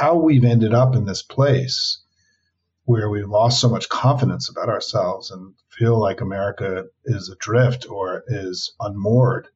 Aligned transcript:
how 0.00 0.14
we've 0.14 0.44
ended 0.44 0.72
up 0.72 0.96
in 0.96 1.04
this 1.04 1.22
place 1.22 2.02
where 2.86 3.10
we've 3.10 3.28
lost 3.28 3.60
so 3.60 3.68
much 3.68 3.90
confidence 3.90 4.48
about 4.48 4.70
ourselves 4.70 5.30
and 5.30 5.52
feel 5.68 6.00
like 6.00 6.22
America 6.22 6.86
is 7.04 7.28
adrift 7.28 7.86
or 7.86 8.24
is 8.26 8.72
unmoored 8.80 9.48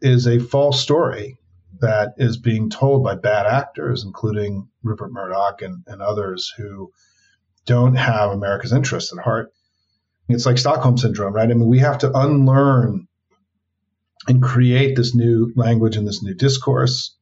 is 0.00 0.26
a 0.26 0.38
false 0.38 0.80
story 0.80 1.36
that 1.80 2.14
is 2.16 2.38
being 2.38 2.70
told 2.70 3.04
by 3.04 3.14
bad 3.14 3.44
actors, 3.44 4.04
including 4.04 4.66
Rupert 4.82 5.12
Murdoch 5.12 5.60
and, 5.60 5.84
and 5.86 6.00
others 6.00 6.50
who 6.56 6.90
don't 7.66 7.94
have 7.94 8.30
America's 8.30 8.72
interests 8.72 9.12
at 9.12 9.22
heart. 9.22 9.52
It's 10.30 10.46
like 10.46 10.56
Stockholm 10.56 10.96
syndrome, 10.96 11.34
right? 11.34 11.50
I 11.50 11.52
mean, 11.52 11.68
we 11.68 11.80
have 11.80 11.98
to 11.98 12.18
unlearn 12.18 13.06
and 14.26 14.42
create 14.42 14.96
this 14.96 15.14
new 15.14 15.52
language 15.56 15.96
and 15.96 16.08
this 16.08 16.22
new 16.22 16.32
discourse 16.32 17.17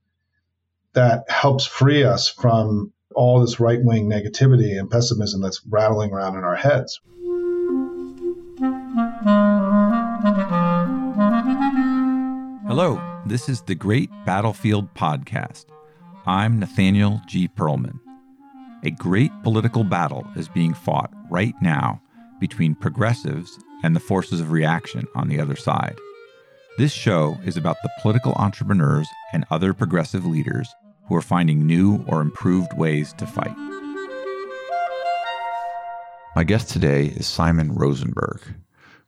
that 0.96 1.30
helps 1.30 1.66
free 1.66 2.02
us 2.02 2.26
from 2.26 2.90
all 3.14 3.38
this 3.38 3.60
right 3.60 3.84
wing 3.84 4.08
negativity 4.08 4.78
and 4.78 4.90
pessimism 4.90 5.42
that's 5.42 5.60
rattling 5.68 6.10
around 6.10 6.36
in 6.36 6.42
our 6.42 6.56
heads. 6.56 7.00
Hello, 12.66 13.00
this 13.26 13.46
is 13.50 13.60
the 13.62 13.74
Great 13.74 14.08
Battlefield 14.24 14.92
Podcast. 14.94 15.66
I'm 16.24 16.58
Nathaniel 16.58 17.20
G. 17.26 17.46
Pearlman. 17.46 18.00
A 18.82 18.90
great 18.90 19.32
political 19.42 19.84
battle 19.84 20.26
is 20.34 20.48
being 20.48 20.72
fought 20.72 21.12
right 21.30 21.54
now 21.60 22.00
between 22.40 22.74
progressives 22.74 23.58
and 23.82 23.94
the 23.94 24.00
forces 24.00 24.40
of 24.40 24.50
reaction 24.50 25.06
on 25.14 25.28
the 25.28 25.40
other 25.40 25.56
side. 25.56 25.96
This 26.78 26.92
show 26.92 27.38
is 27.44 27.58
about 27.58 27.76
the 27.82 27.90
political 28.00 28.32
entrepreneurs 28.32 29.08
and 29.34 29.44
other 29.50 29.74
progressive 29.74 30.24
leaders 30.24 30.74
who 31.08 31.16
are 31.16 31.22
finding 31.22 31.66
new 31.66 32.04
or 32.06 32.20
improved 32.20 32.72
ways 32.76 33.12
to 33.14 33.26
fight. 33.26 33.56
My 36.34 36.44
guest 36.44 36.68
today 36.68 37.06
is 37.06 37.26
Simon 37.26 37.74
Rosenberg. 37.74 38.42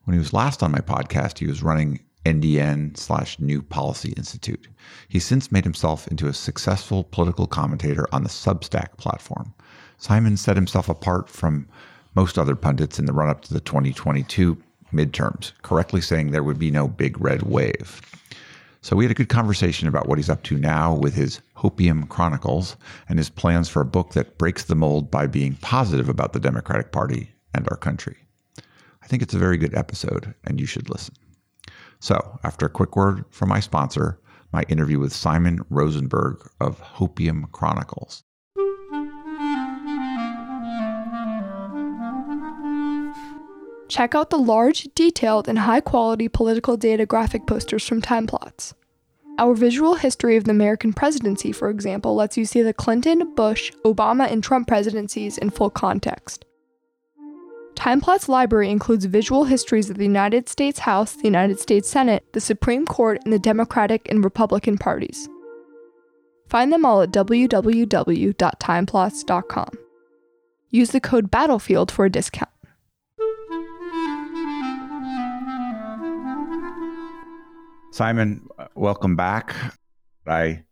When 0.05 0.15
he 0.15 0.19
was 0.19 0.33
last 0.33 0.63
on 0.63 0.73
my 0.73 0.79
podcast, 0.79 1.39
he 1.39 1.47
was 1.47 1.63
running 1.63 2.01
NDN 2.25 2.97
slash 2.97 3.39
New 3.39 3.63
Policy 3.63 4.13
Institute. 4.17 4.69
He's 5.09 5.25
since 5.25 5.53
made 5.53 5.65
himself 5.65 6.09
into 6.09 6.29
a 6.29 6.35
successful 6.35 7.05
political 7.05 7.47
commentator 7.47 8.07
on 8.13 8.23
the 8.23 8.29
Substack 8.29 8.97
platform. 8.97 9.55
Simon 9.99 10.37
set 10.37 10.57
himself 10.57 10.89
apart 10.89 11.29
from 11.29 11.69
most 12.15 12.39
other 12.39 12.57
pundits 12.57 12.99
in 12.99 13.07
the 13.07 13.13
run 13.13 13.29
up 13.29 13.43
to 13.43 13.53
the 13.53 13.61
2022 13.61 14.57
midterms, 14.93 15.53
correctly 15.63 16.01
saying 16.01 16.31
there 16.31 16.43
would 16.43 16.59
be 16.59 16.71
no 16.71 16.89
big 16.89 17.21
red 17.21 17.43
wave. 17.43 18.01
So 18.81 18.97
we 18.97 19.05
had 19.05 19.11
a 19.11 19.15
good 19.15 19.29
conversation 19.29 19.89
about 19.89 20.09
what 20.09 20.19
he's 20.19 20.31
up 20.31 20.43
to 20.45 20.57
now 20.57 20.95
with 20.95 21.15
his 21.15 21.41
Hopium 21.59 22.09
Chronicles 22.09 22.77
and 23.09 23.19
his 23.19 23.31
plans 23.31 23.69
for 23.69 23.83
a 23.83 23.87
book 23.87 24.13
that 24.13 24.39
breaks 24.39 24.65
the 24.65 24.75
mold 24.75 25.11
by 25.11 25.27
being 25.27 25.57
positive 25.57 26.09
about 26.09 26.33
the 26.33 26.41
Democratic 26.41 26.93
Party 26.93 27.35
and 27.55 27.69
our 27.69 27.77
country. 27.77 28.17
I 29.03 29.07
think 29.07 29.23
it's 29.23 29.35
a 29.35 29.39
very 29.39 29.57
good 29.57 29.75
episode, 29.75 30.35
and 30.45 30.61
you 30.61 30.67
should 30.67 30.89
listen. 30.89 31.15
So, 32.01 32.39
after 32.45 32.67
a 32.67 32.71
quick 32.71 32.95
word 32.95 33.25
from 33.31 33.49
my 33.49 33.61
sponsor, 33.61 34.21
my 34.53 34.63
interview 34.69 34.99
with 34.99 35.13
Simon 35.13 35.61
Rosenberg 35.69 36.49
of 36.61 36.81
Hopium 36.81 37.51
Chronicles. 37.53 38.23
Check 43.89 44.15
out 44.15 44.31
the 44.31 44.39
large, 44.39 44.89
detailed, 44.95 45.49
and 45.49 45.61
high 45.61 45.81
quality 45.81 46.29
political 46.29 46.77
data 46.77 47.07
graphic 47.07 47.47
posters 47.47 47.87
from 47.87 48.01
Timeplots. 48.01 48.75
Our 49.39 49.55
visual 49.55 49.95
history 49.95 50.37
of 50.37 50.45
the 50.45 50.51
American 50.51 50.93
presidency, 50.93 51.53
for 51.53 51.71
example, 51.71 52.17
lets 52.17 52.37
you 52.37 52.45
see 52.45 52.61
the 52.61 52.75
Clinton, 52.75 53.37
Bush, 53.37 53.71
Obama, 53.85 54.29
and 54.31 54.43
Trump 54.43 54.67
presidencies 54.67 55.39
in 55.39 55.51
full 55.51 55.71
context. 55.71 56.45
Timeplot's 57.77 58.29
library 58.29 58.69
includes 58.69 59.05
visual 59.05 59.45
histories 59.45 59.89
of 59.89 59.97
the 59.97 60.05
United 60.05 60.49
States 60.49 60.81
House, 60.81 61.13
the 61.13 61.23
United 61.23 61.61
States 61.61 61.89
Senate, 61.89 62.25
the 62.33 62.41
Supreme 62.41 62.85
Court, 62.85 63.21
and 63.25 63.33
the 63.33 63.39
Democratic 63.39 64.11
and 64.11 64.25
Republican 64.25 64.77
parties. 64.77 65.29
Find 66.49 66.73
them 66.73 66.85
all 66.85 67.03
at 67.03 67.13
www.timeplots.com. 67.13 69.79
Use 70.71 70.91
the 70.91 71.01
code 71.01 71.31
BATTLEFIELD 71.31 71.93
for 71.93 72.05
a 72.05 72.11
discount. 72.11 72.51
Simon, 77.99 78.47
welcome 78.77 79.17
back. 79.17 79.57
I 80.25 80.63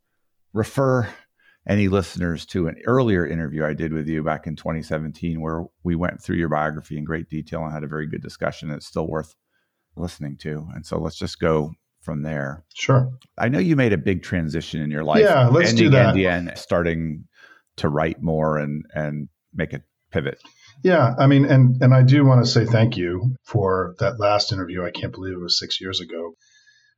refer 0.53 1.09
any 1.69 1.89
listeners 1.89 2.47
to 2.47 2.69
an 2.69 2.77
earlier 2.87 3.27
interview 3.27 3.65
I 3.65 3.73
did 3.73 3.93
with 3.93 4.07
you 4.07 4.23
back 4.23 4.47
in 4.47 4.55
2017, 4.55 5.41
where 5.41 5.65
we 5.83 5.97
went 5.97 6.23
through 6.23 6.37
your 6.37 6.49
biography 6.49 6.97
in 6.97 7.03
great 7.03 7.29
detail 7.29 7.65
and 7.65 7.73
had 7.73 7.83
a 7.83 7.89
very 7.89 8.07
good 8.07 8.23
discussion. 8.23 8.71
It's 8.71 8.87
still 8.87 9.09
worth 9.09 9.35
listening 9.97 10.37
to. 10.43 10.69
And 10.73 10.87
so 10.87 11.01
let's 11.01 11.17
just 11.19 11.41
go 11.41 11.73
from 12.01 12.23
there. 12.23 12.65
Sure. 12.77 13.11
I 13.37 13.49
know 13.49 13.59
you 13.59 13.75
made 13.75 13.93
a 13.93 13.99
big 13.99 14.23
transition 14.23 14.81
in 14.81 14.93
your 14.93 15.03
life. 15.03 15.23
Yeah, 15.23 15.49
let's 15.49 15.75
do 15.75 15.91
that. 15.91 16.15
NDN, 16.15 16.57
starting 16.57 17.25
to 17.79 17.89
write 17.89 18.23
more 18.23 18.57
and 18.57 18.85
and 18.95 19.29
make 19.53 19.73
a 19.73 19.83
pivot. 20.13 20.39
Yeah, 20.85 21.17
I 21.19 21.27
mean, 21.27 21.45
and 21.45 21.83
and 21.83 21.93
I 21.93 22.03
do 22.03 22.25
want 22.25 22.45
to 22.45 22.49
say 22.49 22.67
thank 22.67 22.97
you 22.97 23.35
for 23.43 23.97
that 23.99 24.21
last 24.21 24.53
interview. 24.53 24.85
I 24.85 24.93
can't 24.93 25.13
believe 25.13 25.33
it 25.33 25.41
was 25.41 25.59
six 25.59 25.81
years 25.81 26.01
ago 26.01 26.35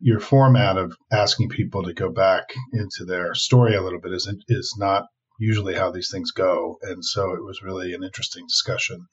your 0.00 0.20
format 0.20 0.78
of 0.78 0.96
asking 1.10 1.48
people 1.48 1.82
to 1.82 1.92
go 1.92 2.10
back 2.10 2.54
into 2.72 3.04
their 3.04 3.34
story 3.34 3.74
a 3.74 3.82
little 3.82 4.00
bit 4.00 4.12
is 4.12 4.32
is 4.48 4.74
not 4.78 5.06
usually 5.38 5.74
how 5.74 5.90
these 5.90 6.10
things 6.10 6.32
go, 6.32 6.78
and 6.82 7.04
so 7.04 7.32
it 7.32 7.44
was 7.44 7.62
really 7.62 7.94
an 7.94 8.02
interesting 8.02 8.46
discussion. 8.46 9.06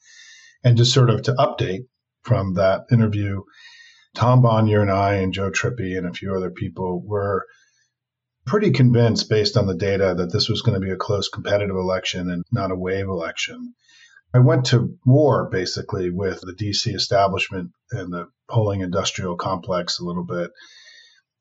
And 0.64 0.78
just 0.78 0.94
sort 0.94 1.10
of 1.10 1.22
to 1.24 1.34
update 1.34 1.86
from 2.24 2.56
that 2.56 2.82
interview, 2.92 3.42
Tom 4.16 4.42
Bonier 4.42 4.82
and 4.82 4.92
I 4.92 5.16
and 5.16 5.34
Joe 5.34 5.52
Trippi 5.52 5.98
and 5.98 6.08
a 6.08 6.14
few 6.14 6.34
other 6.34 6.50
people 6.50 7.04
were 7.06 7.46
pretty 8.46 8.72
convinced 8.72 9.30
based 9.30 9.58
on 9.58 9.68
the 9.68 9.76
data 9.76 10.16
that 10.18 10.32
this 10.32 10.50
was 10.50 10.62
going 10.62 10.80
to 10.80 10.86
be 10.86 10.92
a 10.92 10.98
close 10.98 11.30
competitive 11.30 11.76
election 11.76 12.30
and 12.30 12.44
not 12.52 12.72
a 12.72 12.76
wave 12.76 13.08
election. 13.08 13.74
I 14.36 14.40
went 14.40 14.66
to 14.66 15.00
war 15.06 15.48
basically 15.50 16.10
with 16.10 16.42
the 16.42 16.52
DC 16.52 16.94
establishment 16.94 17.72
and 17.92 18.12
the 18.12 18.28
polling 18.50 18.82
industrial 18.82 19.38
complex 19.38 19.98
a 19.98 20.04
little 20.04 20.26
bit. 20.26 20.52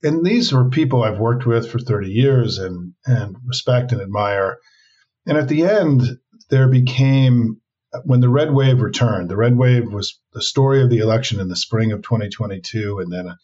And 0.04 0.24
these 0.24 0.52
were 0.52 0.70
people 0.70 1.02
I've 1.02 1.18
worked 1.18 1.44
with 1.44 1.68
for 1.68 1.80
30 1.80 2.08
years 2.08 2.58
and, 2.58 2.92
and 3.04 3.34
respect 3.48 3.90
and 3.90 4.00
admire. 4.00 4.58
And 5.26 5.36
at 5.36 5.48
the 5.48 5.64
end, 5.64 6.02
there 6.50 6.68
became, 6.68 7.60
when 8.04 8.20
the 8.20 8.28
red 8.28 8.52
wave 8.52 8.80
returned, 8.80 9.28
the 9.28 9.36
red 9.36 9.56
wave 9.56 9.92
was 9.92 10.16
the 10.32 10.42
story 10.42 10.80
of 10.80 10.88
the 10.88 10.98
election 10.98 11.40
in 11.40 11.48
the 11.48 11.56
spring 11.56 11.90
of 11.90 12.02
2022. 12.02 13.00
And 13.00 13.12
then 13.12 13.28
uh, 13.28 13.34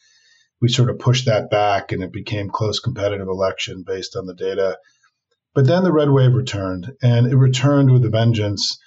we 0.60 0.69
sort 0.69 0.91
of 0.91 1.00
pushed 1.00 1.27
that 1.27 1.50
back 1.50 1.91
and 1.91 2.05
it 2.05 2.12
became 2.12 2.50
close 2.50 2.78
competitive 2.78 3.27
election 3.27 3.83
based 3.84 4.15
on 4.15 4.27
the 4.27 4.34
data. 4.34 4.78
But 5.56 5.66
then 5.66 5.83
the 5.83 5.93
red 5.93 6.10
wave 6.10 6.34
returned 6.34 6.93
and 7.03 7.27
it 7.27 7.37
returned 7.37 7.91
with 7.91 8.05
a 8.05 8.10
vengeance 8.10 8.78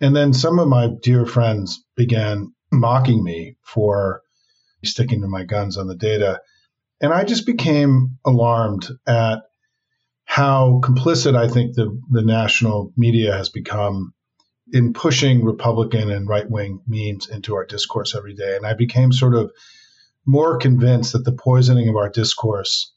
and 0.00 0.14
then 0.14 0.32
some 0.32 0.58
of 0.58 0.68
my 0.68 0.88
dear 1.02 1.26
friends 1.26 1.84
began 1.96 2.52
mocking 2.72 3.22
me 3.22 3.56
for 3.62 4.22
sticking 4.84 5.22
to 5.22 5.28
my 5.28 5.44
guns 5.44 5.78
on 5.78 5.86
the 5.86 5.96
data. 5.96 6.40
And 7.00 7.12
I 7.12 7.24
just 7.24 7.46
became 7.46 8.18
alarmed 8.24 8.88
at 9.06 9.40
how 10.24 10.80
complicit 10.82 11.36
I 11.36 11.48
think 11.48 11.74
the, 11.74 11.98
the 12.10 12.22
national 12.22 12.92
media 12.96 13.32
has 13.32 13.48
become 13.48 14.12
in 14.72 14.92
pushing 14.92 15.44
Republican 15.44 16.10
and 16.10 16.28
right 16.28 16.48
wing 16.48 16.80
memes 16.86 17.28
into 17.28 17.54
our 17.54 17.64
discourse 17.64 18.14
every 18.14 18.34
day. 18.34 18.56
And 18.56 18.66
I 18.66 18.74
became 18.74 19.12
sort 19.12 19.34
of 19.34 19.52
more 20.26 20.58
convinced 20.58 21.12
that 21.12 21.24
the 21.24 21.32
poisoning 21.32 21.88
of 21.88 21.96
our 21.96 22.08
discourse 22.08 22.92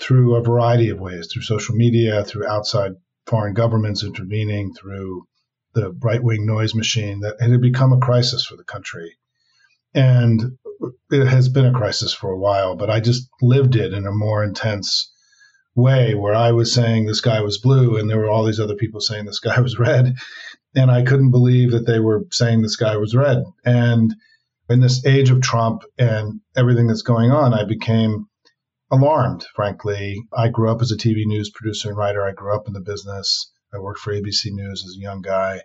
through 0.00 0.36
a 0.36 0.42
variety 0.42 0.88
of 0.90 1.00
ways, 1.00 1.28
through 1.30 1.42
social 1.42 1.74
media, 1.74 2.24
through 2.24 2.46
outside 2.46 2.92
foreign 3.26 3.54
governments 3.54 4.04
intervening, 4.04 4.72
through 4.72 5.26
the 5.74 5.92
right 6.02 6.22
wing 6.22 6.46
noise 6.46 6.74
machine 6.74 7.20
that 7.20 7.36
it 7.40 7.50
had 7.50 7.60
become 7.60 7.92
a 7.92 7.98
crisis 7.98 8.44
for 8.44 8.56
the 8.56 8.64
country. 8.64 9.16
And 9.94 10.58
it 11.10 11.26
has 11.26 11.48
been 11.48 11.66
a 11.66 11.72
crisis 11.72 12.12
for 12.12 12.30
a 12.30 12.38
while, 12.38 12.76
but 12.76 12.90
I 12.90 13.00
just 13.00 13.28
lived 13.40 13.76
it 13.76 13.92
in 13.92 14.06
a 14.06 14.12
more 14.12 14.42
intense 14.42 15.12
way 15.74 16.14
where 16.14 16.34
I 16.34 16.52
was 16.52 16.72
saying 16.72 17.06
the 17.06 17.14
sky 17.14 17.40
was 17.40 17.58
blue 17.58 17.96
and 17.96 18.08
there 18.08 18.18
were 18.18 18.28
all 18.28 18.44
these 18.44 18.60
other 18.60 18.74
people 18.74 19.00
saying 19.00 19.24
the 19.24 19.34
sky 19.34 19.60
was 19.66 19.78
red. 19.78 20.14
And 20.74 20.90
I 20.90 21.02
couldn't 21.02 21.30
believe 21.30 21.72
that 21.72 21.86
they 21.86 22.00
were 22.00 22.24
saying 22.30 22.62
the 22.62 22.68
sky 22.68 22.96
was 22.96 23.14
red. 23.14 23.42
And 23.64 24.14
in 24.70 24.80
this 24.80 25.04
age 25.04 25.30
of 25.30 25.42
Trump 25.42 25.82
and 25.98 26.40
everything 26.56 26.86
that's 26.86 27.02
going 27.02 27.30
on, 27.30 27.52
I 27.52 27.64
became 27.64 28.26
alarmed, 28.90 29.44
frankly. 29.54 30.22
I 30.36 30.48
grew 30.48 30.70
up 30.70 30.80
as 30.80 30.90
a 30.90 30.96
TV 30.96 31.26
news 31.26 31.50
producer 31.50 31.88
and 31.88 31.98
writer. 31.98 32.26
I 32.26 32.32
grew 32.32 32.54
up 32.54 32.66
in 32.66 32.72
the 32.72 32.80
business. 32.80 33.51
I 33.74 33.78
worked 33.78 34.00
for 34.00 34.12
ABC 34.12 34.52
News 34.52 34.84
as 34.86 34.96
a 34.96 35.00
young 35.00 35.22
guy. 35.22 35.60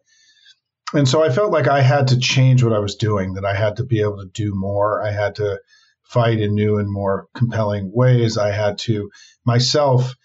And 0.94 1.08
so 1.08 1.24
I 1.24 1.30
felt 1.30 1.52
like 1.52 1.68
I 1.68 1.82
had 1.82 2.08
to 2.10 2.20
change 2.20 2.64
what 2.64 2.74
I 2.74 2.80
was 2.80 2.96
doing, 2.96 3.34
that 3.34 3.46
I 3.46 3.54
had 3.54 3.76
to 3.78 3.84
be 3.84 4.02
able 4.02 4.18
to 4.18 4.30
do 4.34 4.54
more. 4.56 5.04
I 5.04 5.12
had 5.12 5.36
to 5.36 5.60
fight 6.04 6.40
in 6.40 6.56
new 6.56 6.78
and 6.78 6.90
more 6.90 7.28
compelling 7.36 7.92
ways. 7.94 8.38
I 8.38 8.52
had 8.52 8.78
to 8.80 9.10
myself 9.46 10.16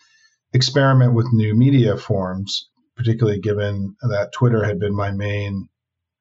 experiment 0.53 1.15
with 1.15 1.33
new 1.33 1.55
media 1.55 1.97
forms 1.97 2.69
particularly 2.97 3.41
given 3.41 3.97
that 4.03 4.33
Twitter 4.33 4.65
had 4.65 4.79
been 4.79 4.95
my 4.95 5.11
main 5.11 5.69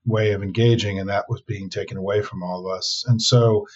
way 0.05 0.31
of 0.31 0.41
engaging, 0.41 0.99
and 0.99 1.09
that 1.09 1.25
was 1.29 1.41
being 1.41 1.69
taken 1.69 1.97
away 1.97 2.21
from 2.21 2.41
all 2.41 2.65
of 2.65 2.77
us. 2.77 3.03
And 3.07 3.21
so 3.21 3.67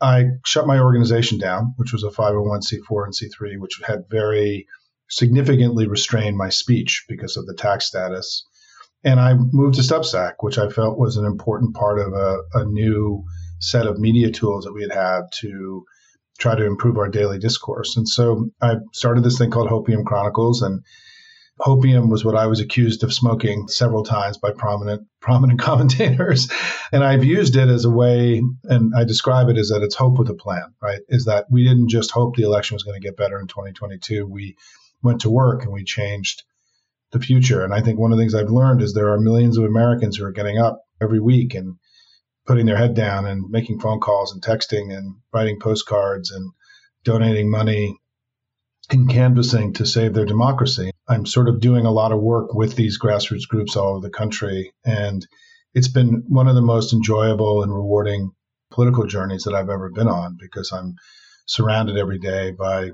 I 0.00 0.24
shut 0.44 0.66
my 0.66 0.78
organization 0.78 1.38
down, 1.38 1.74
which 1.76 1.92
was 1.92 2.02
a 2.02 2.08
501c4 2.08 3.04
and 3.04 3.14
C3, 3.14 3.58
which 3.58 3.80
had 3.86 4.08
very 4.10 4.66
significantly 5.10 5.86
restrained 5.86 6.36
my 6.36 6.48
speech 6.48 7.04
because 7.08 7.36
of 7.36 7.46
the 7.46 7.54
tax 7.54 7.86
status. 7.86 8.46
And 9.02 9.18
I 9.18 9.34
moved 9.34 9.76
to 9.76 9.82
Substack, 9.82 10.34
which 10.40 10.58
I 10.58 10.68
felt 10.68 10.98
was 10.98 11.16
an 11.16 11.24
important 11.24 11.74
part 11.74 11.98
of 11.98 12.12
a, 12.12 12.38
a 12.54 12.64
new 12.64 13.24
set 13.58 13.86
of 13.86 13.98
media 13.98 14.30
tools 14.30 14.64
that 14.64 14.72
we 14.72 14.82
had 14.82 14.92
had 14.92 15.22
to 15.40 15.84
try 16.38 16.54
to 16.54 16.64
improve 16.64 16.96
our 16.96 17.08
daily 17.08 17.38
discourse. 17.38 17.96
And 17.96 18.08
so 18.08 18.50
I 18.60 18.76
started 18.92 19.24
this 19.24 19.38
thing 19.38 19.50
called 19.50 19.68
Hopium 19.68 20.04
Chronicles, 20.04 20.62
and 20.62 20.82
Hopium 21.60 22.10
was 22.10 22.24
what 22.24 22.36
I 22.36 22.46
was 22.46 22.60
accused 22.60 23.04
of 23.04 23.12
smoking 23.12 23.68
several 23.68 24.02
times 24.02 24.38
by 24.38 24.50
prominent 24.50 25.06
prominent 25.20 25.60
commentators, 25.60 26.50
and 26.92 27.04
I've 27.04 27.24
used 27.24 27.56
it 27.56 27.68
as 27.68 27.84
a 27.84 27.90
way, 27.90 28.42
and 28.64 28.94
I 28.96 29.04
describe 29.04 29.50
it 29.50 29.58
as 29.58 29.68
that 29.68 29.82
it's 29.82 29.94
hope 29.94 30.18
with 30.18 30.30
a 30.30 30.34
plan. 30.34 30.74
Right? 30.82 31.00
Is 31.08 31.26
that 31.26 31.44
we 31.50 31.62
didn't 31.62 31.88
just 31.88 32.10
hope 32.10 32.36
the 32.36 32.44
election 32.44 32.74
was 32.74 32.82
going 32.82 33.00
to 33.00 33.06
get 33.06 33.18
better 33.18 33.38
in 33.38 33.46
2022. 33.46 34.26
We 34.26 34.56
went 35.02 35.22
to 35.22 35.30
work 35.30 35.62
and 35.62 35.72
we 35.72 35.84
changed 35.84 36.42
the 37.12 37.20
future. 37.20 37.64
And 37.64 37.74
I 37.74 37.80
think 37.80 37.98
one 37.98 38.12
of 38.12 38.18
the 38.18 38.22
things 38.22 38.34
I've 38.34 38.50
learned 38.50 38.82
is 38.82 38.92
there 38.92 39.12
are 39.12 39.20
millions 39.20 39.58
of 39.58 39.64
Americans 39.64 40.16
who 40.16 40.24
are 40.24 40.32
getting 40.32 40.58
up 40.58 40.82
every 41.00 41.20
week 41.20 41.54
and 41.54 41.76
putting 42.46 42.66
their 42.66 42.76
head 42.76 42.94
down 42.94 43.26
and 43.26 43.50
making 43.50 43.80
phone 43.80 44.00
calls 44.00 44.32
and 44.32 44.42
texting 44.42 44.96
and 44.96 45.16
writing 45.32 45.58
postcards 45.60 46.30
and 46.30 46.52
donating 47.04 47.50
money 47.50 47.98
and 48.90 49.08
canvassing 49.08 49.72
to 49.74 49.86
save 49.86 50.14
their 50.14 50.26
democracy. 50.26 50.90
I'm 51.08 51.26
sort 51.26 51.48
of 51.48 51.60
doing 51.60 51.86
a 51.86 51.92
lot 51.92 52.12
of 52.12 52.20
work 52.20 52.54
with 52.54 52.76
these 52.76 52.98
grassroots 52.98 53.46
groups 53.48 53.76
all 53.76 53.96
over 53.96 54.00
the 54.00 54.10
country. 54.10 54.72
And 54.84 55.26
it's 55.74 55.88
been 55.88 56.24
one 56.28 56.48
of 56.48 56.54
the 56.54 56.62
most 56.62 56.92
enjoyable 56.92 57.62
and 57.62 57.72
rewarding 57.72 58.32
political 58.70 59.06
journeys 59.06 59.44
that 59.44 59.54
I've 59.54 59.70
ever 59.70 59.90
been 59.90 60.08
on 60.08 60.36
because 60.40 60.72
I'm 60.72 60.94
surrounded 61.46 61.96
every 61.96 62.18
day 62.18 62.52
by 62.52 62.90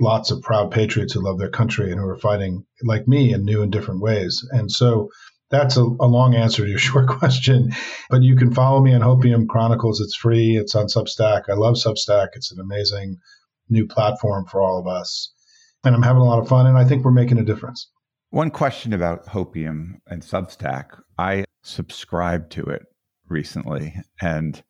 lots 0.00 0.30
of 0.30 0.42
proud 0.42 0.70
patriots 0.70 1.12
who 1.12 1.24
love 1.24 1.38
their 1.38 1.50
country 1.50 1.90
and 1.90 2.00
who 2.00 2.06
are 2.06 2.18
fighting 2.18 2.64
like 2.82 3.08
me 3.08 3.32
in 3.32 3.44
new 3.44 3.62
and 3.62 3.72
different 3.72 4.00
ways. 4.00 4.46
And 4.50 4.70
so 4.70 5.10
that's 5.50 5.76
a, 5.76 5.82
a, 5.82 6.06
long 6.06 6.34
answer 6.34 6.64
to 6.64 6.68
your 6.68 6.78
short 6.90 7.08
question, 7.08 7.72
but 8.10 8.22
you 8.22 8.36
can 8.36 8.52
follow 8.52 8.80
me 8.80 8.94
on 8.94 9.00
Hopium 9.00 9.48
Chronicles. 9.48 10.00
It's 10.00 10.16
free. 10.16 10.56
It's 10.56 10.74
on 10.74 10.86
Substack. 10.86 11.44
I 11.48 11.54
love 11.54 11.74
Substack. 11.74 12.28
It's 12.34 12.52
an 12.52 12.60
amazing 12.60 13.16
new 13.68 13.86
platform 13.86 14.46
for 14.46 14.60
all 14.60 14.78
of 14.78 14.86
us. 14.86 15.32
And 15.84 15.94
I'm 15.94 16.02
having 16.02 16.22
a 16.22 16.24
lot 16.24 16.40
of 16.40 16.48
fun, 16.48 16.66
and 16.66 16.76
I 16.76 16.84
think 16.84 17.04
we're 17.04 17.12
making 17.12 17.38
a 17.38 17.44
difference. 17.44 17.88
One 18.30 18.50
question 18.50 18.92
about 18.92 19.26
Hopium 19.26 20.00
and 20.08 20.22
Substack. 20.22 21.00
I 21.16 21.44
subscribed 21.62 22.50
to 22.52 22.64
it 22.64 22.82
recently, 23.28 23.94
and 24.20 24.62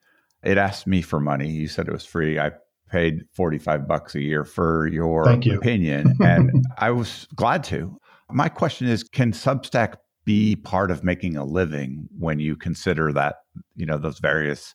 it 0.43 0.59
asked 0.59 0.87
me 0.87 1.01
for 1.01 1.19
money. 1.19 1.49
You 1.49 1.69
said 1.69 1.89
it 1.89 1.93
was 1.93 2.05
free. 2.05 2.39
I 2.39 2.53
paid 2.91 3.25
45 3.35 3.89
bucks 3.89 4.15
a 4.15 4.21
year 4.21 4.45
for 4.45 4.87
your 4.87 5.31
you. 5.43 5.57
opinion, 5.57 6.17
and 6.21 6.65
I 6.79 6.91
was 6.91 7.27
glad 7.35 7.65
to. 7.65 7.99
My 8.31 8.49
question 8.49 8.89
is 8.89 9.03
Can 9.05 9.33
Substack 9.33 9.95
be 10.27 10.57
part 10.57 10.91
of 10.91 11.05
making 11.05 11.37
a 11.37 11.45
living 11.45 12.09
when 12.19 12.39
you 12.39 12.57
consider 12.57 13.13
that 13.13 13.37
you 13.75 13.87
know 13.87 13.97
those 13.97 14.19
various 14.19 14.75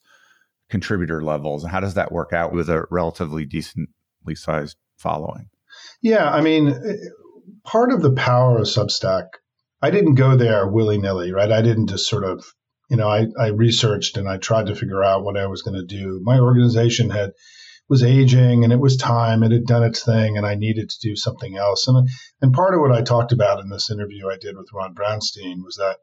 contributor 0.70 1.22
levels 1.22 1.64
and 1.64 1.72
how 1.72 1.80
does 1.80 1.94
that 1.94 2.12
work 2.12 2.34
out 2.34 2.54
with 2.54 2.70
a 2.70 2.86
relatively 2.90 3.46
decently 3.46 4.34
sized 4.34 4.78
following 4.98 5.50
yeah 6.02 6.32
i 6.32 6.42
mean 6.42 6.70
eh, 6.70 6.96
part 7.64 7.92
of 7.92 8.02
the 8.02 8.14
power 8.14 8.58
of 8.58 8.64
substack 8.64 9.26
i 9.82 9.92
didn't 9.92 10.16
go 10.16 10.36
there 10.36 10.68
willy-nilly 10.68 11.32
right 11.34 11.52
i 11.52 11.62
didn't 11.62 11.88
just 11.88 12.08
sort 12.08 12.24
of 12.24 12.44
you 12.90 12.96
know 12.96 13.10
i, 13.10 13.28
I 13.38 13.48
researched 13.48 14.16
and 14.16 14.30
i 14.30 14.38
tried 14.38 14.68
to 14.68 14.76
figure 14.76 15.04
out 15.04 15.26
what 15.26 15.38
i 15.38 15.48
was 15.48 15.62
going 15.62 15.76
to 15.76 15.86
do 15.86 16.22
my 16.24 16.40
organization 16.40 17.10
had 17.10 17.32
was 17.92 18.04
aging 18.04 18.64
and 18.64 18.72
it 18.72 18.80
was 18.80 18.96
time. 18.96 19.44
It 19.44 19.52
had 19.52 19.66
done 19.66 19.84
its 19.84 20.02
thing 20.02 20.38
and 20.38 20.46
I 20.46 20.56
needed 20.56 20.90
to 20.90 21.00
do 21.02 21.14
something 21.18 21.58
else. 21.58 21.90
And, 21.90 22.08
and 22.42 22.54
part 22.54 22.74
of 22.74 22.80
what 22.80 22.94
I 22.94 23.02
talked 23.02 23.34
about 23.34 23.60
in 23.60 23.68
this 23.68 23.92
interview 23.92 24.30
I 24.30 24.38
did 24.38 24.56
with 24.56 24.70
Ron 24.74 24.96
Brownstein 24.96 25.58
was 25.62 25.76
that 25.76 25.98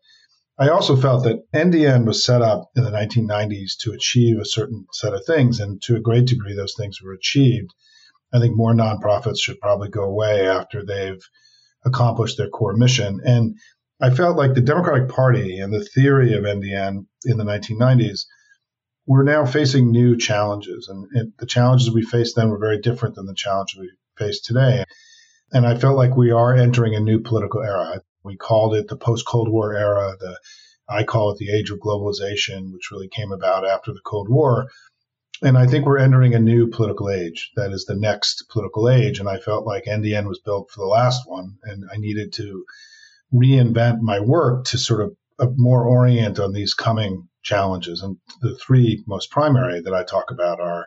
I 0.59 0.69
also 0.69 0.97
felt 0.97 1.25
that 1.25 1.51
NDN 1.55 2.05
was 2.05 2.23
set 2.23 2.43
up 2.43 2.69
in 2.77 2.85
the 2.85 2.91
1990s 2.91 3.79
to 3.81 3.93
achieve 3.93 4.39
a 4.39 4.45
certain 4.45 4.85
set 4.93 5.15
of 5.15 5.25
things. 5.25 5.61
And 5.61 5.81
to 5.85 5.97
a 5.97 6.01
great 6.01 6.27
degree, 6.27 6.55
those 6.55 6.75
things 6.77 7.01
were 7.01 7.15
achieved. 7.15 7.71
I 8.35 8.39
think 8.39 8.55
more 8.55 8.75
nonprofits 8.75 9.41
should 9.41 9.59
probably 9.59 9.89
go 9.89 10.03
away 10.03 10.47
after 10.47 10.85
they've 10.85 11.23
accomplished 11.87 12.37
their 12.37 12.51
core 12.51 12.77
mission. 12.77 13.21
And 13.25 13.57
I 13.99 14.11
felt 14.11 14.37
like 14.37 14.53
the 14.53 14.61
Democratic 14.61 15.09
Party 15.09 15.59
and 15.59 15.73
the 15.73 15.85
theory 15.85 16.35
of 16.35 16.45
NDN 16.45 17.07
in 17.25 17.39
the 17.39 17.45
1990s 17.45 18.27
we're 19.09 19.25
now 19.25 19.47
facing 19.47 19.91
new 19.91 20.19
challenges, 20.19 20.89
and, 20.89 21.09
and 21.15 21.33
the 21.39 21.47
challenges 21.47 21.91
we 21.91 22.03
faced 22.03 22.37
then 22.37 22.51
were 22.51 22.59
very 22.59 22.79
different 22.79 23.15
than 23.15 23.25
the 23.25 23.35
challenges 23.35 23.81
we 23.81 23.91
face 24.19 24.41
today. 24.41 24.85
And 25.51 25.67
I 25.67 25.79
felt 25.79 25.97
like 25.97 26.15
we 26.15 26.31
are 26.31 26.55
entering 26.55 26.95
a 26.95 27.01
new 27.01 27.19
political 27.19 27.63
era. 27.63 28.03
We 28.23 28.37
called 28.37 28.75
it 28.75 28.87
the 28.87 28.99
post 28.99 29.27
Cold 29.27 29.49
War 29.49 29.75
era. 29.75 30.15
The 30.21 30.39
I 30.91 31.05
call 31.05 31.31
it 31.31 31.39
the 31.39 31.51
age 31.51 31.71
of 31.71 31.79
globalization, 31.79 32.71
which 32.71 32.91
really 32.93 33.09
came 33.09 33.33
about 33.33 33.67
after 33.67 33.95
the 33.95 34.03
Cold 34.05 34.29
War. 34.29 34.69
And 35.43 35.57
I 35.57 35.67
think 35.67 35.87
we're 35.87 35.99
entering 35.99 36.35
a 36.35 36.39
new 36.39 36.69
political 36.69 37.09
age. 37.09 37.51
That 37.57 37.73
is 37.73 37.87
the 37.87 37.97
next 37.97 38.45
political 38.51 38.91
age. 38.91 39.21
And 39.21 39.29
I 39.29 39.39
felt 39.39 39.67
like 39.67 39.85
NDN 39.85 40.29
was 40.29 40.41
built 40.45 40.71
for 40.71 40.81
the 40.81 40.87
last 40.87 41.23
one, 41.25 41.57
and 41.63 41.85
I 41.91 41.97
needed 41.97 42.35
to 42.35 42.65
reinvent 43.33 44.01
my 44.01 44.21
work 44.21 44.67
to 44.67 44.77
sort 44.77 45.01
of 45.01 45.17
uh, 45.39 45.47
more 45.57 45.85
orient 45.85 46.39
on 46.39 46.53
these 46.53 46.75
coming 46.75 47.29
challenges. 47.49 48.03
And 48.03 48.19
the 48.43 48.57
three 48.57 49.03
most 49.07 49.31
primary 49.31 49.81
that 49.81 49.95
I 49.95 50.05
talk 50.05 50.31
about 50.31 50.61
are 50.61 50.87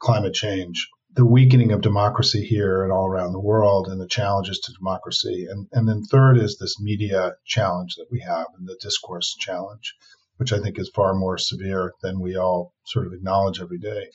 climate 0.00 0.34
change, 0.34 0.88
the 1.14 1.26
weakening 1.26 1.72
of 1.72 1.82
democracy 1.82 2.44
here 2.44 2.82
and 2.82 2.92
all 2.92 3.06
around 3.06 3.32
the 3.32 3.40
world, 3.52 3.86
and 3.88 4.00
the 4.00 4.08
challenges 4.08 4.58
to 4.60 4.72
democracy. 4.72 5.46
And, 5.48 5.68
and 5.72 5.86
then 5.88 6.02
third 6.02 6.38
is 6.38 6.56
this 6.56 6.80
media 6.80 7.32
challenge 7.44 7.96
that 7.96 8.08
we 8.10 8.20
have 8.20 8.46
and 8.58 8.66
the 8.66 8.78
discourse 8.80 9.36
challenge, 9.38 9.94
which 10.38 10.52
I 10.52 10.58
think 10.58 10.78
is 10.78 10.90
far 10.94 11.14
more 11.14 11.38
severe 11.38 11.92
than 12.02 12.20
we 12.20 12.36
all 12.36 12.72
sort 12.84 13.06
of 13.06 13.12
acknowledge 13.12 13.60
every 13.60 13.78
day. 13.78 14.06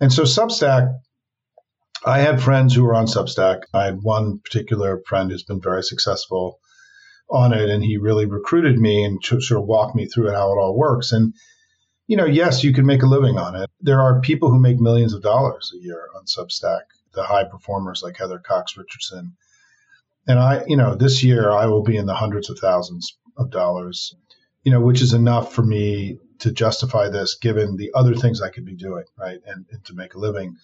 And 0.00 0.12
so 0.12 0.24
Substack, 0.24 0.92
I 2.04 2.18
had 2.18 2.42
friends 2.42 2.74
who 2.74 2.82
were 2.82 2.96
on 2.96 3.06
Substack. 3.06 3.60
I 3.72 3.84
had 3.84 4.02
one 4.02 4.40
particular 4.40 5.00
friend 5.06 5.30
who's 5.30 5.44
been 5.44 5.62
very 5.62 5.82
successful 5.82 6.58
on 7.30 7.52
it, 7.52 7.68
and 7.70 7.82
he 7.82 7.96
really 7.96 8.26
recruited 8.26 8.78
me 8.78 9.04
and 9.04 9.22
sort 9.24 9.50
of 9.52 9.66
walked 9.66 9.96
me 9.96 10.06
through 10.06 10.30
how 10.30 10.52
it 10.52 10.60
all 10.60 10.76
works. 10.76 11.12
And 11.12 11.34
you 12.06 12.16
know, 12.16 12.26
yes, 12.26 12.62
you 12.62 12.72
can 12.72 12.84
make 12.84 13.02
a 13.02 13.06
living 13.06 13.38
on 13.38 13.56
it. 13.56 13.70
There 13.80 14.00
are 14.00 14.20
people 14.20 14.50
who 14.50 14.58
make 14.58 14.78
millions 14.78 15.14
of 15.14 15.22
dollars 15.22 15.72
a 15.74 15.82
year 15.82 16.08
on 16.14 16.24
Substack, 16.26 16.82
the 17.14 17.22
high 17.22 17.44
performers 17.44 18.02
like 18.02 18.18
Heather 18.18 18.38
Cox 18.38 18.76
Richardson. 18.76 19.36
And 20.26 20.38
I, 20.38 20.64
you 20.66 20.76
know, 20.76 20.94
this 20.94 21.22
year 21.22 21.50
I 21.50 21.66
will 21.66 21.82
be 21.82 21.96
in 21.96 22.06
the 22.06 22.14
hundreds 22.14 22.50
of 22.50 22.58
thousands 22.58 23.16
of 23.36 23.50
dollars, 23.50 24.14
you 24.64 24.72
know, 24.72 24.80
which 24.80 25.00
is 25.00 25.14
enough 25.14 25.54
for 25.54 25.62
me 25.62 26.18
to 26.40 26.52
justify 26.52 27.08
this 27.08 27.36
given 27.36 27.76
the 27.76 27.90
other 27.94 28.14
things 28.14 28.42
I 28.42 28.50
could 28.50 28.64
be 28.64 28.74
doing, 28.74 29.04
right? 29.18 29.38
And, 29.46 29.64
and 29.70 29.84
to 29.86 29.94
make 29.94 30.14
a 30.14 30.18
living. 30.18 30.56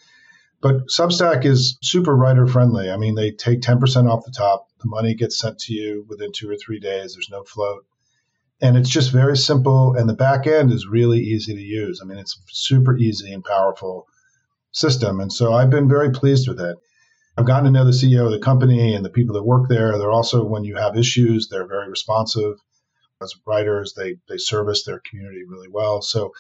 But 0.63 0.89
Substack 0.89 1.45
is 1.47 1.79
super 1.83 2.15
writer 2.15 2.47
friendly. 2.47 2.91
I 2.91 2.97
mean, 2.99 3.15
they 3.15 3.31
take 3.31 3.61
10% 3.61 4.11
off 4.11 4.25
the 4.25 4.31
top. 4.31 4.69
The 4.83 4.89
money 4.89 5.15
gets 5.15 5.39
sent 5.39 5.59
to 5.61 5.75
you 5.75 6.05
within 6.09 6.33
two 6.33 6.51
or 6.51 6.57
three 6.57 6.79
days. 6.79 7.15
There's 7.15 7.31
no 7.31 7.45
float. 7.45 7.87
And 8.61 8.77
it's 8.77 8.91
just 8.91 9.11
very 9.11 9.39
simple. 9.39 9.95
And 9.97 10.07
the 10.07 10.15
back 10.15 10.47
end 10.47 10.71
is 10.71 10.87
really 10.87 11.21
easy 11.21 11.55
to 11.55 11.61
use. 11.61 12.01
I 12.03 12.07
mean, 12.07 12.19
it's 12.19 12.39
super 12.51 12.97
easy 12.97 13.33
and 13.33 13.43
powerful 13.43 14.07
system. 14.73 15.19
And 15.21 15.33
so 15.33 15.55
I've 15.55 15.71
been 15.71 15.89
very 15.89 16.11
pleased 16.11 16.47
with 16.47 16.61
it. 16.61 16.77
I've 17.39 17.47
gotten 17.47 17.65
to 17.65 17.71
know 17.71 17.87
the 17.87 17.93
CEO 17.93 18.27
of 18.27 18.33
the 18.33 18.39
company 18.39 18.95
and 18.95 19.03
the 19.03 19.11
people 19.11 19.35
that 19.37 19.45
work 19.45 19.69
there. 19.71 19.97
They're 19.97 20.11
also, 20.11 20.45
when 20.45 20.65
you 20.65 20.77
have 20.77 20.97
issues, 20.97 21.49
they're 21.49 21.67
very 21.67 21.89
responsive. 21.89 22.57
As 23.23 23.35
writers, 23.47 23.95
they, 23.97 24.17
they 24.29 24.37
service 24.37 24.85
their 24.85 25.01
community 25.09 25.45
really 25.49 25.69
well. 25.69 26.03
So 26.03 26.33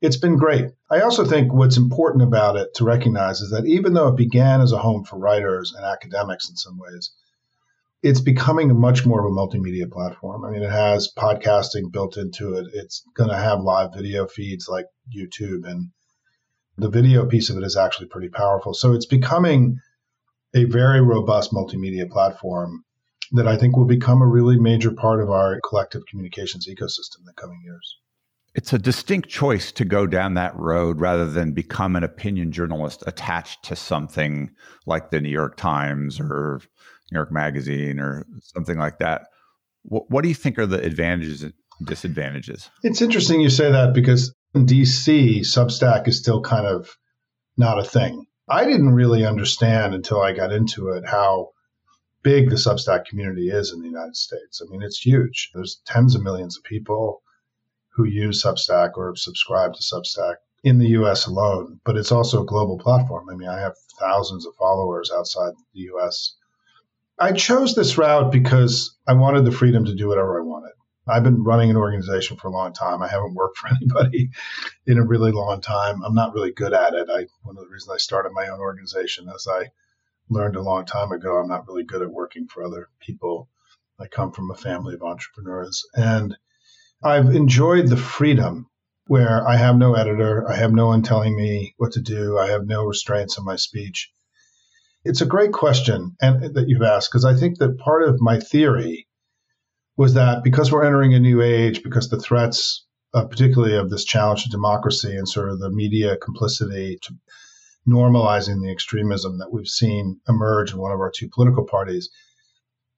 it's 0.00 0.16
been 0.16 0.36
great. 0.36 0.66
I 0.90 1.00
also 1.00 1.24
think 1.24 1.52
what's 1.52 1.76
important 1.76 2.22
about 2.22 2.56
it 2.56 2.74
to 2.74 2.84
recognize 2.84 3.40
is 3.40 3.50
that 3.50 3.66
even 3.66 3.94
though 3.94 4.08
it 4.08 4.16
began 4.16 4.60
as 4.60 4.72
a 4.72 4.78
home 4.78 5.04
for 5.04 5.18
writers 5.18 5.74
and 5.74 5.84
academics 5.84 6.48
in 6.48 6.56
some 6.56 6.78
ways, 6.78 7.10
it's 8.02 8.20
becoming 8.20 8.78
much 8.78 9.04
more 9.04 9.20
of 9.20 9.26
a 9.26 9.34
multimedia 9.34 9.90
platform. 9.90 10.44
I 10.44 10.50
mean, 10.50 10.62
it 10.62 10.70
has 10.70 11.12
podcasting 11.16 11.90
built 11.90 12.16
into 12.16 12.54
it. 12.54 12.68
It's 12.72 13.02
going 13.14 13.30
to 13.30 13.36
have 13.36 13.60
live 13.60 13.92
video 13.92 14.28
feeds 14.28 14.68
like 14.68 14.86
YouTube, 15.14 15.68
and 15.68 15.90
the 16.76 16.88
video 16.88 17.26
piece 17.26 17.50
of 17.50 17.56
it 17.56 17.64
is 17.64 17.76
actually 17.76 18.06
pretty 18.06 18.28
powerful. 18.28 18.74
So 18.74 18.92
it's 18.92 19.06
becoming 19.06 19.80
a 20.54 20.64
very 20.64 21.00
robust 21.00 21.52
multimedia 21.52 22.08
platform 22.08 22.84
that 23.32 23.48
I 23.48 23.56
think 23.56 23.76
will 23.76 23.84
become 23.84 24.22
a 24.22 24.26
really 24.26 24.58
major 24.58 24.92
part 24.92 25.20
of 25.20 25.28
our 25.28 25.60
collective 25.68 26.06
communications 26.06 26.68
ecosystem 26.68 27.18
in 27.18 27.24
the 27.26 27.32
coming 27.34 27.60
years 27.64 27.98
it's 28.54 28.72
a 28.72 28.78
distinct 28.78 29.28
choice 29.28 29.72
to 29.72 29.84
go 29.84 30.06
down 30.06 30.34
that 30.34 30.56
road 30.56 31.00
rather 31.00 31.26
than 31.26 31.52
become 31.52 31.96
an 31.96 32.04
opinion 32.04 32.50
journalist 32.50 33.04
attached 33.06 33.62
to 33.64 33.76
something 33.76 34.50
like 34.86 35.10
the 35.10 35.20
New 35.20 35.28
York 35.28 35.56
Times 35.56 36.18
or 36.18 36.60
New 37.12 37.16
York 37.16 37.30
Magazine 37.30 37.98
or 37.98 38.26
something 38.40 38.78
like 38.78 38.98
that. 38.98 39.22
What, 39.82 40.10
what 40.10 40.22
do 40.22 40.28
you 40.28 40.34
think 40.34 40.58
are 40.58 40.66
the 40.66 40.82
advantages 40.82 41.42
and 41.42 41.52
disadvantages? 41.84 42.68
It's 42.82 43.02
interesting 43.02 43.40
you 43.40 43.50
say 43.50 43.70
that 43.70 43.94
because 43.94 44.34
in 44.54 44.66
DC, 44.66 45.40
Substack 45.40 46.08
is 46.08 46.18
still 46.18 46.40
kind 46.40 46.66
of 46.66 46.96
not 47.56 47.78
a 47.78 47.84
thing. 47.84 48.26
I 48.48 48.64
didn't 48.64 48.94
really 48.94 49.26
understand 49.26 49.94
until 49.94 50.22
I 50.22 50.32
got 50.32 50.52
into 50.52 50.88
it 50.88 51.04
how 51.06 51.50
big 52.22 52.50
the 52.50 52.56
Substack 52.56 53.04
community 53.04 53.50
is 53.50 53.72
in 53.72 53.80
the 53.80 53.88
United 53.88 54.16
States. 54.16 54.62
I 54.62 54.70
mean, 54.70 54.82
it's 54.82 54.98
huge. 54.98 55.50
There's 55.54 55.80
tens 55.86 56.14
of 56.14 56.22
millions 56.22 56.56
of 56.56 56.64
people 56.64 57.22
who 57.98 58.04
use 58.04 58.44
Substack 58.44 58.92
or 58.96 59.16
subscribe 59.16 59.74
to 59.74 59.82
Substack 59.82 60.36
in 60.62 60.78
the 60.78 60.90
US 60.90 61.26
alone, 61.26 61.80
but 61.84 61.96
it's 61.96 62.12
also 62.12 62.42
a 62.42 62.46
global 62.46 62.78
platform. 62.78 63.28
I 63.28 63.34
mean, 63.34 63.48
I 63.48 63.58
have 63.58 63.74
thousands 63.98 64.46
of 64.46 64.54
followers 64.54 65.10
outside 65.10 65.52
the 65.74 65.80
US. 65.92 66.36
I 67.18 67.32
chose 67.32 67.74
this 67.74 67.98
route 67.98 68.30
because 68.30 68.96
I 69.08 69.14
wanted 69.14 69.44
the 69.44 69.50
freedom 69.50 69.84
to 69.84 69.96
do 69.96 70.06
whatever 70.06 70.40
I 70.40 70.44
wanted. 70.44 70.70
I've 71.08 71.24
been 71.24 71.42
running 71.42 71.70
an 71.70 71.76
organization 71.76 72.36
for 72.36 72.46
a 72.46 72.52
long 72.52 72.72
time. 72.72 73.02
I 73.02 73.08
haven't 73.08 73.34
worked 73.34 73.58
for 73.58 73.68
anybody 73.68 74.30
in 74.86 74.98
a 74.98 75.04
really 75.04 75.32
long 75.32 75.60
time. 75.60 76.00
I'm 76.04 76.14
not 76.14 76.34
really 76.34 76.52
good 76.52 76.72
at 76.72 76.94
it. 76.94 77.08
I 77.10 77.26
one 77.42 77.56
of 77.56 77.64
the 77.64 77.68
reasons 77.68 77.90
I 77.92 77.98
started 77.98 78.30
my 78.32 78.46
own 78.46 78.60
organization 78.60 79.28
as 79.34 79.48
I 79.50 79.72
learned 80.30 80.54
a 80.54 80.62
long 80.62 80.84
time 80.84 81.10
ago, 81.10 81.36
I'm 81.36 81.48
not 81.48 81.66
really 81.66 81.82
good 81.82 82.02
at 82.02 82.12
working 82.12 82.46
for 82.46 82.62
other 82.62 82.90
people. 83.00 83.48
I 83.98 84.06
come 84.06 84.30
from 84.30 84.52
a 84.52 84.56
family 84.56 84.94
of 84.94 85.02
entrepreneurs 85.02 85.84
and 85.94 86.36
I've 87.02 87.34
enjoyed 87.34 87.86
the 87.86 87.96
freedom 87.96 88.66
where 89.06 89.46
I 89.46 89.56
have 89.56 89.76
no 89.76 89.94
editor, 89.94 90.50
I 90.50 90.56
have 90.56 90.72
no 90.72 90.88
one 90.88 91.02
telling 91.02 91.36
me 91.36 91.74
what 91.76 91.92
to 91.92 92.00
do, 92.00 92.36
I 92.36 92.48
have 92.48 92.66
no 92.66 92.84
restraints 92.84 93.38
on 93.38 93.44
my 93.44 93.54
speech. 93.54 94.10
It's 95.04 95.20
a 95.20 95.26
great 95.26 95.52
question 95.52 96.16
and 96.20 96.54
that 96.54 96.68
you've 96.68 96.82
asked 96.82 97.10
because 97.10 97.24
I 97.24 97.34
think 97.34 97.58
that 97.58 97.78
part 97.78 98.02
of 98.02 98.20
my 98.20 98.40
theory 98.40 99.06
was 99.96 100.14
that 100.14 100.42
because 100.42 100.72
we're 100.72 100.84
entering 100.84 101.14
a 101.14 101.20
new 101.20 101.40
age, 101.40 101.84
because 101.84 102.08
the 102.08 102.18
threats, 102.18 102.84
uh, 103.14 103.24
particularly 103.26 103.76
of 103.76 103.90
this 103.90 104.04
challenge 104.04 104.42
to 104.42 104.50
democracy 104.50 105.16
and 105.16 105.28
sort 105.28 105.50
of 105.50 105.60
the 105.60 105.70
media 105.70 106.16
complicity 106.16 106.98
to 107.02 107.14
normalizing 107.88 108.60
the 108.60 108.72
extremism 108.72 109.38
that 109.38 109.52
we've 109.52 109.68
seen 109.68 110.20
emerge 110.28 110.72
in 110.72 110.78
one 110.78 110.92
of 110.92 110.98
our 110.98 111.12
two 111.14 111.28
political 111.28 111.64
parties, 111.64 112.10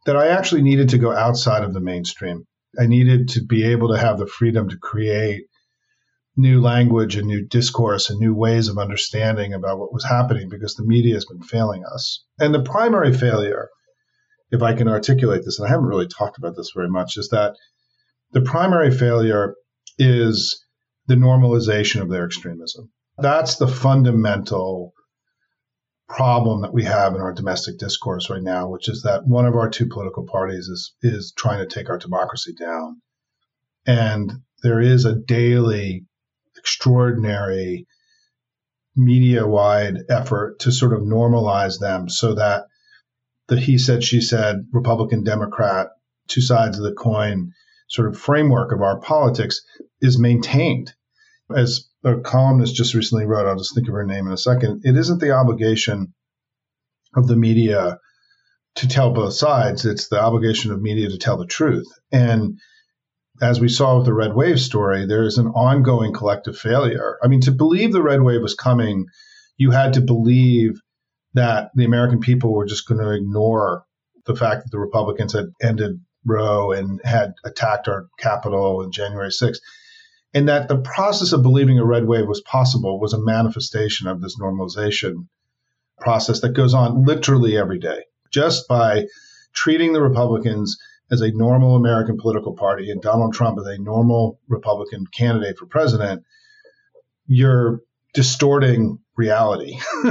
that 0.07 0.17
I 0.17 0.29
actually 0.29 0.63
needed 0.63 0.89
to 0.89 0.99
go 0.99 1.13
outside 1.13 1.65
of 1.65 1.75
the 1.75 1.81
mainstream. 1.81 2.47
I 2.79 2.87
needed 2.87 3.29
to 3.31 3.45
be 3.45 3.65
able 3.65 3.89
to 3.89 3.99
have 3.99 4.19
the 4.19 4.27
freedom 4.27 4.69
to 4.69 4.79
create 4.79 5.45
new 6.37 6.61
language 6.61 7.17
and 7.17 7.27
new 7.27 7.47
discourse 7.47 8.11
and 8.11 8.19
new 8.19 8.35
ways 8.35 8.69
of 8.69 8.79
understanding 8.79 9.53
about 9.53 9.79
what 9.79 9.93
was 9.93 10.05
happening 10.05 10.49
because 10.49 10.75
the 10.75 10.85
media 10.85 11.15
has 11.15 11.25
been 11.25 11.43
failing 11.43 11.83
us. 11.93 12.25
And 12.39 12.55
the 12.55 12.63
primary 12.63 13.13
failure 13.13 13.69
if 14.51 14.63
I 14.63 14.75
can 14.75 14.89
articulate 14.89 15.43
this, 15.45 15.59
and 15.59 15.69
I 15.69 15.71
haven't 15.71 15.87
really 15.87 16.09
talked 16.09 16.39
about 16.39 16.57
this 16.57 16.73
very 16.75 16.89
much, 16.89 17.17
is 17.17 17.29
that 17.29 17.55
the 18.33 18.41
primary 18.41 18.91
failure 18.91 19.55
is 19.99 20.65
the 21.07 21.15
normalization 21.15 22.01
of 22.01 22.11
their 22.11 22.25
extremism. 22.25 22.91
That's 23.19 23.57
the 23.57 23.69
fundamental 23.69 24.93
problem 26.11 26.63
that 26.63 26.75
we 26.75 26.85
have 26.85 27.15
in 27.15 27.21
our 27.21 27.33
domestic 27.33 27.79
discourse 27.79 28.29
right 28.29 28.43
now, 28.43 28.69
which 28.69 28.89
is 28.89 29.03
that 29.03 29.27
one 29.27 29.47
of 29.47 29.55
our 29.55 29.71
two 29.71 29.87
political 29.87 30.27
parties 30.27 30.67
is 30.67 30.95
is 31.03 31.33
trying 31.37 31.61
to 31.61 31.73
take 31.73 31.89
our 31.89 31.99
democracy 31.99 32.53
down. 32.53 33.01
And 33.87 34.33
there 34.63 34.81
is 34.81 35.05
a 35.05 35.15
daily 35.15 36.05
extraordinary 36.57 37.87
media 38.97 39.47
wide 39.47 39.99
effort 40.09 40.59
to 40.61 40.73
sort 40.73 40.93
of 40.93 41.01
normalize 41.01 41.79
them 41.79 42.09
so 42.09 42.35
that 42.35 42.65
the 43.47 43.59
he 43.59 43.79
said, 43.79 44.03
she 44.05 44.21
said, 44.21 44.67
Republican, 44.73 45.23
Democrat, 45.25 45.89
two 46.29 46.41
sides 46.41 46.77
of 46.77 46.85
the 46.85 46.93
coin 46.93 47.53
sort 47.89 48.09
of 48.09 48.19
framework 48.19 48.73
of 48.73 48.83
our 48.83 49.01
politics 49.01 49.63
is 50.01 50.19
maintained. 50.19 50.93
As 51.55 51.89
a 52.05 52.21
columnist 52.21 52.75
just 52.75 52.95
recently 52.95 53.27
wrote, 53.27 53.47
I'll 53.47 53.57
just 53.57 53.75
think 53.75 53.89
of 53.89 53.95
her 53.95 54.07
name 54.07 54.27
in 54.27 54.33
a 54.33 54.39
second, 54.39 54.83
it 54.85 54.97
isn't 54.97 55.21
the 55.21 55.33
obligation 55.33 56.15
of 57.15 57.27
the 57.27 57.37
media 57.37 57.99
to 58.77 58.89
tell 58.89 59.13
both 59.13 59.35
sides, 59.35 59.85
it's 59.85 60.09
the 60.09 60.21
obligation 60.21 60.73
of 60.73 60.81
media 60.81 61.09
to 61.09 61.19
tell 61.19 61.37
the 61.37 61.47
truth. 61.47 61.89
And 62.13 62.59
as 63.43 63.61
we 63.61 63.69
saw 63.69 63.97
with 63.97 64.07
the 64.07 64.15
red 64.15 64.35
wave 64.35 64.61
story, 64.61 65.07
there 65.07 65.25
is 65.25 65.39
an 65.39 65.49
ongoing 65.49 66.13
collective 66.13 66.57
failure. 66.57 67.19
I 67.23 67.29
mean, 67.29 67.41
to 67.43 67.53
believe 67.53 67.93
the 67.93 68.03
red 68.03 68.23
wave 68.23 68.43
was 68.43 68.55
coming, 68.55 69.07
you 69.57 69.71
had 69.71 69.95
to 69.95 70.01
believe 70.01 70.81
that 71.35 71.71
the 71.75 71.85
American 71.85 72.21
people 72.21 72.53
were 72.53 72.67
just 72.67 72.87
going 72.87 73.01
to 73.01 73.13
ignore 73.13 73.85
the 74.27 74.37
fact 74.37 74.65
that 74.65 74.71
the 74.71 74.79
Republicans 74.79 75.33
had 75.33 75.47
ended 75.63 76.01
Roe 76.25 76.73
and 76.73 77.01
had 77.05 77.33
attacked 77.45 77.89
our 77.89 78.07
Capitol 78.19 78.83
on 78.85 78.93
January 78.93 79.31
6th. 79.31 79.59
And 80.33 80.49
that 80.49 80.69
the 80.69 80.79
process 80.79 81.33
of 81.33 81.43
believing 81.43 81.79
a 81.79 81.85
red 81.85 82.07
wave 82.07 82.27
was 82.27 82.41
possible 82.43 83.01
was 83.01 83.13
a 83.13 83.21
manifestation 83.21 84.07
of 84.07 84.21
this 84.21 84.39
normalization 84.39 85.27
process 85.99 86.41
that 86.41 86.55
goes 86.55 86.73
on 86.73 87.05
literally 87.05 87.57
every 87.57 87.79
day. 87.79 88.05
Just 88.33 88.69
by 88.69 89.07
treating 89.53 89.93
the 89.93 90.03
Republicans 90.03 90.79
as 91.11 91.21
a 91.21 91.33
normal 91.33 91.75
American 91.75 92.17
political 92.17 92.55
party 92.55 92.91
and 92.91 93.03
Donald 93.03 93.35
Trump 93.35 93.59
as 93.59 93.67
a 93.67 93.83
normal 93.83 94.39
Republican 94.49 95.05
candidate 95.07 95.59
for 95.59 95.67
president, 95.67 96.23
you're 97.27 97.81
distorting 98.15 98.99
reality. 99.17 99.79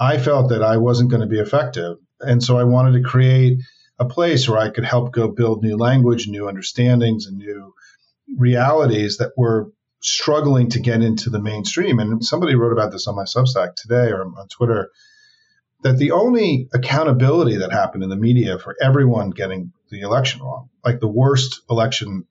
I 0.00 0.18
felt 0.18 0.50
that 0.50 0.62
I 0.62 0.76
wasn't 0.76 1.10
going 1.10 1.22
to 1.22 1.26
be 1.28 1.40
effective. 1.40 1.96
And 2.20 2.42
so 2.42 2.56
I 2.56 2.64
wanted 2.64 2.92
to 2.92 3.08
create 3.08 3.58
a 3.98 4.04
place 4.04 4.48
where 4.48 4.58
I 4.58 4.70
could 4.70 4.84
help 4.84 5.12
go 5.12 5.28
build 5.28 5.62
new 5.62 5.76
language, 5.76 6.26
new 6.26 6.48
understandings, 6.48 7.26
and 7.26 7.38
new 7.38 7.72
realities 8.36 9.18
that 9.18 9.32
were 9.36 9.70
struggling 10.00 10.68
to 10.70 10.80
get 10.80 11.02
into 11.02 11.30
the 11.30 11.40
mainstream. 11.40 11.98
And 11.98 12.24
somebody 12.24 12.54
wrote 12.54 12.72
about 12.72 12.92
this 12.92 13.06
on 13.06 13.16
my 13.16 13.24
Substack 13.24 13.74
today 13.74 14.10
or 14.10 14.22
on 14.22 14.48
Twitter 14.48 14.90
that 15.82 15.98
the 15.98 16.12
only 16.12 16.68
accountability 16.72 17.56
that 17.56 17.72
happened 17.72 18.02
in 18.02 18.10
the 18.10 18.16
media 18.16 18.58
for 18.58 18.74
everyone 18.80 19.30
getting 19.30 19.72
the 19.90 20.00
election 20.00 20.42
wrong, 20.42 20.68
like 20.84 21.00
the 21.00 21.08
worst 21.08 21.60
election 21.70 22.24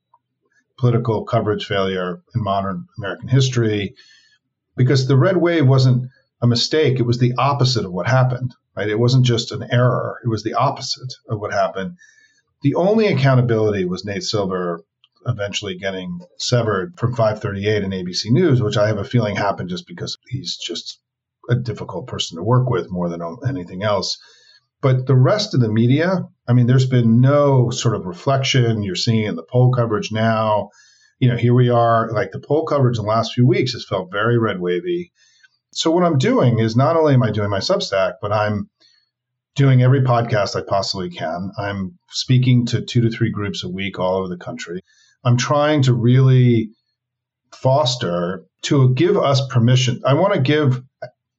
political 0.78 1.24
coverage 1.24 1.66
failure 1.66 2.22
in 2.36 2.44
modern 2.44 2.88
American 2.98 3.28
history, 3.28 3.96
because 4.76 5.08
the 5.08 5.18
red 5.18 5.38
wave 5.38 5.68
wasn't 5.68 6.10
a 6.42 6.48
mistake. 6.48 7.00
It 7.00 7.06
was 7.06 7.20
the 7.20 7.34
opposite 7.38 7.86
of 7.86 7.92
what 7.92 8.08
happened, 8.08 8.54
right? 8.76 8.90
It 8.90 9.00
wasn't 9.00 9.26
just 9.26 9.52
an 9.52 9.64
error. 9.72 10.20
It 10.24 10.28
was 10.28 10.44
the 10.44 10.56
opposite 10.56 11.14
of 11.30 11.40
what 11.40 11.54
happened. 11.54 11.98
The 12.64 12.76
only 12.76 13.08
accountability 13.08 13.86
was 13.86 14.04
Nate 14.04 14.24
Silver 14.24 14.84
eventually 15.26 15.78
getting 15.78 16.20
severed 16.38 16.98
from 16.98 17.16
538 17.16 17.84
and 17.84 17.94
ABC 17.94 18.32
News, 18.32 18.62
which 18.62 18.78
I 18.78 18.88
have 18.88 18.98
a 18.98 19.04
feeling 19.04 19.36
happened 19.36 19.70
just 19.70 19.88
because 19.88 20.18
he's 20.28 20.58
just 20.58 21.00
a 21.50 21.56
difficult 21.56 22.08
person 22.08 22.38
to 22.38 22.44
work 22.44 22.70
with 22.70 22.92
more 22.92 23.10
than 23.10 23.22
anything 23.48 23.84
else. 23.84 24.18
But 24.82 25.06
the 25.08 25.16
rest 25.16 25.54
of 25.54 25.62
the 25.62 25.70
media, 25.70 26.28
I 26.48 26.54
mean, 26.54 26.68
there's 26.68 26.88
been 26.88 27.22
no 27.22 27.70
sort 27.70 27.96
of 27.96 28.06
reflection. 28.06 28.84
You're 28.84 28.96
seeing 28.96 29.26
in 29.26 29.36
the 29.36 29.44
poll 29.44 29.72
coverage 29.72 30.12
now 30.12 30.70
you 31.24 31.30
know, 31.30 31.38
here 31.38 31.54
we 31.54 31.70
are, 31.70 32.12
like 32.12 32.32
the 32.32 32.40
poll 32.42 32.66
coverage 32.66 32.98
in 32.98 33.06
the 33.06 33.10
last 33.10 33.34
few 33.34 33.48
weeks 33.48 33.72
has 33.72 33.86
felt 33.86 34.12
very 34.12 34.38
red 34.38 34.60
wavy. 34.60 35.14
So 35.72 35.90
what 35.90 36.04
I'm 36.04 36.18
doing 36.18 36.60
is 36.60 36.76
not 36.76 36.98
only 36.98 37.14
am 37.14 37.24
I 37.24 37.32
doing 37.32 37.50
my 37.50 37.60
Substack, 37.60 38.16
but 38.22 38.34
I'm 38.34 38.70
doing 39.56 39.82
every 39.82 40.02
podcast 40.02 40.58
I 40.58 40.64
possibly 40.68 41.10
can. 41.10 41.52
I'm 41.58 41.98
speaking 42.10 42.66
to 42.66 42.82
two 42.82 43.00
to 43.00 43.10
three 43.10 43.32
groups 43.32 43.64
a 43.64 43.70
week 43.70 44.00
all 44.00 44.18
over 44.18 44.28
the 44.28 44.36
country. 44.36 44.84
I'm 45.24 45.38
trying 45.38 45.84
to 45.84 45.94
really 45.94 46.72
foster 47.54 48.46
to 48.64 48.94
give 48.94 49.18
us 49.18 49.46
permission. 49.48 50.02
I 50.06 50.16
want 50.16 50.34
to 50.34 50.42
give 50.42 50.82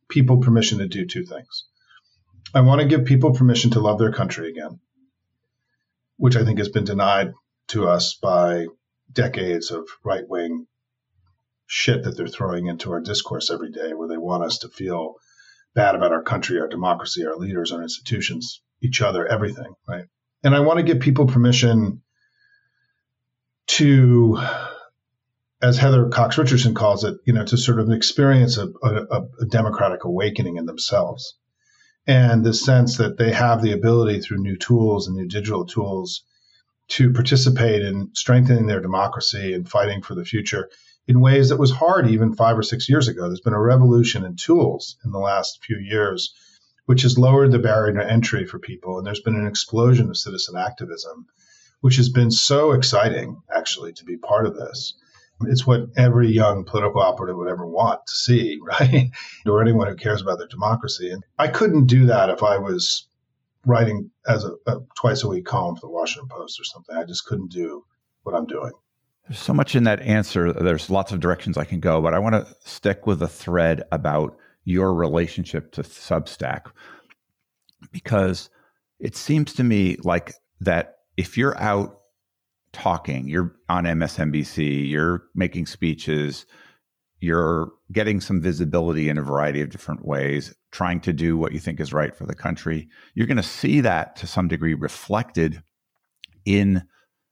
people 0.08 0.38
permission 0.38 0.78
to 0.78 0.86
do 0.86 1.06
two 1.06 1.24
things. 1.24 1.66
I 2.54 2.60
want 2.60 2.80
to 2.80 2.86
give 2.86 3.04
people 3.04 3.34
permission 3.34 3.72
to 3.72 3.80
love 3.80 3.98
their 3.98 4.12
country 4.12 4.48
again, 4.48 4.78
which 6.16 6.36
I 6.36 6.44
think 6.44 6.58
has 6.58 6.68
been 6.68 6.84
denied 6.84 7.32
to 7.68 7.88
us 7.88 8.14
by 8.14 8.66
decades 9.12 9.70
of 9.70 9.88
right 10.04 10.26
wing 10.28 10.66
shit 11.66 12.04
that 12.04 12.16
they're 12.16 12.28
throwing 12.28 12.66
into 12.66 12.92
our 12.92 13.00
discourse 13.00 13.50
every 13.50 13.72
day, 13.72 13.92
where 13.94 14.08
they 14.08 14.18
want 14.18 14.44
us 14.44 14.58
to 14.58 14.68
feel 14.68 15.14
bad 15.74 15.94
about 15.94 16.12
our 16.12 16.22
country, 16.22 16.60
our 16.60 16.68
democracy, 16.68 17.26
our 17.26 17.36
leaders, 17.36 17.72
our 17.72 17.82
institutions, 17.82 18.62
each 18.82 19.02
other, 19.02 19.26
everything, 19.26 19.74
right? 19.88 20.04
And 20.44 20.54
I 20.54 20.60
want 20.60 20.78
to 20.78 20.84
give 20.84 21.00
people 21.00 21.26
permission 21.26 22.02
to, 23.74 24.38
as 25.60 25.78
Heather 25.78 26.08
Cox 26.08 26.38
Richardson 26.38 26.74
calls 26.74 27.04
it, 27.04 27.16
you 27.24 27.32
know, 27.32 27.44
to 27.44 27.56
sort 27.56 27.80
of 27.80 27.90
experience 27.90 28.56
a, 28.56 28.68
a, 28.82 29.22
a 29.40 29.46
democratic 29.46 30.04
awakening 30.04 30.56
in 30.56 30.66
themselves. 30.66 31.36
And 32.06 32.44
the 32.44 32.52
sense 32.52 32.98
that 32.98 33.16
they 33.16 33.32
have 33.32 33.62
the 33.62 33.72
ability 33.72 34.20
through 34.20 34.42
new 34.42 34.56
tools 34.56 35.08
and 35.08 35.16
new 35.16 35.26
digital 35.26 35.66
tools 35.66 36.22
to 36.88 37.12
participate 37.12 37.82
in 37.82 38.10
strengthening 38.14 38.66
their 38.66 38.80
democracy 38.80 39.54
and 39.54 39.68
fighting 39.68 40.02
for 40.02 40.14
the 40.14 40.24
future 40.24 40.68
in 41.08 41.20
ways 41.20 41.48
that 41.48 41.58
was 41.58 41.70
hard 41.70 42.08
even 42.08 42.34
five 42.34 42.58
or 42.58 42.62
six 42.62 42.88
years 42.88 43.08
ago. 43.08 43.26
There's 43.26 43.40
been 43.40 43.54
a 43.54 43.60
revolution 43.60 44.24
in 44.24 44.36
tools 44.36 44.96
in 45.04 45.12
the 45.12 45.18
last 45.18 45.64
few 45.64 45.78
years 45.78 46.34
which 46.86 47.02
has 47.02 47.18
lowered 47.18 47.50
the 47.50 47.58
barrier 47.58 47.94
to 47.94 48.10
entry 48.10 48.44
for 48.44 48.58
people. 48.58 48.98
And 48.98 49.06
there's 49.06 49.20
been 49.20 49.36
an 49.36 49.46
explosion 49.46 50.10
of 50.10 50.16
citizen 50.16 50.56
activism, 50.56 51.26
which 51.84 51.96
has 51.96 52.08
been 52.08 52.30
so 52.30 52.72
exciting, 52.72 53.42
actually, 53.54 53.92
to 53.92 54.06
be 54.06 54.16
part 54.16 54.46
of 54.46 54.56
this. 54.56 54.94
It's 55.42 55.66
what 55.66 55.90
every 55.98 56.28
young 56.28 56.64
political 56.64 57.02
operative 57.02 57.36
would 57.36 57.50
ever 57.50 57.66
want 57.66 58.06
to 58.06 58.12
see, 58.14 58.58
right? 58.62 59.10
or 59.44 59.60
anyone 59.60 59.88
who 59.88 59.94
cares 59.94 60.22
about 60.22 60.38
their 60.38 60.46
democracy. 60.46 61.10
And 61.10 61.22
I 61.38 61.48
couldn't 61.48 61.84
do 61.84 62.06
that 62.06 62.30
if 62.30 62.42
I 62.42 62.56
was 62.56 63.06
writing 63.66 64.10
as 64.26 64.46
a, 64.46 64.52
a 64.66 64.80
twice 64.96 65.24
a 65.24 65.28
week 65.28 65.44
column 65.44 65.76
for 65.76 65.82
the 65.82 65.92
Washington 65.92 66.30
Post 66.30 66.58
or 66.58 66.64
something. 66.64 66.96
I 66.96 67.04
just 67.04 67.26
couldn't 67.26 67.50
do 67.50 67.84
what 68.22 68.34
I'm 68.34 68.46
doing. 68.46 68.72
There's 69.28 69.38
so 69.38 69.52
much 69.52 69.76
in 69.76 69.84
that 69.84 70.00
answer. 70.00 70.54
There's 70.54 70.88
lots 70.88 71.12
of 71.12 71.20
directions 71.20 71.58
I 71.58 71.66
can 71.66 71.80
go, 71.80 72.00
but 72.00 72.14
I 72.14 72.18
want 72.18 72.34
to 72.34 72.46
stick 72.64 73.06
with 73.06 73.20
a 73.20 73.28
thread 73.28 73.82
about 73.92 74.38
your 74.64 74.94
relationship 74.94 75.70
to 75.72 75.82
Substack 75.82 76.62
because 77.92 78.48
it 78.98 79.16
seems 79.16 79.52
to 79.52 79.62
me 79.62 79.98
like 80.02 80.32
that 80.60 80.93
if 81.16 81.38
you're 81.38 81.58
out 81.60 82.00
talking, 82.72 83.28
you're 83.28 83.54
on 83.68 83.84
MSNBC, 83.84 84.88
you're 84.88 85.24
making 85.34 85.66
speeches, 85.66 86.46
you're 87.20 87.72
getting 87.92 88.20
some 88.20 88.40
visibility 88.40 89.08
in 89.08 89.16
a 89.16 89.22
variety 89.22 89.60
of 89.60 89.70
different 89.70 90.04
ways, 90.04 90.54
trying 90.72 91.00
to 91.00 91.12
do 91.12 91.36
what 91.36 91.52
you 91.52 91.60
think 91.60 91.80
is 91.80 91.92
right 91.92 92.14
for 92.14 92.26
the 92.26 92.34
country, 92.34 92.88
you're 93.14 93.26
going 93.26 93.36
to 93.36 93.42
see 93.42 93.80
that 93.80 94.16
to 94.16 94.26
some 94.26 94.48
degree 94.48 94.74
reflected 94.74 95.62
in 96.44 96.82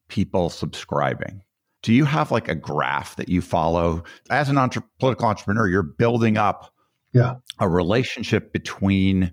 people 0.09 0.49
subscribing. 0.49 1.43
Do 1.83 1.93
you 1.93 2.05
have 2.05 2.31
like 2.31 2.49
a 2.49 2.55
graph 2.55 3.17
that 3.17 3.29
you 3.29 3.43
follow? 3.43 4.05
As 4.31 4.49
an 4.49 4.57
entre- 4.57 4.85
political 5.01 5.27
entrepreneur, 5.27 5.67
you're 5.67 5.83
building 5.83 6.37
up 6.37 6.73
yeah. 7.13 7.35
a 7.59 7.69
relationship 7.69 8.53
between 8.53 9.33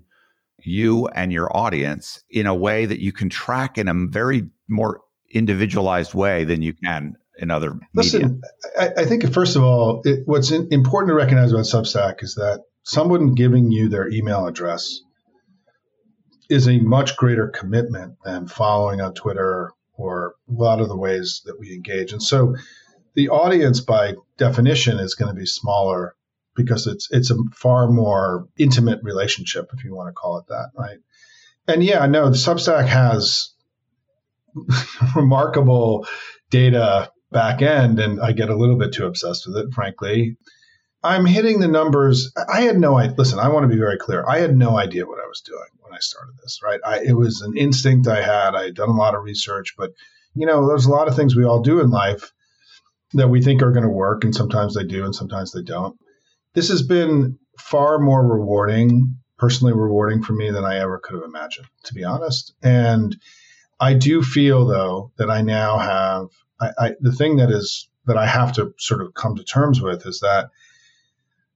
you 0.64 1.06
and 1.08 1.32
your 1.32 1.54
audience 1.56 2.22
in 2.30 2.46
a 2.46 2.54
way 2.54 2.86
that 2.86 3.00
you 3.00 3.12
can 3.12 3.28
track 3.28 3.78
in 3.78 3.88
a 3.88 3.94
very 4.08 4.48
more 4.68 5.00
individualized 5.30 6.14
way 6.14 6.44
than 6.44 6.62
you 6.62 6.72
can 6.72 7.16
in 7.38 7.50
other 7.50 7.78
Listen, 7.94 8.42
I, 8.78 8.90
I, 8.98 9.04
think 9.06 9.32
first 9.32 9.56
of 9.56 9.62
all, 9.62 10.02
it, 10.04 10.22
what's 10.26 10.50
in, 10.50 10.68
important 10.70 11.10
to 11.10 11.14
recognize 11.14 11.52
about 11.52 11.64
Substack 11.64 12.22
is 12.22 12.34
that 12.34 12.64
someone 12.82 13.34
giving 13.34 13.70
you 13.70 13.88
their 13.88 14.08
email 14.08 14.46
address 14.46 15.00
is 16.50 16.68
a 16.68 16.78
much 16.80 17.16
greater 17.16 17.48
commitment 17.48 18.16
than 18.24 18.46
following 18.46 19.00
on 19.00 19.14
Twitter 19.14 19.72
or 19.94 20.34
a 20.48 20.52
lot 20.52 20.80
of 20.80 20.88
the 20.88 20.96
ways 20.96 21.42
that 21.46 21.58
we 21.58 21.72
engage. 21.72 22.12
And 22.12 22.22
so 22.22 22.56
the 23.14 23.28
audience 23.28 23.80
by 23.80 24.14
definition 24.36 24.98
is 24.98 25.14
going 25.14 25.32
to 25.32 25.38
be 25.38 25.46
smaller 25.46 26.14
because 26.56 26.86
it's 26.86 27.08
it's 27.10 27.30
a 27.30 27.36
far 27.54 27.88
more 27.88 28.48
intimate 28.58 29.00
relationship 29.02 29.70
if 29.72 29.84
you 29.84 29.94
want 29.94 30.08
to 30.08 30.12
call 30.12 30.38
it 30.38 30.46
that, 30.48 30.70
right? 30.76 30.98
And 31.66 31.82
yeah, 31.84 32.06
no, 32.06 32.30
the 32.30 32.36
Substack 32.36 32.86
has 32.86 33.52
remarkable 35.16 36.06
data 36.50 37.10
back 37.30 37.62
end, 37.62 37.98
and 38.00 38.20
I 38.20 38.32
get 38.32 38.50
a 38.50 38.56
little 38.56 38.76
bit 38.76 38.92
too 38.92 39.06
obsessed 39.06 39.46
with 39.46 39.56
it, 39.56 39.72
frankly. 39.72 40.36
I'm 41.02 41.24
hitting 41.24 41.60
the 41.60 41.68
numbers. 41.68 42.30
I 42.52 42.62
had 42.62 42.78
no 42.78 42.98
idea. 42.98 43.14
Listen, 43.16 43.38
I 43.38 43.48
want 43.48 43.64
to 43.64 43.74
be 43.74 43.80
very 43.80 43.96
clear. 43.96 44.24
I 44.28 44.38
had 44.38 44.54
no 44.54 44.76
idea 44.76 45.06
what 45.06 45.18
I 45.18 45.26
was 45.26 45.40
doing 45.40 45.68
when 45.80 45.94
I 45.94 45.98
started 46.00 46.34
this, 46.42 46.60
right? 46.62 46.80
I, 46.84 47.00
it 47.00 47.16
was 47.16 47.40
an 47.40 47.56
instinct 47.56 48.06
I 48.06 48.20
had. 48.20 48.54
I 48.54 48.64
had 48.64 48.74
done 48.74 48.90
a 48.90 48.96
lot 48.96 49.14
of 49.14 49.24
research, 49.24 49.74
but 49.78 49.92
you 50.34 50.46
know, 50.46 50.66
there's 50.66 50.86
a 50.86 50.90
lot 50.90 51.08
of 51.08 51.16
things 51.16 51.34
we 51.34 51.44
all 51.44 51.62
do 51.62 51.80
in 51.80 51.90
life 51.90 52.32
that 53.14 53.28
we 53.28 53.42
think 53.42 53.62
are 53.62 53.72
going 53.72 53.84
to 53.84 53.90
work, 53.90 54.24
and 54.24 54.34
sometimes 54.34 54.74
they 54.74 54.84
do, 54.84 55.04
and 55.04 55.14
sometimes 55.14 55.52
they 55.52 55.62
don't. 55.62 55.98
This 56.54 56.68
has 56.68 56.82
been 56.82 57.38
far 57.58 57.98
more 57.98 58.26
rewarding, 58.26 59.16
personally 59.38 59.72
rewarding 59.72 60.22
for 60.22 60.32
me 60.32 60.50
than 60.50 60.64
I 60.64 60.78
ever 60.78 60.98
could 60.98 61.14
have 61.14 61.24
imagined, 61.24 61.68
to 61.84 61.94
be 61.94 62.04
honest. 62.04 62.54
And 62.62 63.16
I 63.78 63.94
do 63.94 64.22
feel 64.22 64.66
though 64.66 65.12
that 65.16 65.30
I 65.30 65.40
now 65.42 65.78
have 65.78 66.28
I, 66.60 66.86
I, 66.86 66.94
the 67.00 67.12
thing 67.12 67.36
that 67.36 67.50
is 67.50 67.88
that 68.06 68.18
I 68.18 68.26
have 68.26 68.52
to 68.54 68.74
sort 68.78 69.00
of 69.00 69.14
come 69.14 69.36
to 69.36 69.44
terms 69.44 69.80
with 69.80 70.06
is 70.06 70.20
that 70.20 70.50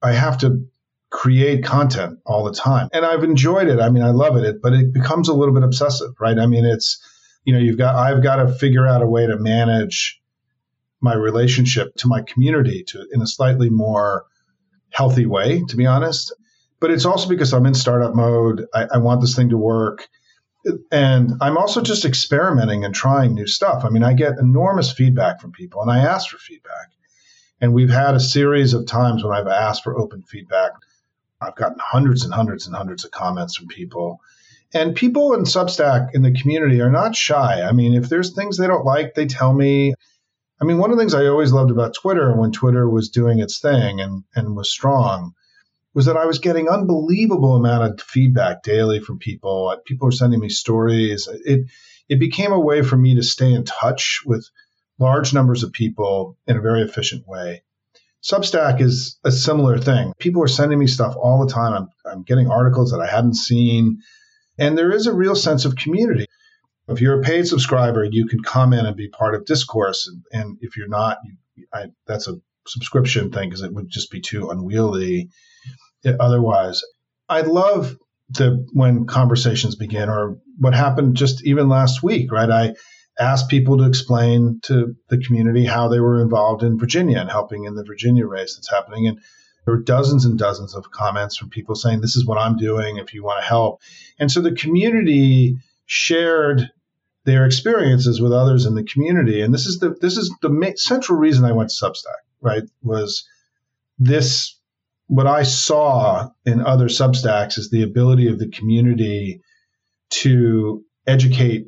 I 0.01 0.13
have 0.13 0.37
to 0.39 0.65
create 1.09 1.63
content 1.63 2.19
all 2.25 2.43
the 2.43 2.53
time, 2.53 2.89
and 2.91 3.05
I've 3.05 3.23
enjoyed 3.23 3.67
it. 3.67 3.79
I 3.79 3.89
mean, 3.89 4.03
I 4.03 4.09
love 4.09 4.35
it, 4.37 4.61
but 4.61 4.73
it 4.73 4.93
becomes 4.93 5.29
a 5.29 5.33
little 5.33 5.53
bit 5.53 5.63
obsessive, 5.63 6.11
right? 6.19 6.37
I 6.37 6.45
mean, 6.45 6.65
it's 6.65 6.99
you 7.45 7.53
know, 7.53 7.59
you've 7.59 7.77
got 7.77 7.95
I've 7.95 8.23
got 8.23 8.37
to 8.37 8.51
figure 8.53 8.87
out 8.87 9.03
a 9.03 9.07
way 9.07 9.27
to 9.27 9.37
manage 9.37 10.19
my 11.01 11.13
relationship 11.13 11.95
to 11.97 12.07
my 12.07 12.21
community 12.21 12.83
to 12.87 13.05
in 13.13 13.21
a 13.21 13.27
slightly 13.27 13.69
more 13.69 14.25
healthy 14.95 15.25
way, 15.25 15.63
to 15.69 15.75
be 15.75 15.85
honest. 15.85 16.33
But 16.79 16.91
it's 16.91 17.05
also 17.05 17.29
because 17.29 17.53
I'm 17.53 17.65
in 17.65 17.73
startup 17.73 18.15
mode. 18.15 18.65
I, 18.73 18.87
I 18.93 18.97
want 18.97 19.21
this 19.21 19.35
thing 19.35 19.49
to 19.49 19.57
work 19.57 20.07
and 20.91 21.33
I'm 21.41 21.57
also 21.57 21.81
just 21.81 22.05
experimenting 22.05 22.85
and 22.85 22.93
trying 22.93 23.35
new 23.35 23.47
stuff. 23.47 23.85
I 23.85 23.89
mean, 23.89 24.03
I 24.03 24.13
get 24.13 24.39
enormous 24.39 24.91
feedback 24.91 25.39
from 25.39 25.51
people, 25.51 25.81
and 25.81 25.91
I 25.91 25.99
ask 25.99 26.29
for 26.29 26.37
feedback. 26.37 26.91
And 27.61 27.73
we've 27.73 27.89
had 27.89 28.15
a 28.15 28.19
series 28.19 28.73
of 28.73 28.87
times 28.87 29.23
when 29.23 29.33
I've 29.33 29.47
asked 29.47 29.83
for 29.83 29.97
open 29.97 30.23
feedback. 30.23 30.71
I've 31.39 31.55
gotten 31.55 31.77
hundreds 31.79 32.25
and 32.25 32.33
hundreds 32.33 32.65
and 32.65 32.75
hundreds 32.75 33.05
of 33.05 33.11
comments 33.11 33.55
from 33.55 33.67
people. 33.67 34.19
And 34.73 34.95
people 34.95 35.33
in 35.35 35.43
Substack 35.43 36.09
in 36.13 36.21
the 36.21 36.33
community 36.33 36.81
are 36.81 36.91
not 36.91 37.15
shy. 37.15 37.61
I 37.61 37.71
mean, 37.71 37.93
if 37.93 38.09
there's 38.09 38.33
things 38.33 38.57
they 38.57 38.67
don't 38.67 38.85
like, 38.85 39.13
they 39.13 39.27
tell 39.27 39.53
me. 39.53 39.93
I 40.61 40.65
mean, 40.65 40.77
one 40.77 40.91
of 40.91 40.97
the 40.97 41.01
things 41.01 41.13
I 41.13 41.27
always 41.27 41.51
loved 41.51 41.71
about 41.71 41.93
Twitter 41.93 42.35
when 42.35 42.51
Twitter 42.51 42.89
was 42.89 43.09
doing 43.09 43.39
its 43.39 43.59
thing 43.59 43.99
and, 43.99 44.23
and 44.35 44.55
was 44.55 44.71
strong 44.71 45.33
was 45.93 46.05
that 46.05 46.17
I 46.17 46.25
was 46.25 46.39
getting 46.39 46.69
unbelievable 46.69 47.55
amount 47.55 47.83
of 47.83 48.01
feedback 48.01 48.63
daily 48.63 48.99
from 48.99 49.17
people. 49.17 49.69
Uh, 49.69 49.77
people 49.85 50.05
were 50.05 50.11
sending 50.11 50.39
me 50.39 50.49
stories. 50.49 51.27
It 51.45 51.67
it 52.07 52.19
became 52.19 52.51
a 52.51 52.59
way 52.59 52.83
for 52.83 52.97
me 52.97 53.15
to 53.15 53.23
stay 53.23 53.51
in 53.51 53.63
touch 53.63 54.21
with 54.25 54.47
large 54.99 55.33
numbers 55.33 55.63
of 55.63 55.71
people 55.73 56.37
in 56.47 56.57
a 56.57 56.61
very 56.61 56.81
efficient 56.81 57.27
way. 57.27 57.63
Substack 58.21 58.81
is 58.81 59.17
a 59.23 59.31
similar 59.31 59.77
thing. 59.77 60.13
People 60.17 60.43
are 60.43 60.47
sending 60.47 60.79
me 60.79 60.87
stuff 60.87 61.15
all 61.15 61.45
the 61.45 61.51
time. 61.51 61.73
I'm, 61.73 61.89
I'm 62.11 62.23
getting 62.23 62.49
articles 62.49 62.91
that 62.91 62.99
I 62.99 63.07
hadn't 63.07 63.35
seen. 63.35 64.01
And 64.57 64.77
there 64.77 64.91
is 64.91 65.07
a 65.07 65.13
real 65.13 65.35
sense 65.35 65.65
of 65.65 65.75
community. 65.75 66.27
If 66.87 67.01
you're 67.01 67.19
a 67.19 67.23
paid 67.23 67.47
subscriber, 67.47 68.03
you 68.03 68.27
can 68.27 68.41
comment 68.41 68.87
and 68.87 68.95
be 68.95 69.09
part 69.09 69.35
of 69.35 69.45
discourse. 69.45 70.07
And, 70.07 70.23
and 70.31 70.57
if 70.61 70.77
you're 70.77 70.87
not, 70.87 71.17
you, 71.55 71.65
I, 71.73 71.87
that's 72.05 72.27
a 72.27 72.35
subscription 72.67 73.31
thing 73.31 73.49
because 73.49 73.63
it 73.63 73.73
would 73.73 73.89
just 73.89 74.11
be 74.11 74.21
too 74.21 74.49
unwieldy 74.49 75.29
otherwise. 76.19 76.83
I 77.29 77.41
love 77.41 77.97
the 78.29 78.65
when 78.73 79.05
conversations 79.05 79.75
begin 79.75 80.09
or 80.09 80.37
what 80.57 80.73
happened 80.73 81.15
just 81.15 81.45
even 81.45 81.69
last 81.69 82.03
week, 82.03 82.31
right? 82.31 82.49
I 82.49 82.75
asked 83.19 83.49
people 83.49 83.77
to 83.77 83.85
explain 83.85 84.59
to 84.63 84.95
the 85.09 85.17
community 85.17 85.65
how 85.65 85.87
they 85.87 85.99
were 85.99 86.21
involved 86.21 86.63
in 86.63 86.77
Virginia 86.77 87.19
and 87.19 87.29
helping 87.29 87.65
in 87.65 87.75
the 87.75 87.83
Virginia 87.83 88.25
race 88.25 88.55
that's 88.55 88.69
happening. 88.69 89.07
And 89.07 89.19
there 89.65 89.75
were 89.75 89.81
dozens 89.81 90.25
and 90.25 90.37
dozens 90.37 90.75
of 90.75 90.91
comments 90.91 91.37
from 91.37 91.49
people 91.49 91.75
saying, 91.75 92.01
This 92.01 92.15
is 92.15 92.25
what 92.25 92.37
I'm 92.37 92.57
doing 92.57 92.97
if 92.97 93.13
you 93.13 93.23
want 93.23 93.41
to 93.41 93.47
help. 93.47 93.81
And 94.19 94.31
so 94.31 94.41
the 94.41 94.53
community 94.53 95.57
shared 95.85 96.71
their 97.25 97.45
experiences 97.45 98.21
with 98.21 98.31
others 98.31 98.65
in 98.65 98.75
the 98.75 98.83
community. 98.83 99.41
And 99.41 99.53
this 99.53 99.65
is 99.65 99.79
the 99.79 99.95
this 99.99 100.17
is 100.17 100.33
the 100.41 100.73
central 100.77 101.17
reason 101.17 101.45
I 101.45 101.51
went 101.51 101.69
to 101.69 101.85
Substack, 101.85 102.23
right? 102.41 102.63
Was 102.83 103.27
this 103.97 104.57
what 105.07 105.27
I 105.27 105.43
saw 105.43 106.29
in 106.45 106.61
other 106.61 106.87
Substacks 106.87 107.57
is 107.57 107.69
the 107.69 107.83
ability 107.83 108.27
of 108.27 108.39
the 108.39 108.49
community 108.49 109.41
to 110.09 110.83
educate 111.07 111.67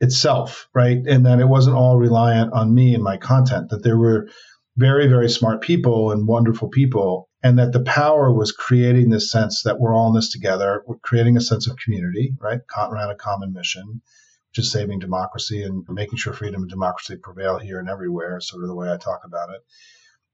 itself, 0.00 0.68
right? 0.74 0.98
And 1.06 1.26
that 1.26 1.40
it 1.40 1.48
wasn't 1.48 1.76
all 1.76 1.96
reliant 1.96 2.52
on 2.52 2.74
me 2.74 2.94
and 2.94 3.02
my 3.02 3.16
content, 3.16 3.70
that 3.70 3.82
there 3.82 3.98
were 3.98 4.28
very, 4.76 5.06
very 5.06 5.28
smart 5.28 5.62
people 5.62 6.10
and 6.10 6.26
wonderful 6.26 6.68
people, 6.68 7.28
and 7.44 7.58
that 7.58 7.72
the 7.72 7.82
power 7.82 8.32
was 8.32 8.52
creating 8.52 9.10
this 9.10 9.30
sense 9.30 9.62
that 9.64 9.78
we're 9.78 9.94
all 9.94 10.08
in 10.08 10.14
this 10.14 10.30
together, 10.30 10.82
we're 10.86 10.96
creating 10.96 11.36
a 11.36 11.42
sense 11.42 11.68
of 11.68 11.76
community, 11.76 12.34
right? 12.40 12.60
Around 12.74 13.10
a 13.10 13.14
common 13.14 13.52
mission, 13.52 14.00
which 14.48 14.64
is 14.64 14.72
saving 14.72 14.98
democracy 14.98 15.62
and 15.62 15.84
making 15.90 16.16
sure 16.16 16.32
freedom 16.32 16.62
and 16.62 16.70
democracy 16.70 17.16
prevail 17.22 17.58
here 17.58 17.78
and 17.78 17.90
everywhere, 17.90 18.40
sort 18.40 18.62
of 18.62 18.68
the 18.68 18.74
way 18.74 18.90
I 18.90 18.96
talk 18.96 19.20
about 19.26 19.50
it. 19.50 19.60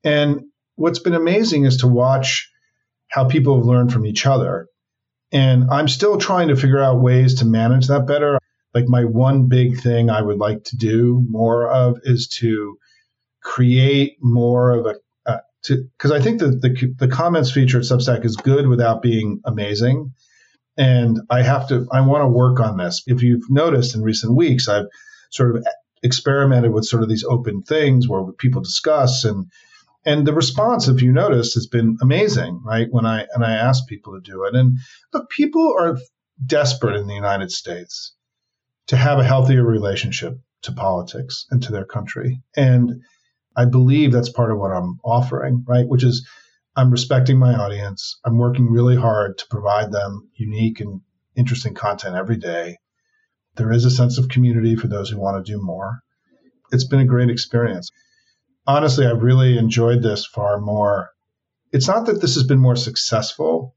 And 0.04 0.44
what's 0.76 1.00
been 1.00 1.14
amazing 1.14 1.64
is 1.64 1.78
to 1.78 1.88
watch 1.88 2.48
how 3.08 3.26
people 3.26 3.56
have 3.56 3.66
learned 3.66 3.92
from 3.92 4.06
each 4.06 4.24
other. 4.24 4.68
And 5.32 5.68
I'm 5.68 5.88
still 5.88 6.16
trying 6.16 6.46
to 6.48 6.56
figure 6.56 6.78
out 6.78 7.02
ways 7.02 7.40
to 7.40 7.44
manage 7.44 7.88
that 7.88 8.06
better. 8.06 8.38
Like 8.72 8.86
my 8.86 9.04
one 9.04 9.48
big 9.48 9.80
thing 9.80 10.10
I 10.10 10.22
would 10.22 10.38
like 10.38 10.62
to 10.66 10.76
do 10.76 11.26
more 11.28 11.68
of 11.68 11.98
is 12.04 12.28
to 12.38 12.78
create 13.42 14.16
more 14.20 14.70
of 14.70 14.86
a 14.86 14.94
because 15.66 16.12
I 16.12 16.20
think 16.20 16.40
that 16.40 16.60
the, 16.62 16.94
the 16.98 17.08
comments 17.08 17.50
feature 17.50 17.78
at 17.78 17.84
Substack 17.84 18.24
is 18.24 18.36
good 18.36 18.66
without 18.66 19.02
being 19.02 19.40
amazing. 19.44 20.12
And 20.76 21.20
I 21.28 21.42
have 21.42 21.68
to, 21.68 21.86
I 21.92 22.00
want 22.00 22.22
to 22.22 22.28
work 22.28 22.60
on 22.60 22.76
this. 22.76 23.02
If 23.06 23.22
you've 23.22 23.50
noticed 23.50 23.94
in 23.94 24.02
recent 24.02 24.34
weeks, 24.34 24.68
I've 24.68 24.86
sort 25.30 25.56
of 25.56 25.64
experimented 26.02 26.72
with 26.72 26.86
sort 26.86 27.02
of 27.02 27.08
these 27.08 27.24
open 27.24 27.62
things 27.62 28.08
where 28.08 28.32
people 28.38 28.62
discuss 28.62 29.24
and 29.24 29.46
And 30.06 30.26
the 30.26 30.32
response, 30.32 30.88
if 30.88 31.02
you 31.02 31.12
noticed, 31.12 31.54
has 31.54 31.66
been 31.66 31.98
amazing, 32.00 32.62
right? 32.64 32.88
When 32.90 33.04
I 33.04 33.26
and 33.34 33.44
I 33.44 33.52
ask 33.52 33.86
people 33.86 34.14
to 34.14 34.32
do 34.32 34.44
it. 34.44 34.54
And 34.54 34.78
look, 35.12 35.28
people 35.28 35.74
are 35.78 35.98
desperate 36.46 36.96
in 36.96 37.06
the 37.06 37.14
United 37.14 37.50
States 37.52 38.14
to 38.86 38.96
have 38.96 39.18
a 39.18 39.24
healthier 39.24 39.62
relationship 39.62 40.38
to 40.62 40.72
politics 40.72 41.44
and 41.50 41.62
to 41.62 41.72
their 41.72 41.84
country. 41.84 42.40
And 42.56 43.02
I 43.60 43.66
believe 43.66 44.10
that's 44.10 44.30
part 44.30 44.50
of 44.50 44.56
what 44.56 44.72
I'm 44.72 44.98
offering, 45.04 45.64
right? 45.68 45.86
Which 45.86 46.02
is 46.02 46.26
I'm 46.76 46.90
respecting 46.90 47.38
my 47.38 47.52
audience. 47.54 48.18
I'm 48.24 48.38
working 48.38 48.70
really 48.70 48.96
hard 48.96 49.36
to 49.36 49.44
provide 49.50 49.92
them 49.92 50.30
unique 50.34 50.80
and 50.80 51.02
interesting 51.36 51.74
content 51.74 52.16
every 52.16 52.38
day. 52.38 52.78
There 53.56 53.70
is 53.70 53.84
a 53.84 53.90
sense 53.90 54.16
of 54.16 54.30
community 54.30 54.76
for 54.76 54.88
those 54.88 55.10
who 55.10 55.20
want 55.20 55.44
to 55.44 55.52
do 55.52 55.62
more. 55.62 56.00
It's 56.72 56.86
been 56.86 57.00
a 57.00 57.04
great 57.04 57.28
experience. 57.28 57.90
Honestly, 58.66 59.06
I've 59.06 59.22
really 59.22 59.58
enjoyed 59.58 60.02
this 60.02 60.24
far 60.24 60.58
more. 60.58 61.10
It's 61.70 61.88
not 61.88 62.06
that 62.06 62.22
this 62.22 62.36
has 62.36 62.44
been 62.44 62.60
more 62.60 62.76
successful 62.76 63.74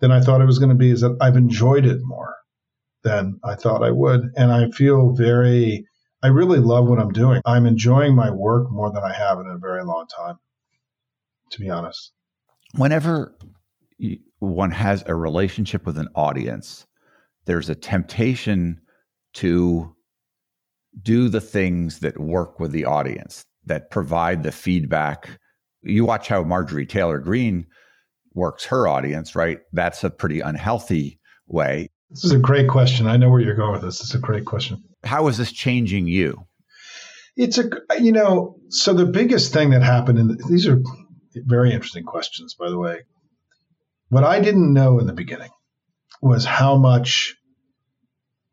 than 0.00 0.10
I 0.10 0.22
thought 0.22 0.40
it 0.40 0.46
was 0.46 0.58
going 0.58 0.70
to 0.70 0.74
be, 0.74 0.90
is 0.90 1.02
that 1.02 1.18
I've 1.20 1.36
enjoyed 1.36 1.84
it 1.84 2.00
more 2.02 2.34
than 3.02 3.40
I 3.44 3.56
thought 3.56 3.84
I 3.84 3.90
would. 3.90 4.30
And 4.36 4.50
I 4.50 4.70
feel 4.70 5.12
very, 5.12 5.84
I 6.22 6.28
really 6.28 6.60
love 6.60 6.86
what 6.86 7.00
I'm 7.00 7.12
doing. 7.12 7.42
I'm 7.44 7.66
enjoying 7.66 8.14
my 8.14 8.30
work 8.30 8.70
more 8.70 8.92
than 8.92 9.02
I 9.02 9.12
have 9.12 9.40
in 9.40 9.46
a 9.46 9.58
very 9.58 9.84
long 9.84 10.06
time, 10.06 10.38
to 11.50 11.60
be 11.60 11.68
honest. 11.68 12.12
Whenever 12.76 13.36
one 14.38 14.70
has 14.70 15.02
a 15.06 15.14
relationship 15.14 15.84
with 15.84 15.98
an 15.98 16.08
audience, 16.14 16.86
there's 17.46 17.68
a 17.68 17.74
temptation 17.74 18.80
to 19.34 19.94
do 21.00 21.28
the 21.28 21.40
things 21.40 22.00
that 22.00 22.20
work 22.20 22.60
with 22.60 22.70
the 22.70 22.84
audience, 22.84 23.44
that 23.64 23.90
provide 23.90 24.42
the 24.42 24.52
feedback. 24.52 25.40
You 25.82 26.04
watch 26.04 26.28
how 26.28 26.44
Marjorie 26.44 26.86
Taylor 26.86 27.18
Greene 27.18 27.66
works 28.34 28.64
her 28.66 28.86
audience, 28.86 29.34
right? 29.34 29.58
That's 29.72 30.04
a 30.04 30.10
pretty 30.10 30.40
unhealthy 30.40 31.18
way. 31.46 31.88
This 32.12 32.24
is 32.24 32.32
a 32.32 32.38
great 32.38 32.68
question. 32.68 33.06
I 33.06 33.16
know 33.16 33.30
where 33.30 33.40
you're 33.40 33.54
going 33.54 33.72
with 33.72 33.82
this. 33.82 34.00
It's 34.00 34.14
a 34.14 34.18
great 34.18 34.44
question. 34.44 34.84
How 35.02 35.28
is 35.28 35.38
this 35.38 35.50
changing 35.50 36.06
you? 36.06 36.46
It's 37.36 37.56
a, 37.56 37.70
you 37.98 38.12
know, 38.12 38.56
so 38.68 38.92
the 38.92 39.06
biggest 39.06 39.54
thing 39.54 39.70
that 39.70 39.82
happened, 39.82 40.18
and 40.18 40.38
these 40.48 40.66
are 40.66 40.82
very 41.34 41.72
interesting 41.72 42.04
questions, 42.04 42.54
by 42.54 42.68
the 42.68 42.78
way. 42.78 43.00
What 44.10 44.24
I 44.24 44.40
didn't 44.40 44.74
know 44.74 44.98
in 44.98 45.06
the 45.06 45.14
beginning 45.14 45.50
was 46.20 46.44
how 46.44 46.76
much 46.76 47.34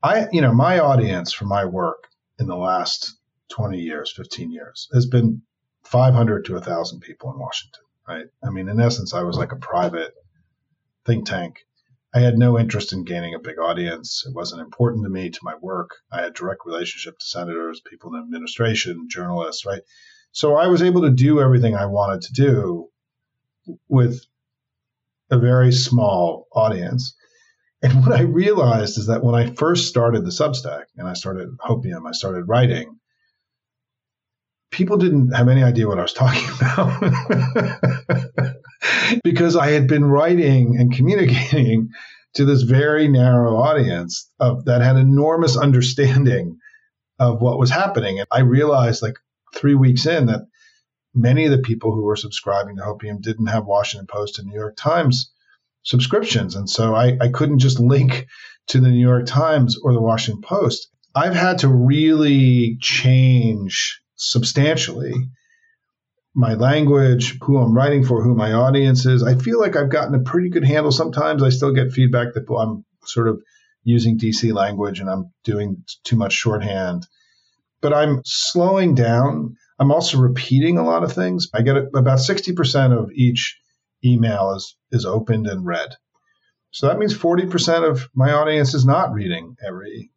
I, 0.01 0.27
you 0.31 0.39
know, 0.39 0.53
my 0.53 0.79
audience 0.79 1.33
for 1.33 1.43
my 1.43 1.65
work 1.65 2.07
in 2.39 2.47
the 2.47 2.55
last 2.55 3.17
20 3.49 3.77
years, 3.77 4.13
15 4.15 4.51
years 4.53 4.87
has 4.93 5.05
been 5.05 5.41
500 5.83 6.45
to 6.45 6.53
1,000 6.53 7.01
people 7.01 7.33
in 7.33 7.39
Washington, 7.39 7.81
right? 8.07 8.25
I 8.41 8.51
mean, 8.51 8.69
in 8.69 8.79
essence, 8.79 9.13
I 9.13 9.23
was 9.23 9.37
like 9.37 9.51
a 9.51 9.57
private 9.57 10.13
think 11.05 11.25
tank. 11.25 11.65
I 12.13 12.19
had 12.19 12.37
no 12.37 12.57
interest 12.57 12.91
in 12.91 13.03
gaining 13.03 13.35
a 13.35 13.39
big 13.39 13.59
audience. 13.59 14.23
It 14.27 14.33
wasn't 14.33 14.61
important 14.61 15.03
to 15.03 15.09
me 15.09 15.29
to 15.29 15.39
my 15.43 15.55
work. 15.61 15.91
I 16.11 16.21
had 16.21 16.33
direct 16.33 16.61
relationship 16.65 17.19
to 17.19 17.25
senators, 17.25 17.81
people 17.81 18.15
in 18.15 18.21
administration, 18.21 19.07
journalists, 19.09 19.65
right? 19.65 19.81
So 20.31 20.55
I 20.55 20.67
was 20.67 20.81
able 20.81 21.01
to 21.03 21.11
do 21.11 21.39
everything 21.39 21.75
I 21.75 21.85
wanted 21.85 22.21
to 22.21 22.33
do 22.33 22.89
with 23.87 24.23
a 25.29 25.37
very 25.37 25.71
small 25.71 26.47
audience. 26.51 27.15
And 27.81 28.03
what 28.03 28.11
I 28.11 28.23
realized 28.23 28.97
is 28.97 29.07
that 29.07 29.23
when 29.23 29.35
I 29.35 29.53
first 29.53 29.87
started 29.87 30.25
the 30.25 30.31
Substack 30.31 30.85
and 30.97 31.07
I 31.07 31.13
started 31.13 31.49
Hopium, 31.59 32.07
I 32.07 32.11
started 32.11 32.45
writing, 32.45 32.99
people 34.71 34.97
didn't 34.97 35.31
have 35.31 35.47
any 35.47 35.63
idea 35.63 35.87
what 35.87 35.99
I 35.99 36.03
was 36.03 36.13
talking 36.13 36.49
about. 36.61 38.55
because 39.23 39.56
I 39.56 39.71
had 39.71 39.88
been 39.88 40.06
writing 40.06 40.78
and 40.78 40.93
communicating 40.93 41.89
to 42.36 42.45
this 42.45 42.62
very 42.62 43.08
narrow 43.08 43.58
audience 43.58 44.30
of, 44.39 44.65
that 44.65 44.82
had 44.82 44.97
enormous 44.97 45.58
understanding 45.58 46.60
of 47.17 47.41
what 47.41 47.60
was 47.60 47.69
happening. 47.69 48.19
And 48.19 48.28
I 48.32 48.41
realized 48.41 49.02
like 49.02 49.17
three 49.56 49.75
weeks 49.75 50.06
in 50.06 50.28
that 50.28 50.47
many 51.13 51.45
of 51.45 51.52
the 51.52 51.58
people 51.58 51.93
who 51.93 52.04
were 52.04 52.15
subscribing 52.15 52.78
to 52.78 52.84
Hopium 52.84 53.21
didn't 53.21 53.47
have 53.47 53.65
Washington 53.65 54.08
Post 54.08 54.39
and 54.39 54.47
New 54.47 54.56
York 54.56 54.75
Times 54.78 55.32
subscriptions. 55.84 56.56
And 56.56 56.69
so 56.69 56.93
I, 56.93 57.17
I 57.19 57.30
couldn't 57.30 57.60
just 57.60 57.80
link 57.80 58.28
to 58.67 58.80
the 58.80 58.89
New 58.89 58.99
York 58.99 59.25
Times 59.25 59.78
or 59.82 59.93
the 59.93 60.02
Washington 60.02 60.41
Post. 60.41 60.89
I've 61.15 61.34
had 61.34 61.60
to 61.60 61.67
really 61.67 62.78
change 62.80 64.02
substantially 64.15 65.13
my 66.35 66.53
language, 66.53 67.37
who 67.41 67.57
I'm 67.57 67.73
writing 67.73 68.03
for, 68.03 68.23
who 68.23 68.35
my 68.35 68.53
audience 68.53 69.05
is. 69.05 69.23
I 69.23 69.35
feel 69.35 69.59
like 69.59 69.75
I've 69.75 69.89
gotten 69.89 70.15
a 70.15 70.19
pretty 70.19 70.49
good 70.49 70.63
handle. 70.63 70.91
Sometimes 70.91 71.43
I 71.43 71.49
still 71.49 71.73
get 71.73 71.91
feedback 71.91 72.33
that 72.33 72.45
I'm 72.53 72.85
sort 73.03 73.27
of 73.27 73.41
using 73.83 74.17
DC 74.17 74.53
language 74.53 74.99
and 74.99 75.09
I'm 75.09 75.31
doing 75.43 75.83
too 76.03 76.15
much 76.15 76.33
shorthand. 76.33 77.07
But 77.81 77.93
I'm 77.93 78.21
slowing 78.25 78.93
down. 78.93 79.55
I'm 79.79 79.91
also 79.91 80.17
repeating 80.17 80.77
a 80.77 80.85
lot 80.85 81.03
of 81.03 81.13
things. 81.13 81.47
I 81.53 81.61
get 81.61 81.77
about 81.77 82.19
60% 82.19 82.97
of 82.97 83.09
each 83.13 83.57
email 84.03 84.53
is 84.53 84.75
is 84.91 85.05
opened 85.05 85.47
and 85.47 85.65
read. 85.65 85.89
So 86.71 86.87
that 86.87 86.99
means 86.99 87.17
40% 87.17 87.89
of 87.89 88.09
my 88.13 88.31
audience 88.31 88.73
is 88.73 88.85
not 88.85 89.13
reading 89.13 89.55
every 89.65 90.11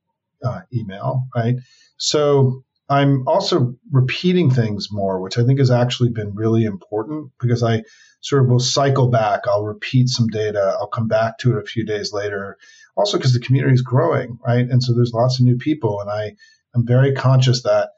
uh, 0.45 0.61
email, 0.73 1.23
right? 1.35 1.57
So 1.97 2.65
I'm 2.89 3.27
also 3.27 3.75
repeating 3.91 4.51
things 4.51 4.89
more, 4.91 5.21
which 5.21 5.39
I 5.39 5.45
think 5.45 5.59
has 5.61 5.71
actually 5.71 6.11
been 6.11 6.35
really 6.35 6.65
important 6.65 7.31
because 7.41 7.63
I 7.63 7.85
sort 8.21 8.43
of 8.43 8.49
will 8.49 8.61
cycle 8.61 9.09
back. 9.09 9.43
I'll 9.47 9.65
repeat 9.65 10.09
some 10.09 10.29
data. 10.29 10.77
I'll 10.79 10.89
come 10.89 11.09
back 11.09 11.39
to 11.39 11.53
it 11.53 11.63
a 11.63 11.67
few 11.67 11.85
days 11.85 12.13
later. 12.13 12.57
Also, 12.97 13.17
because 13.17 13.33
the 13.33 13.41
community 13.41 13.75
is 13.75 13.83
growing, 13.83 14.39
right? 14.47 14.69
And 14.69 14.83
so 14.83 14.95
there's 14.95 15.13
lots 15.15 15.39
of 15.39 15.47
new 15.47 15.57
people, 15.57 16.01
and 16.01 16.11
I 16.11 16.35
am 16.75 16.87
very 16.87 17.15
conscious 17.15 17.63
that 17.63 17.91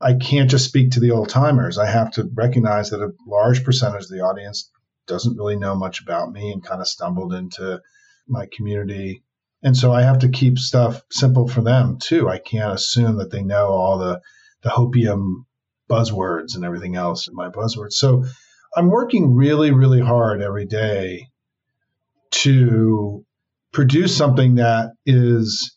I 0.00 0.14
can't 0.14 0.50
just 0.50 0.64
speak 0.64 0.92
to 0.92 1.00
the 1.00 1.12
old 1.12 1.28
timers. 1.28 1.78
I 1.78 1.86
have 1.86 2.10
to 2.12 2.28
recognize 2.34 2.90
that 2.90 3.02
a 3.02 3.12
large 3.26 3.64
percentage 3.64 4.04
of 4.04 4.08
the 4.08 4.20
audience 4.20 4.70
doesn't 5.06 5.36
really 5.36 5.56
know 5.56 5.74
much 5.74 6.00
about 6.00 6.32
me 6.32 6.50
and 6.50 6.64
kind 6.64 6.80
of 6.80 6.88
stumbled 6.88 7.34
into 7.34 7.80
my 8.26 8.48
community. 8.52 9.22
And 9.62 9.76
so 9.76 9.92
I 9.92 10.02
have 10.02 10.20
to 10.20 10.28
keep 10.28 10.58
stuff 10.58 11.02
simple 11.10 11.46
for 11.46 11.62
them 11.62 11.98
too. 12.00 12.28
I 12.28 12.38
can't 12.38 12.74
assume 12.74 13.18
that 13.18 13.30
they 13.30 13.42
know 13.42 13.68
all 13.68 13.98
the, 13.98 14.20
the 14.62 14.70
hopium 14.70 15.44
buzzwords 15.88 16.54
and 16.56 16.64
everything 16.64 16.96
else 16.96 17.28
in 17.28 17.34
my 17.34 17.48
buzzwords. 17.48 17.92
So 17.92 18.24
I'm 18.76 18.88
working 18.88 19.34
really, 19.34 19.70
really 19.70 20.00
hard 20.00 20.42
every 20.42 20.66
day 20.66 21.28
to 22.30 23.24
produce 23.72 24.16
something 24.16 24.56
that 24.56 24.92
is 25.06 25.76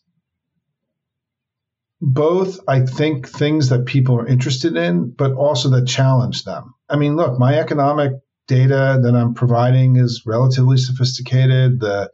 both, 2.00 2.60
I 2.68 2.84
think, 2.84 3.28
things 3.28 3.70
that 3.70 3.86
people 3.86 4.18
are 4.18 4.26
interested 4.26 4.76
in, 4.76 5.10
but 5.10 5.32
also 5.32 5.70
that 5.70 5.86
challenge 5.86 6.44
them. 6.44 6.74
I 6.88 6.96
mean, 6.96 7.16
look, 7.16 7.38
my 7.38 7.58
economic 7.58 8.12
data 8.46 9.00
that 9.02 9.14
I'm 9.14 9.34
providing 9.34 9.96
is 9.96 10.22
relatively 10.26 10.76
sophisticated. 10.76 11.80
The 11.80 12.10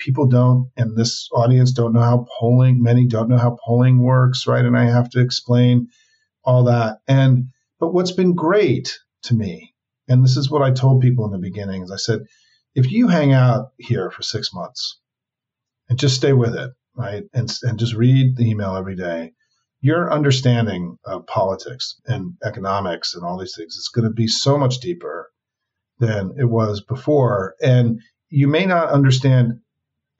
people 0.00 0.26
don't, 0.26 0.70
and 0.76 0.96
this 0.96 1.28
audience 1.32 1.72
don't 1.72 1.92
know 1.92 2.00
how 2.00 2.26
polling, 2.38 2.82
many 2.82 3.06
don't 3.06 3.28
know 3.28 3.38
how 3.38 3.56
polling 3.64 4.02
works, 4.02 4.46
right? 4.46 4.64
And 4.64 4.76
I 4.76 4.84
have 4.84 5.08
to 5.10 5.20
explain 5.20 5.88
all 6.42 6.64
that. 6.64 6.98
And, 7.06 7.44
but 7.78 7.94
what's 7.94 8.12
been 8.12 8.34
great 8.34 8.98
to 9.24 9.34
me, 9.34 9.74
and 10.08 10.24
this 10.24 10.36
is 10.36 10.50
what 10.50 10.62
I 10.62 10.72
told 10.72 11.02
people 11.02 11.24
in 11.26 11.32
the 11.32 11.38
beginning, 11.38 11.82
is 11.82 11.92
I 11.92 11.96
said, 11.96 12.20
if 12.74 12.90
you 12.90 13.08
hang 13.08 13.32
out 13.32 13.68
here 13.78 14.10
for 14.10 14.22
six 14.22 14.52
months 14.52 14.98
and 15.88 15.98
just 15.98 16.16
stay 16.16 16.32
with 16.32 16.54
it, 16.56 16.70
right? 16.96 17.24
And, 17.32 17.52
and 17.62 17.78
just 17.78 17.94
read 17.94 18.36
the 18.36 18.48
email 18.48 18.76
every 18.76 18.96
day, 18.96 19.32
your 19.80 20.12
understanding 20.12 20.98
of 21.04 21.26
politics 21.26 22.00
and 22.06 22.34
economics 22.44 23.14
and 23.14 23.24
all 23.24 23.38
these 23.38 23.54
things 23.56 23.74
is 23.74 23.90
going 23.94 24.04
to 24.04 24.14
be 24.14 24.26
so 24.26 24.58
much 24.58 24.78
deeper 24.80 25.30
than 25.98 26.34
it 26.38 26.44
was 26.44 26.82
before. 26.82 27.54
And 27.62 28.00
you 28.28 28.46
may 28.46 28.66
not 28.66 28.90
understand 28.90 29.60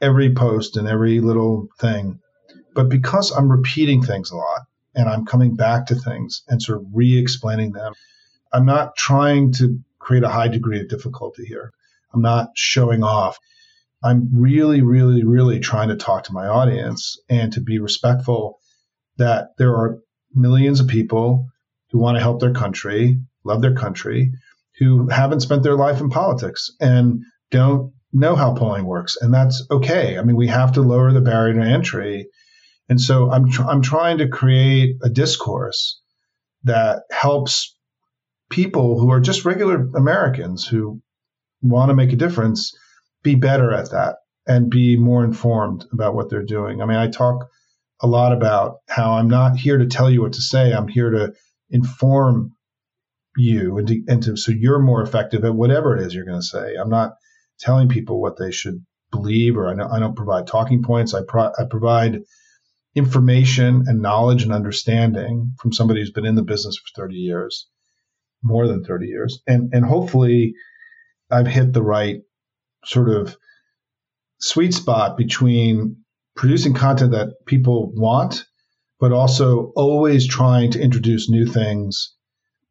every 0.00 0.34
post 0.34 0.76
and 0.76 0.88
every 0.88 1.20
little 1.20 1.68
thing, 1.78 2.20
but 2.74 2.88
because 2.88 3.30
I'm 3.30 3.50
repeating 3.50 4.02
things 4.02 4.30
a 4.30 4.36
lot 4.36 4.62
and 4.94 5.08
I'm 5.08 5.26
coming 5.26 5.56
back 5.56 5.86
to 5.86 5.94
things 5.94 6.42
and 6.48 6.62
sort 6.62 6.78
of 6.78 6.86
re 6.92 7.18
explaining 7.18 7.72
them, 7.72 7.92
I'm 8.52 8.66
not 8.66 8.96
trying 8.96 9.52
to 9.54 9.78
create 9.98 10.24
a 10.24 10.28
high 10.28 10.48
degree 10.48 10.80
of 10.80 10.88
difficulty 10.88 11.44
here. 11.44 11.72
I'm 12.12 12.22
not 12.22 12.50
showing 12.56 13.02
off. 13.02 13.38
I'm 14.02 14.30
really, 14.32 14.80
really, 14.80 15.24
really 15.24 15.60
trying 15.60 15.88
to 15.88 15.96
talk 15.96 16.24
to 16.24 16.32
my 16.32 16.46
audience 16.46 17.18
and 17.28 17.52
to 17.52 17.60
be 17.60 17.78
respectful 17.78 18.58
that 19.18 19.50
there 19.58 19.74
are 19.74 19.98
millions 20.34 20.80
of 20.80 20.88
people 20.88 21.46
who 21.90 21.98
want 21.98 22.16
to 22.16 22.22
help 22.22 22.40
their 22.40 22.54
country, 22.54 23.20
love 23.44 23.60
their 23.60 23.74
country, 23.74 24.32
who 24.78 25.08
haven't 25.08 25.40
spent 25.40 25.62
their 25.62 25.76
life 25.76 26.00
in 26.00 26.08
politics 26.08 26.70
and 26.80 27.22
don't 27.50 27.92
know 28.12 28.34
how 28.34 28.54
polling 28.54 28.84
works. 28.84 29.16
And 29.20 29.32
that's 29.32 29.64
okay. 29.70 30.18
I 30.18 30.22
mean, 30.22 30.36
we 30.36 30.48
have 30.48 30.72
to 30.72 30.82
lower 30.82 31.12
the 31.12 31.20
barrier 31.20 31.54
to 31.54 31.60
entry. 31.60 32.26
And 32.88 33.00
so 33.00 33.30
I'm, 33.30 33.50
tr- 33.50 33.64
I'm 33.64 33.82
trying 33.82 34.18
to 34.18 34.28
create 34.28 34.96
a 35.02 35.08
discourse 35.08 36.00
that 36.64 37.02
helps 37.10 37.76
people 38.50 38.98
who 38.98 39.10
are 39.12 39.20
just 39.20 39.44
regular 39.44 39.88
Americans 39.94 40.66
who 40.66 41.00
want 41.62 41.90
to 41.90 41.94
make 41.94 42.12
a 42.12 42.16
difference 42.16 42.72
be 43.22 43.34
better 43.34 43.72
at 43.72 43.90
that 43.90 44.16
and 44.46 44.70
be 44.70 44.96
more 44.96 45.24
informed 45.24 45.84
about 45.92 46.14
what 46.14 46.30
they're 46.30 46.42
doing. 46.42 46.82
I 46.82 46.86
mean, 46.86 46.96
I 46.96 47.08
talk 47.08 47.48
a 48.00 48.06
lot 48.06 48.32
about 48.32 48.78
how 48.88 49.12
I'm 49.12 49.28
not 49.28 49.56
here 49.56 49.78
to 49.78 49.86
tell 49.86 50.10
you 50.10 50.22
what 50.22 50.32
to 50.32 50.42
say. 50.42 50.72
I'm 50.72 50.88
here 50.88 51.10
to 51.10 51.32
inform 51.68 52.56
you 53.36 53.78
and 53.78 53.88
to, 53.88 54.02
and 54.08 54.22
to 54.24 54.36
so 54.36 54.52
you're 54.52 54.80
more 54.80 55.02
effective 55.02 55.44
at 55.44 55.54
whatever 55.54 55.96
it 55.96 56.02
is 56.02 56.14
you're 56.14 56.24
going 56.24 56.40
to 56.40 56.46
say. 56.46 56.74
I'm 56.74 56.90
not 56.90 57.12
telling 57.60 57.88
people 57.88 58.20
what 58.20 58.38
they 58.38 58.50
should 58.50 58.84
believe, 59.10 59.56
or 59.56 59.68
I 59.68 59.74
don't, 59.74 59.90
I 59.90 59.98
don't 59.98 60.16
provide 60.16 60.46
talking 60.46 60.82
points. 60.82 61.14
I, 61.14 61.20
pro, 61.26 61.46
I 61.58 61.64
provide 61.68 62.20
information 62.94 63.84
and 63.86 64.02
knowledge 64.02 64.42
and 64.42 64.52
understanding 64.52 65.54
from 65.60 65.72
somebody 65.72 66.00
who's 66.00 66.10
been 66.10 66.26
in 66.26 66.34
the 66.34 66.42
business 66.42 66.76
for 66.76 67.02
30 67.02 67.14
years, 67.14 67.68
more 68.42 68.66
than 68.66 68.84
30 68.84 69.06
years, 69.06 69.42
and 69.46 69.72
and 69.72 69.84
hopefully, 69.84 70.54
I've 71.30 71.46
hit 71.46 71.72
the 71.72 71.82
right 71.82 72.20
sort 72.84 73.10
of 73.10 73.36
sweet 74.40 74.74
spot 74.74 75.16
between 75.16 75.96
producing 76.34 76.74
content 76.74 77.12
that 77.12 77.34
people 77.46 77.92
want, 77.94 78.44
but 78.98 79.12
also 79.12 79.72
always 79.76 80.26
trying 80.26 80.70
to 80.72 80.80
introduce 80.80 81.28
new 81.28 81.46
things, 81.46 82.14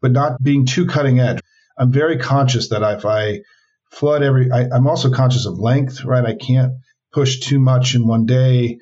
but 0.02 0.12
not 0.12 0.41
being 0.41 0.65
too 0.65 0.88
cutting 0.88 1.19
edge. 1.19 1.39
I'm 1.78 1.91
very 1.91 2.17
conscious 2.17 2.69
that 2.69 2.82
if 2.97 3.06
I 3.06 3.41
flood 3.91 4.23
every, 4.23 4.52
I, 4.52 4.67
I'm 4.71 4.88
also 4.88 5.12
conscious 5.12 5.45
of 5.45 5.60
length, 5.60 6.04
right? 6.04 6.25
I 6.25 6.36
can't 6.36 6.73
push 7.12 7.39
too 7.39 7.60
much 7.60 7.95
in 7.95 8.08
one 8.08 8.25
day. 8.25 8.78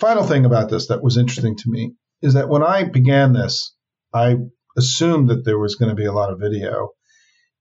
Final 0.00 0.24
thing 0.24 0.44
about 0.44 0.70
this 0.70 0.88
that 0.88 1.02
was 1.02 1.16
interesting 1.16 1.56
to 1.56 1.70
me 1.70 1.94
is 2.22 2.34
that 2.34 2.48
when 2.48 2.62
I 2.62 2.84
began 2.84 3.32
this, 3.32 3.74
I 4.12 4.36
assumed 4.76 5.28
that 5.28 5.44
there 5.44 5.58
was 5.58 5.76
going 5.76 5.90
to 5.90 5.94
be 5.94 6.06
a 6.06 6.12
lot 6.12 6.32
of 6.32 6.40
video. 6.40 6.90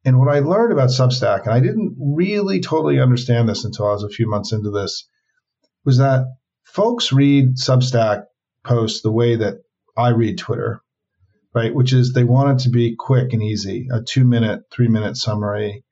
And 0.06 0.19
what 0.19 0.34
I 0.34 0.39
learned 0.39 0.73
about 0.73 0.89
Substack, 0.89 1.43
and 1.43 1.54
I 1.54 1.60
didn't 1.60 1.95
really 1.99 2.60
totally 2.60 2.99
understand 2.99 3.47
this 3.47 3.65
until 3.65 3.88
I 3.88 3.93
was 3.93 4.04
a 4.04 4.10
few 4.10 4.30
months 4.30 4.52
into 4.52 4.69
this, 4.69 5.08
was 5.86 5.97
that 5.97 6.26
folks 6.63 7.12
read 7.12 7.56
Substack 7.58 8.23
posts 8.65 9.02
the 9.02 9.12
way 9.12 9.36
that 9.36 9.56
I 9.97 10.10
read 10.10 10.38
Twitter, 10.38 10.82
right? 11.54 11.73
Which 11.73 11.93
is 11.93 12.13
they 12.13 12.23
want 12.23 12.60
it 12.60 12.63
to 12.63 12.69
be 12.69 12.95
quick 12.97 13.34
and 13.34 13.43
easy, 13.43 13.88
a 13.91 14.02
two 14.02 14.23
minute, 14.26 14.63
three 14.71 14.88
minute 14.88 15.17
summary. 15.17 15.84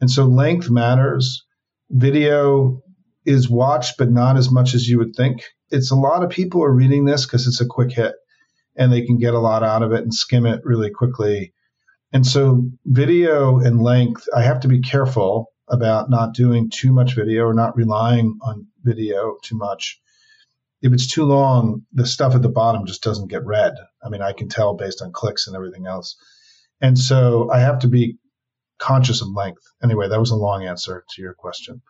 And 0.00 0.10
so 0.10 0.24
length 0.24 0.70
matters. 0.70 1.44
Video 1.90 2.82
is 3.24 3.48
watched, 3.48 3.96
but 3.98 4.10
not 4.10 4.36
as 4.36 4.50
much 4.50 4.74
as 4.74 4.88
you 4.88 4.98
would 4.98 5.14
think. 5.16 5.42
It's 5.70 5.90
a 5.90 5.96
lot 5.96 6.22
of 6.22 6.30
people 6.30 6.62
are 6.62 6.72
reading 6.72 7.04
this 7.04 7.24
because 7.24 7.46
it's 7.46 7.60
a 7.60 7.66
quick 7.66 7.92
hit 7.92 8.14
and 8.76 8.92
they 8.92 9.06
can 9.06 9.18
get 9.18 9.34
a 9.34 9.38
lot 9.38 9.62
out 9.62 9.82
of 9.82 9.92
it 9.92 10.02
and 10.02 10.12
skim 10.12 10.46
it 10.46 10.60
really 10.64 10.90
quickly. 10.90 11.52
And 12.12 12.26
so 12.26 12.70
video 12.84 13.58
and 13.58 13.82
length, 13.82 14.28
I 14.34 14.42
have 14.42 14.60
to 14.60 14.68
be 14.68 14.80
careful 14.80 15.52
about 15.68 16.10
not 16.10 16.34
doing 16.34 16.70
too 16.70 16.92
much 16.92 17.14
video 17.14 17.44
or 17.44 17.54
not 17.54 17.76
relying 17.76 18.38
on 18.42 18.66
video 18.82 19.36
too 19.42 19.56
much. 19.56 20.00
If 20.82 20.92
it's 20.92 21.06
too 21.06 21.24
long, 21.24 21.82
the 21.92 22.06
stuff 22.06 22.34
at 22.34 22.42
the 22.42 22.48
bottom 22.50 22.84
just 22.86 23.02
doesn't 23.02 23.30
get 23.30 23.46
read. 23.46 23.72
I 24.04 24.10
mean, 24.10 24.20
I 24.20 24.32
can 24.32 24.48
tell 24.48 24.74
based 24.74 25.00
on 25.00 25.12
clicks 25.12 25.46
and 25.46 25.56
everything 25.56 25.86
else. 25.86 26.16
And 26.80 26.98
so 26.98 27.50
I 27.50 27.60
have 27.60 27.78
to 27.80 27.88
be 27.88 28.18
conscious 28.84 29.22
of 29.22 29.28
length. 29.34 29.62
Anyway, 29.82 30.08
that 30.08 30.20
was 30.20 30.30
a 30.30 30.36
long 30.36 30.64
answer 30.64 31.04
to 31.14 31.22
your 31.22 31.34
question. 31.34 31.82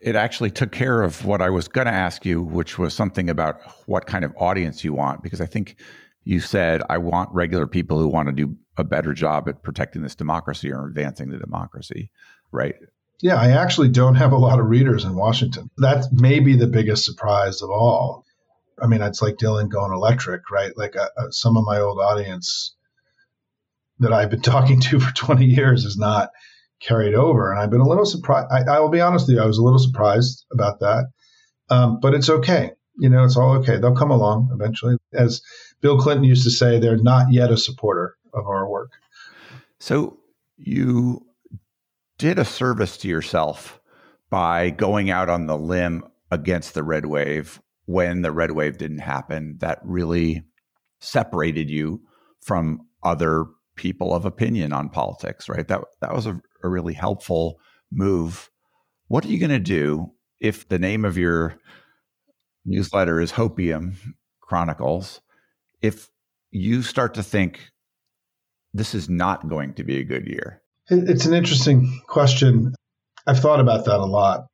It 0.00 0.14
actually 0.14 0.50
took 0.52 0.70
care 0.70 1.02
of 1.02 1.24
what 1.24 1.42
I 1.42 1.50
was 1.50 1.66
going 1.66 1.86
to 1.86 1.92
ask 1.92 2.24
you, 2.24 2.40
which 2.40 2.78
was 2.78 2.94
something 2.94 3.28
about 3.28 3.60
what 3.86 4.06
kind 4.06 4.24
of 4.24 4.32
audience 4.36 4.84
you 4.84 4.92
want, 4.92 5.22
because 5.22 5.40
I 5.40 5.46
think 5.46 5.76
you 6.22 6.40
said, 6.40 6.82
I 6.88 6.98
want 6.98 7.30
regular 7.32 7.66
people 7.66 7.98
who 7.98 8.06
want 8.06 8.28
to 8.28 8.32
do 8.32 8.56
a 8.76 8.84
better 8.84 9.12
job 9.12 9.48
at 9.48 9.62
protecting 9.62 10.02
this 10.02 10.14
democracy 10.14 10.70
or 10.70 10.86
advancing 10.86 11.30
the 11.30 11.38
democracy 11.38 12.10
right? 12.52 12.74
Yeah, 13.20 13.36
I 13.36 13.50
actually 13.50 13.88
don't 13.88 14.14
have 14.14 14.32
a 14.32 14.38
lot 14.38 14.60
of 14.60 14.66
readers 14.66 15.04
in 15.04 15.14
Washington. 15.14 15.70
That 15.78 16.06
may 16.12 16.40
be 16.40 16.56
the 16.56 16.66
biggest 16.66 17.04
surprise 17.04 17.62
of 17.62 17.70
all. 17.70 18.24
I 18.80 18.86
mean, 18.86 19.02
it's 19.02 19.20
like 19.20 19.36
Dylan 19.36 19.68
going 19.68 19.92
electric, 19.92 20.50
right? 20.50 20.76
Like 20.76 20.96
uh, 20.96 21.08
uh 21.16 21.30
some 21.30 21.56
of 21.56 21.64
my 21.64 21.80
old 21.80 21.98
audience 21.98 22.76
that 24.00 24.12
I've 24.12 24.30
been 24.30 24.40
talking 24.42 24.80
to 24.80 25.00
for 25.00 25.14
20 25.14 25.44
years 25.44 25.84
is 25.84 25.96
not 25.96 26.30
carried 26.80 27.14
over. 27.14 27.50
And 27.50 27.60
I've 27.60 27.70
been 27.70 27.80
a 27.80 27.88
little 27.88 28.06
surprised. 28.06 28.48
I, 28.50 28.76
I 28.76 28.80
will 28.80 28.88
be 28.88 29.00
honest 29.00 29.26
with 29.26 29.36
you, 29.36 29.42
I 29.42 29.46
was 29.46 29.58
a 29.58 29.62
little 29.62 29.78
surprised 29.78 30.44
about 30.52 30.80
that. 30.80 31.06
Um, 31.70 31.98
but 32.00 32.14
it's 32.14 32.30
okay. 32.30 32.72
You 32.98 33.08
know, 33.08 33.24
it's 33.24 33.36
all 33.36 33.56
okay. 33.58 33.78
They'll 33.78 33.94
come 33.94 34.10
along 34.10 34.50
eventually. 34.52 34.96
As 35.12 35.42
Bill 35.80 35.98
Clinton 35.98 36.24
used 36.24 36.44
to 36.44 36.50
say, 36.50 36.78
they're 36.78 36.96
not 36.96 37.32
yet 37.32 37.50
a 37.50 37.56
supporter 37.56 38.16
of 38.32 38.46
our 38.46 38.68
work. 38.68 38.90
So 39.78 40.18
you 40.56 41.24
did 42.16 42.38
a 42.38 42.44
service 42.44 42.96
to 42.98 43.08
yourself 43.08 43.80
by 44.30 44.70
going 44.70 45.10
out 45.10 45.28
on 45.28 45.46
the 45.46 45.56
limb 45.56 46.04
against 46.30 46.74
the 46.74 46.82
red 46.82 47.06
wave 47.06 47.60
when 47.86 48.22
the 48.22 48.32
red 48.32 48.50
wave 48.50 48.76
didn't 48.76 48.98
happen 48.98 49.56
that 49.60 49.80
really 49.82 50.42
separated 51.00 51.70
you 51.70 52.02
from 52.40 52.80
other 53.02 53.46
people 53.78 54.14
of 54.14 54.26
opinion 54.26 54.72
on 54.72 54.90
politics 54.90 55.48
right? 55.48 55.66
That 55.68 55.80
that 56.00 56.14
was 56.14 56.26
a, 56.26 56.40
a 56.62 56.68
really 56.68 56.92
helpful 56.92 57.58
move. 57.90 58.50
What 59.06 59.24
are 59.24 59.28
you 59.28 59.38
going 59.38 59.50
to 59.50 59.58
do 59.58 60.12
if 60.40 60.68
the 60.68 60.78
name 60.78 61.06
of 61.06 61.16
your 61.16 61.56
newsletter 62.66 63.20
is 63.20 63.32
hopium 63.32 63.94
chronicles? 64.40 65.22
If 65.80 66.10
you 66.50 66.82
start 66.82 67.14
to 67.14 67.22
think 67.22 67.70
this 68.74 68.94
is 68.94 69.08
not 69.08 69.48
going 69.48 69.74
to 69.74 69.84
be 69.84 69.98
a 69.98 70.04
good 70.04 70.26
year. 70.26 70.62
It's 70.88 71.26
an 71.26 71.34
interesting 71.34 72.00
question. 72.06 72.74
I've 73.26 73.40
thought 73.40 73.60
about 73.60 73.84
that 73.84 74.00
a 74.00 74.06
lot 74.06 74.46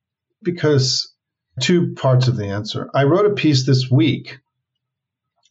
because 0.42 1.12
two 1.60 1.94
parts 1.94 2.28
of 2.28 2.36
the 2.36 2.46
answer. 2.46 2.90
I 2.94 3.04
wrote 3.04 3.26
a 3.26 3.34
piece 3.34 3.66
this 3.66 3.90
week, 3.90 4.38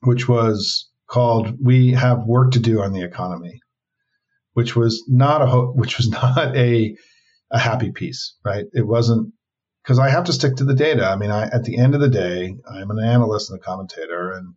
which 0.01 0.27
was 0.27 0.89
called 1.07 1.57
"We 1.63 1.91
Have 1.91 2.25
Work 2.25 2.51
to 2.51 2.59
Do 2.59 2.81
on 2.81 2.91
the 2.91 3.03
Economy," 3.03 3.61
which 4.53 4.75
was 4.75 5.03
not 5.07 5.41
a 5.41 5.61
which 5.61 5.97
was 5.97 6.09
not 6.21 6.55
a 6.55 6.95
a 7.51 7.59
happy 7.59 7.91
piece, 7.91 8.35
right? 8.43 8.65
It 8.73 8.85
wasn't 8.87 9.33
because 9.83 9.99
I 9.99 10.09
have 10.09 10.25
to 10.25 10.33
stick 10.33 10.55
to 10.57 10.63
the 10.63 10.73
data. 10.73 11.05
I 11.05 11.15
mean, 11.17 11.29
I, 11.29 11.43
at 11.43 11.63
the 11.63 11.77
end 11.77 11.93
of 11.93 12.01
the 12.01 12.09
day, 12.09 12.55
I'm 12.69 12.89
an 12.89 13.03
analyst 13.03 13.51
and 13.51 13.59
a 13.59 13.63
commentator, 13.63 14.31
and 14.31 14.55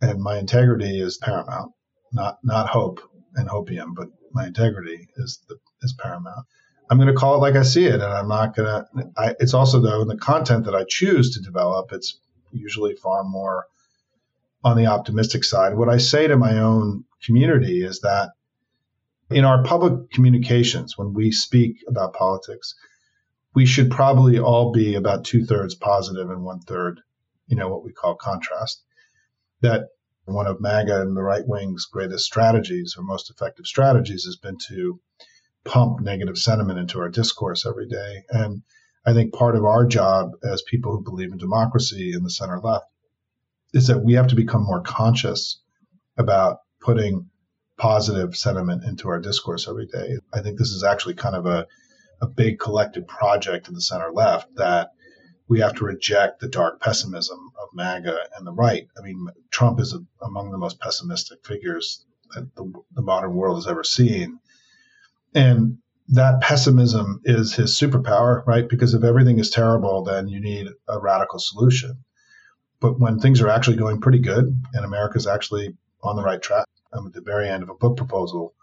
and 0.00 0.20
my 0.20 0.38
integrity 0.38 1.00
is 1.00 1.18
paramount. 1.18 1.72
Not 2.12 2.38
not 2.42 2.68
hope 2.68 3.00
and 3.36 3.48
hopium, 3.48 3.94
but 3.94 4.08
my 4.32 4.46
integrity 4.46 5.08
is 5.16 5.40
the, 5.48 5.56
is 5.82 5.94
paramount. 5.98 6.46
I'm 6.90 6.98
going 6.98 7.08
to 7.08 7.14
call 7.14 7.36
it 7.36 7.38
like 7.38 7.54
I 7.54 7.62
see 7.62 7.86
it, 7.86 7.94
and 7.94 8.04
I'm 8.04 8.28
not 8.28 8.56
going 8.56 8.68
to. 8.68 9.36
It's 9.40 9.54
also 9.54 9.80
though 9.80 10.02
in 10.02 10.08
the 10.08 10.16
content 10.16 10.64
that 10.64 10.74
I 10.74 10.84
choose 10.88 11.34
to 11.34 11.40
develop, 11.40 11.92
it's 11.92 12.18
usually 12.52 12.94
far 12.94 13.24
more 13.24 13.66
on 14.62 14.76
the 14.76 14.86
optimistic 14.86 15.44
side. 15.44 15.76
What 15.76 15.88
I 15.88 15.98
say 15.98 16.26
to 16.26 16.36
my 16.36 16.58
own 16.58 17.04
community 17.24 17.84
is 17.84 18.00
that 18.00 18.30
in 19.30 19.44
our 19.44 19.62
public 19.62 20.10
communications, 20.10 20.98
when 20.98 21.14
we 21.14 21.30
speak 21.30 21.76
about 21.88 22.14
politics, 22.14 22.74
we 23.54 23.66
should 23.66 23.90
probably 23.90 24.38
all 24.38 24.72
be 24.72 24.94
about 24.94 25.24
two 25.24 25.44
thirds 25.44 25.74
positive 25.74 26.30
and 26.30 26.44
one 26.44 26.60
third, 26.60 27.00
you 27.46 27.56
know, 27.56 27.68
what 27.68 27.84
we 27.84 27.92
call 27.92 28.14
contrast. 28.16 28.82
That 29.60 29.88
one 30.26 30.46
of 30.46 30.60
MAGA 30.60 31.02
and 31.02 31.16
the 31.16 31.22
right 31.22 31.46
wing's 31.46 31.86
greatest 31.86 32.24
strategies 32.24 32.94
or 32.98 33.02
most 33.02 33.30
effective 33.30 33.66
strategies 33.66 34.24
has 34.24 34.36
been 34.36 34.56
to 34.68 35.00
pump 35.64 36.00
negative 36.00 36.36
sentiment 36.36 36.78
into 36.78 37.00
our 37.00 37.08
discourse 37.08 37.64
every 37.66 37.88
day. 37.88 38.24
And 38.30 38.62
I 39.06 39.12
think 39.12 39.34
part 39.34 39.56
of 39.56 39.64
our 39.64 39.86
job 39.86 40.32
as 40.42 40.62
people 40.62 40.92
who 40.92 41.02
believe 41.02 41.32
in 41.32 41.38
democracy 41.38 42.12
in 42.14 42.22
the 42.22 42.30
center 42.30 42.58
left 42.60 42.86
is 43.72 43.86
that 43.88 44.02
we 44.02 44.14
have 44.14 44.28
to 44.28 44.36
become 44.36 44.64
more 44.64 44.80
conscious 44.80 45.60
about 46.16 46.58
putting 46.80 47.28
positive 47.76 48.36
sentiment 48.36 48.84
into 48.84 49.08
our 49.08 49.20
discourse 49.20 49.68
every 49.68 49.86
day. 49.86 50.18
I 50.32 50.40
think 50.40 50.58
this 50.58 50.70
is 50.70 50.84
actually 50.84 51.14
kind 51.14 51.34
of 51.34 51.46
a, 51.46 51.66
a 52.20 52.26
big 52.26 52.58
collective 52.58 53.06
project 53.06 53.68
in 53.68 53.74
the 53.74 53.80
center 53.80 54.12
left 54.12 54.54
that 54.56 54.90
we 55.48 55.60
have 55.60 55.74
to 55.74 55.84
reject 55.84 56.40
the 56.40 56.48
dark 56.48 56.80
pessimism 56.80 57.50
of 57.60 57.68
MAGA 57.74 58.16
and 58.36 58.46
the 58.46 58.52
right. 58.52 58.86
I 58.96 59.02
mean, 59.02 59.26
Trump 59.50 59.80
is 59.80 59.92
a, 59.92 59.98
among 60.24 60.50
the 60.50 60.58
most 60.58 60.80
pessimistic 60.80 61.44
figures 61.44 62.04
that 62.34 62.54
the, 62.54 62.72
the 62.94 63.02
modern 63.02 63.34
world 63.34 63.56
has 63.56 63.66
ever 63.66 63.84
seen. 63.84 64.38
And 65.34 65.78
that 66.08 66.40
pessimism 66.40 67.20
is 67.24 67.54
his 67.54 67.78
superpower, 67.78 68.46
right? 68.46 68.68
Because 68.68 68.94
if 68.94 69.04
everything 69.04 69.38
is 69.38 69.50
terrible, 69.50 70.02
then 70.02 70.28
you 70.28 70.40
need 70.40 70.68
a 70.88 71.00
radical 71.00 71.38
solution. 71.38 72.04
But 72.80 73.00
when 73.00 73.18
things 73.18 73.40
are 73.40 73.48
actually 73.48 73.76
going 73.76 74.00
pretty 74.00 74.18
good 74.18 74.62
and 74.74 74.84
America's 74.84 75.26
actually 75.26 75.76
on 76.02 76.16
the 76.16 76.22
right 76.22 76.40
track, 76.40 76.66
I'm 76.94 77.06
at 77.06 77.12
the 77.12 77.20
very 77.20 77.48
end 77.48 77.62
of 77.62 77.68
a 77.68 77.74
book 77.74 77.96
proposal 77.96 78.54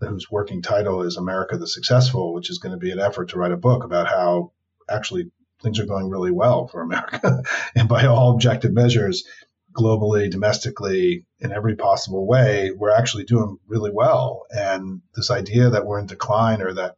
whose 0.00 0.30
working 0.30 0.60
title 0.60 1.02
is 1.02 1.16
America 1.16 1.56
the 1.56 1.66
Successful, 1.66 2.34
which 2.34 2.50
is 2.50 2.58
going 2.58 2.72
to 2.72 2.78
be 2.78 2.90
an 2.90 3.00
effort 3.00 3.30
to 3.30 3.38
write 3.38 3.52
a 3.52 3.56
book 3.56 3.84
about 3.84 4.06
how 4.06 4.52
actually 4.90 5.30
things 5.62 5.78
are 5.78 5.86
going 5.86 6.10
really 6.10 6.30
well 6.30 6.66
for 6.66 6.82
America. 6.82 7.42
and 7.74 7.88
by 7.88 8.06
all 8.06 8.32
objective 8.32 8.72
measures, 8.72 9.24
globally, 9.72 10.30
domestically, 10.30 11.26
in 11.40 11.52
every 11.52 11.76
possible 11.76 12.26
way, 12.26 12.70
we're 12.70 12.94
actually 12.94 13.24
doing 13.24 13.58
really 13.66 13.90
well. 13.92 14.42
And 14.50 15.00
this 15.14 15.30
idea 15.30 15.70
that 15.70 15.86
we're 15.86 15.98
in 15.98 16.06
decline 16.06 16.60
or 16.60 16.74
that 16.74 16.96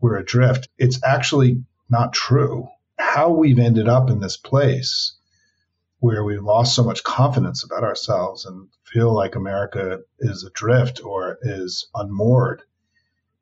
we're 0.00 0.16
adrift, 0.16 0.68
it's 0.76 1.00
actually 1.04 1.62
not 1.88 2.12
true. 2.12 2.68
How 2.98 3.30
we've 3.30 3.58
ended 3.58 3.88
up 3.88 4.10
in 4.10 4.20
this 4.20 4.36
place 4.36 5.16
where 6.04 6.22
we've 6.22 6.44
lost 6.44 6.74
so 6.74 6.84
much 6.84 7.02
confidence 7.02 7.64
about 7.64 7.82
ourselves 7.82 8.44
and 8.44 8.68
feel 8.84 9.10
like 9.14 9.36
America 9.36 10.00
is 10.18 10.44
adrift 10.44 11.02
or 11.02 11.38
is 11.40 11.88
unmoored 11.94 12.60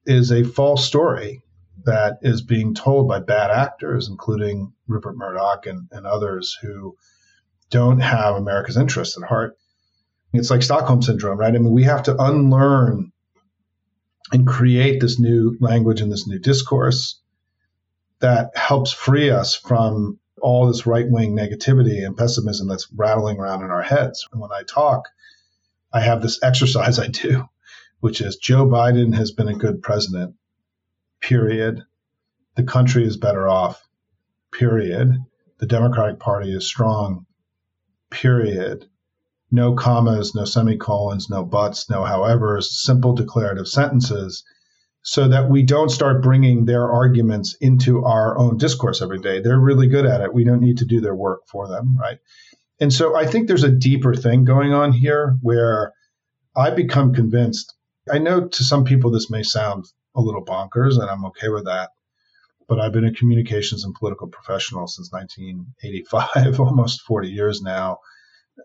is 0.07 0.31
a 0.31 0.45
false 0.45 0.87
story 0.87 1.43
that 1.85 2.19
is 2.23 2.41
being 2.41 2.73
told 2.73 3.09
by 3.09 3.19
bad 3.19 3.51
actors, 3.51 4.09
including 4.09 4.73
Rupert 4.87 5.17
Murdoch 5.17 5.67
and, 5.67 5.89
and 5.91 6.07
others 6.07 6.57
who 6.63 6.97
don't 7.69 7.99
have 7.99 8.37
America's 8.37 8.77
interests 8.77 9.19
at 9.21 9.29
heart. 9.29 9.57
It's 10.33 10.51
like 10.51 10.63
Stockholm 10.63 11.03
syndrome, 11.03 11.39
right? 11.39 11.53
I 11.53 11.59
mean, 11.59 11.73
we 11.73 11.83
have 11.83 12.05
to 12.05 12.17
unlearn 12.17 13.11
and 14.31 14.47
create 14.47 15.01
this 15.01 15.19
new 15.19 15.57
language 15.59 16.01
and 16.01 16.13
this 16.13 16.29
new 16.29 16.39
discourse 16.39 17.21
that 18.21 18.57
helps 18.57 18.93
free 18.93 19.31
us 19.31 19.57
from 19.57 20.21
all 20.43 20.67
this 20.67 20.87
right 20.87 21.09
wing 21.09 21.35
negativity 21.35 22.05
and 22.05 22.17
pessimism 22.17 22.69
that's 22.69 22.93
rattling 22.95 23.39
around 23.39 23.63
in 23.63 23.71
our 23.71 23.83
heads. 23.83 24.29
And 24.33 24.41
when 24.41 24.53
I 24.53 24.63
talk, 24.65 25.09
I 25.93 26.01
have 26.01 26.21
this 26.21 26.43
exercise 26.43 26.99
I 26.99 27.07
do, 27.07 27.49
which 28.01 28.21
is 28.21 28.37
Joe 28.37 28.67
Biden 28.67 29.15
has 29.15 29.31
been 29.31 29.49
a 29.49 29.55
good 29.55 29.83
president, 29.83 30.35
period. 31.21 31.85
The 32.57 32.65
country 32.65 33.05
is 33.07 33.17
better 33.17 33.49
off, 33.49 33.87
period. 34.53 35.17
The 35.59 35.67
Democratic 35.67 36.19
Party 36.19 36.53
is 36.53 36.67
strong, 36.67 37.25
period. 38.11 38.87
No 39.51 39.75
commas, 39.75 40.35
no 40.35 40.45
semicolons, 40.45 41.31
no 41.31 41.45
buts, 41.45 41.89
no 41.89 42.03
howevers, 42.03 42.65
simple 42.65 43.15
declarative 43.15 43.69
sentences 43.69 44.45
so 45.03 45.29
that 45.29 45.49
we 45.49 45.63
don't 45.65 45.91
start 45.91 46.23
bringing 46.23 46.65
their 46.65 46.91
arguments 46.91 47.57
into 47.61 48.05
our 48.05 48.39
own 48.39 48.57
discourse 48.57 49.03
every 49.03 49.19
day. 49.19 49.41
They're 49.41 49.59
really 49.59 49.89
good 49.89 50.07
at 50.07 50.21
it. 50.21 50.33
We 50.33 50.45
don't 50.45 50.61
need 50.61 50.79
to 50.79 50.85
do 50.85 51.01
their 51.01 51.15
work 51.15 51.43
for 51.49 51.69
them, 51.69 51.97
right? 51.99 52.19
And 52.81 52.93
so 52.93 53.17
I 53.17 53.27
think 53.27 53.47
there's 53.47 53.65
a 53.65 53.71
deeper 53.71 54.15
thing 54.15 54.45
going 54.45 54.73
on 54.73 54.93
here 54.93 55.37
where 55.41 55.93
I 56.57 56.71
become 56.71 57.15
convinced. 57.15 57.75
I 58.11 58.19
know 58.19 58.49
to 58.49 58.65
some 58.65 58.85
people 58.85 59.11
this 59.11 59.31
may 59.31 59.45
sound 59.45 59.85
a 60.15 60.21
little 60.21 60.45
bonkers, 60.45 61.01
and 61.01 61.09
I'm 61.09 61.25
okay 61.27 61.49
with 61.49 61.67
that. 61.67 61.91
But 62.69 62.81
I've 62.81 62.93
been 62.93 63.05
a 63.05 63.13
communications 63.13 63.85
and 63.85 63.95
political 63.95 64.29
professional 64.29 64.89
since 64.89 65.13
1985, 65.13 66.61
almost 66.61 67.03
40 67.03 67.29
years 67.29 67.63
now. 67.63 67.99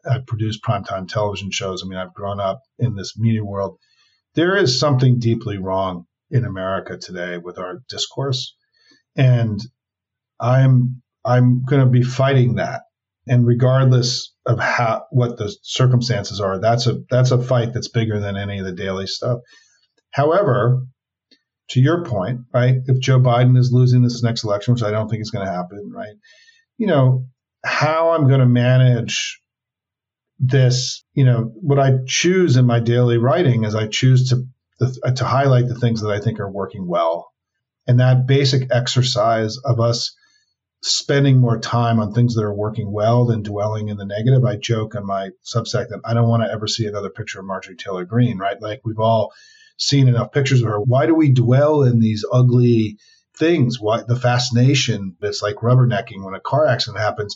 I've 0.10 0.26
produced 0.26 0.64
primetime 0.64 1.08
television 1.08 1.52
shows. 1.52 1.84
I 1.84 1.88
mean, 1.88 2.00
I've 2.00 2.14
grown 2.14 2.40
up 2.40 2.64
in 2.80 2.96
this 2.96 3.18
media 3.18 3.44
world. 3.44 3.78
There 4.34 4.58
is 4.58 4.80
something 4.80 5.20
deeply 5.20 5.58
wrong 5.58 6.07
in 6.30 6.46
America 6.46 6.98
today 6.98 7.38
with 7.38 7.58
our 7.58 7.82
discourse. 7.90 8.56
And 9.16 9.60
I'm 10.40 11.02
I'm 11.26 11.64
going 11.66 11.84
to 11.84 11.90
be 11.90 12.04
fighting 12.04 12.56
that. 12.56 12.84
And 13.28 13.46
regardless 13.46 14.34
of 14.46 14.60
how 14.60 15.06
what 15.12 15.38
the 15.38 15.54
circumstances 15.62 16.40
are, 16.40 16.60
that's 16.60 16.88
a 16.88 17.02
that's 17.10 17.32
a 17.32 17.42
fight 17.42 17.74
that's 17.74 17.90
bigger 17.90 18.20
than 18.20 18.38
any 18.38 18.60
of 18.60 18.66
the 18.66 18.72
daily 18.72 19.08
stuff. 19.08 19.40
However, 20.12 20.84
to 21.72 21.82
your 21.82 22.06
point, 22.06 22.42
right? 22.54 22.78
If 22.86 23.00
Joe 23.02 23.20
Biden 23.20 23.58
is 23.58 23.74
losing 23.74 24.02
this 24.02 24.24
next 24.24 24.46
election, 24.46 24.74
which 24.74 24.84
I 24.84 24.92
don't 24.92 25.10
think 25.10 25.22
is 25.22 25.32
going 25.32 25.46
to 25.46 25.52
happen, 25.52 25.92
right? 25.94 26.16
You 26.78 26.88
know, 26.88 27.26
how 27.66 28.12
I'm 28.12 28.28
going 28.28 28.40
to 28.40 28.46
manage 28.46 29.42
this, 30.40 31.04
you 31.14 31.26
know, 31.26 31.52
what 31.56 31.80
I 31.80 31.98
choose 32.06 32.56
in 32.56 32.66
my 32.66 32.80
daily 32.80 33.18
writing 33.18 33.66
is 33.66 33.76
I 33.76 33.88
choose 33.88 34.30
to 34.30 34.46
the, 34.80 35.00
uh, 35.04 35.12
to 35.12 35.26
highlight 35.26 35.68
the 35.68 35.80
things 35.80 36.02
that 36.02 36.12
I 36.12 36.20
think 36.20 36.40
are 36.40 36.52
working 36.52 36.88
well. 36.88 37.32
And 37.88 38.00
that 38.00 38.28
basic 38.28 38.70
exercise 38.72 39.58
of 39.58 39.80
us 39.80 40.14
spending 40.84 41.40
more 41.40 41.58
time 41.58 42.00
on 42.00 42.14
things 42.14 42.36
that 42.36 42.44
are 42.44 42.54
working 42.54 42.92
well 42.92 43.26
than 43.26 43.42
dwelling 43.42 43.90
in 43.90 43.98
the 43.98 44.06
negative. 44.06 44.46
I 44.46 44.58
joke 44.58 44.96
on 44.96 45.06
my 45.06 45.30
Substack 45.44 45.90
that 45.90 46.02
I 46.06 46.14
don't 46.14 46.30
want 46.30 46.44
to 46.44 46.52
ever 46.52 46.68
see 46.68 46.86
another 46.86 47.10
picture 47.10 47.40
of 47.40 47.46
Marjorie 47.46 47.76
Taylor 47.76 48.06
Greene, 48.06 48.38
right? 48.38 48.62
Like 48.62 48.82
we've 48.86 49.00
all 49.00 49.34
seen 49.78 50.08
enough 50.08 50.32
pictures 50.32 50.62
of 50.62 50.68
her. 50.68 50.80
Why 50.80 51.06
do 51.06 51.16
we 51.16 51.32
dwell 51.32 51.84
in 51.84 52.00
these 52.00 52.26
ugly 52.32 52.98
things? 53.36 53.80
Why 53.80 54.04
the 54.08 54.16
fascination 54.16 55.16
that's 55.20 55.42
like 55.42 55.56
rubbernecking 55.58 56.24
when 56.24 56.36
a 56.36 56.40
car 56.40 56.68
accident 56.68 57.02
happens? 57.02 57.36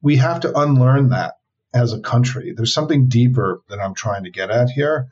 We 0.00 0.16
have 0.16 0.40
to 0.40 0.58
unlearn 0.58 1.10
that 1.10 1.34
as 1.72 1.92
a 1.92 2.00
country. 2.00 2.52
There's 2.56 2.74
something 2.74 3.08
deeper 3.08 3.62
that 3.68 3.80
I'm 3.80 3.94
trying 3.94 4.24
to 4.24 4.30
get 4.30 4.50
at 4.50 4.70
here. 4.70 5.08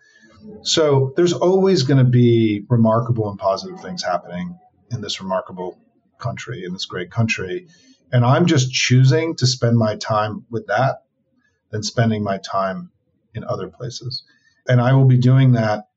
So 0.63 1.13
there's 1.17 1.33
always 1.33 1.83
going 1.83 1.99
to 1.99 2.11
be 2.11 2.65
remarkable 2.69 3.29
and 3.31 3.39
positive 3.39 3.81
things 3.81 4.03
happening 4.03 4.59
in 4.91 5.01
this 5.01 5.21
remarkable 5.21 5.79
country, 6.19 6.65
in 6.65 6.73
this 6.73 6.87
great 6.87 7.11
country. 7.11 7.69
And 8.13 8.25
I'm 8.25 8.47
just 8.47 8.73
choosing 8.73 9.37
to 9.37 9.47
spend 9.47 9.77
my 9.77 9.97
time 9.97 10.45
with 10.51 10.67
that 10.67 11.03
than 11.71 11.83
spending 11.83 12.23
my 12.23 12.39
time 12.39 12.91
in 13.35 13.45
other 13.45 13.69
places. 13.69 14.25
And 14.69 14.81
I 14.81 14.93
will 14.93 15.07
be 15.07 15.19
doing 15.19 15.53
that. 15.53 15.89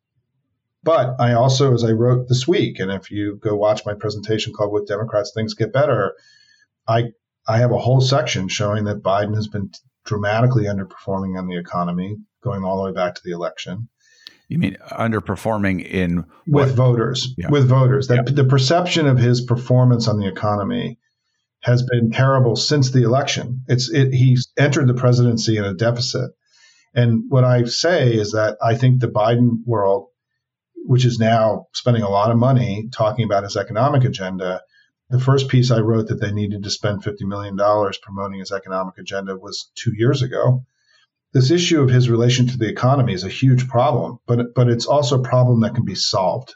But 0.84 1.16
I 1.20 1.34
also, 1.34 1.74
as 1.74 1.84
I 1.84 1.92
wrote 1.92 2.28
this 2.28 2.48
week, 2.48 2.80
and 2.80 2.92
if 2.92 3.10
you 3.10 3.38
go 3.42 3.56
watch 3.56 3.86
my 3.86 3.94
presentation 3.94 4.54
called 4.54 4.74
With 4.74 4.88
Democrats 4.88 5.32
Things 5.34 5.54
Get 5.54 5.72
Better, 5.72 6.14
I 6.88 7.14
I 7.48 7.58
have 7.58 7.72
a 7.72 7.78
whole 7.78 8.02
section 8.02 8.48
showing 8.48 8.86
that 8.86 9.04
Biden 9.04 9.36
has 9.36 9.48
been 9.48 9.72
dramatically 10.06 10.66
underperforming 10.66 11.38
on 11.38 11.48
the 11.48 11.58
economy, 11.58 12.18
going 12.42 12.64
all 12.64 12.78
the 12.78 12.84
way 12.84 12.94
back 12.94 13.16
to 13.16 13.22
the 13.24 13.32
election. 13.32 13.90
You 14.48 14.60
mean 14.60 14.78
underperforming 14.92 15.86
in 15.86 16.26
what? 16.46 16.68
with 16.68 16.76
voters? 16.76 17.34
Yeah. 17.38 17.50
With 17.50 17.68
voters, 17.68 18.08
that 18.08 18.28
yeah. 18.28 18.34
the 18.34 18.44
perception 18.44 19.08
of 19.08 19.18
his 19.18 19.42
performance 19.42 20.08
on 20.08 20.20
the 20.20 20.28
economy 20.28 21.00
has 21.62 21.84
been 21.84 22.12
terrible 22.12 22.56
since 22.56 22.92
the 22.92 23.04
election. 23.04 23.64
It's 23.68 23.90
it, 23.90 24.14
he's 24.14 24.52
entered 24.58 24.88
the 24.88 24.94
presidency 24.94 25.58
in 25.58 25.64
a 25.64 25.74
deficit, 25.74 26.32
and 26.94 27.24
what 27.30 27.44
I 27.44 27.64
say 27.64 28.14
is 28.14 28.34
that 28.34 28.58
I 28.62 28.76
think 28.76 29.00
the 29.00 29.08
Biden 29.08 29.66
world, 29.66 30.08
which 30.76 31.06
is 31.06 31.20
now 31.20 31.68
spending 31.74 32.04
a 32.04 32.10
lot 32.10 32.32
of 32.32 32.38
money 32.38 32.90
talking 32.92 33.26
about 33.26 33.44
his 33.44 33.56
economic 33.56 34.04
agenda, 34.04 34.62
the 35.10 35.20
first 35.20 35.48
piece 35.48 35.72
I 35.72 35.80
wrote 35.80 36.10
that 36.10 36.20
they 36.20 36.32
needed 36.32 36.64
to 36.64 36.70
spend 36.70 37.04
$50 37.04 37.22
million 37.22 37.56
promoting 37.56 38.40
his 38.40 38.52
economic 38.52 38.98
agenda 38.98 39.38
was 39.38 39.72
two 39.76 39.94
years 39.96 40.22
ago 40.22 40.66
this 41.34 41.50
issue 41.50 41.82
of 41.82 41.90
his 41.90 42.10
relation 42.10 42.48
to 42.48 42.58
the 42.58 42.70
economy 42.70 43.14
is 43.14 43.24
a 43.24 43.30
huge 43.30 43.68
problem, 43.68 44.20
but 44.28 44.54
but 44.56 44.70
it's 44.70 44.86
also 44.86 45.20
a 45.20 45.24
problem 45.28 45.62
that 45.62 45.76
can 45.76 45.86
be 45.86 45.96
solved. 45.96 46.56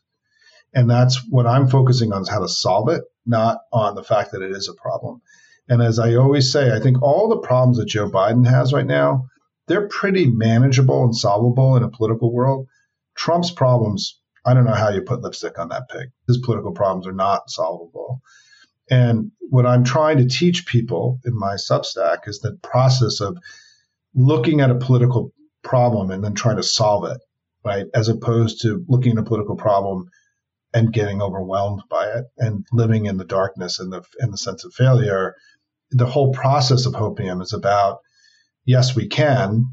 And 0.73 0.89
that's 0.89 1.19
what 1.29 1.47
I'm 1.47 1.67
focusing 1.67 2.13
on 2.13 2.21
is 2.21 2.29
how 2.29 2.39
to 2.39 2.47
solve 2.47 2.89
it, 2.89 3.03
not 3.25 3.59
on 3.73 3.95
the 3.95 4.03
fact 4.03 4.31
that 4.31 4.41
it 4.41 4.51
is 4.51 4.69
a 4.69 4.73
problem. 4.73 5.21
And 5.67 5.81
as 5.81 5.97
I 5.99 6.15
always 6.15 6.51
say, 6.51 6.71
I 6.71 6.79
think 6.79 7.01
all 7.01 7.27
the 7.27 7.39
problems 7.39 7.77
that 7.77 7.87
Joe 7.87 8.09
Biden 8.09 8.47
has 8.47 8.71
right 8.71 8.85
now, 8.85 9.27
they're 9.67 9.87
pretty 9.87 10.27
manageable 10.27 11.03
and 11.03 11.15
solvable 11.15 11.75
in 11.75 11.83
a 11.83 11.89
political 11.89 12.31
world. 12.31 12.67
Trump's 13.15 13.51
problems, 13.51 14.19
I 14.45 14.53
don't 14.53 14.65
know 14.65 14.73
how 14.73 14.89
you 14.89 15.01
put 15.01 15.21
lipstick 15.21 15.57
on 15.57 15.69
that 15.69 15.89
pig. 15.89 16.11
His 16.27 16.37
political 16.37 16.71
problems 16.71 17.07
are 17.07 17.11
not 17.13 17.49
solvable. 17.49 18.21
And 18.89 19.31
what 19.49 19.65
I'm 19.65 19.83
trying 19.83 20.19
to 20.19 20.27
teach 20.27 20.65
people 20.65 21.19
in 21.25 21.37
my 21.37 21.55
Substack 21.55 22.27
is 22.27 22.39
the 22.39 22.57
process 22.61 23.19
of 23.19 23.37
looking 24.17 24.59
at 24.61 24.71
a 24.71 24.75
political 24.75 25.31
problem 25.63 26.09
and 26.09 26.23
then 26.23 26.33
trying 26.33 26.57
to 26.57 26.63
solve 26.63 27.05
it, 27.05 27.19
right? 27.63 27.85
As 27.93 28.09
opposed 28.09 28.61
to 28.63 28.83
looking 28.89 29.13
at 29.13 29.19
a 29.19 29.23
political 29.23 29.55
problem 29.55 30.09
and 30.73 30.91
getting 30.91 31.21
overwhelmed 31.21 31.83
by 31.89 32.07
it 32.07 32.25
and 32.37 32.65
living 32.73 33.05
in 33.05 33.17
the 33.17 33.25
darkness 33.25 33.79
and 33.79 33.93
the 33.93 34.03
and 34.19 34.33
the 34.33 34.37
sense 34.37 34.65
of 34.65 34.73
failure. 34.73 35.35
The 35.91 36.05
whole 36.05 36.33
process 36.33 36.85
of 36.85 36.93
Hopium 36.93 37.41
is 37.41 37.53
about 37.53 37.99
yes, 38.65 38.95
we 38.95 39.07
can. 39.07 39.65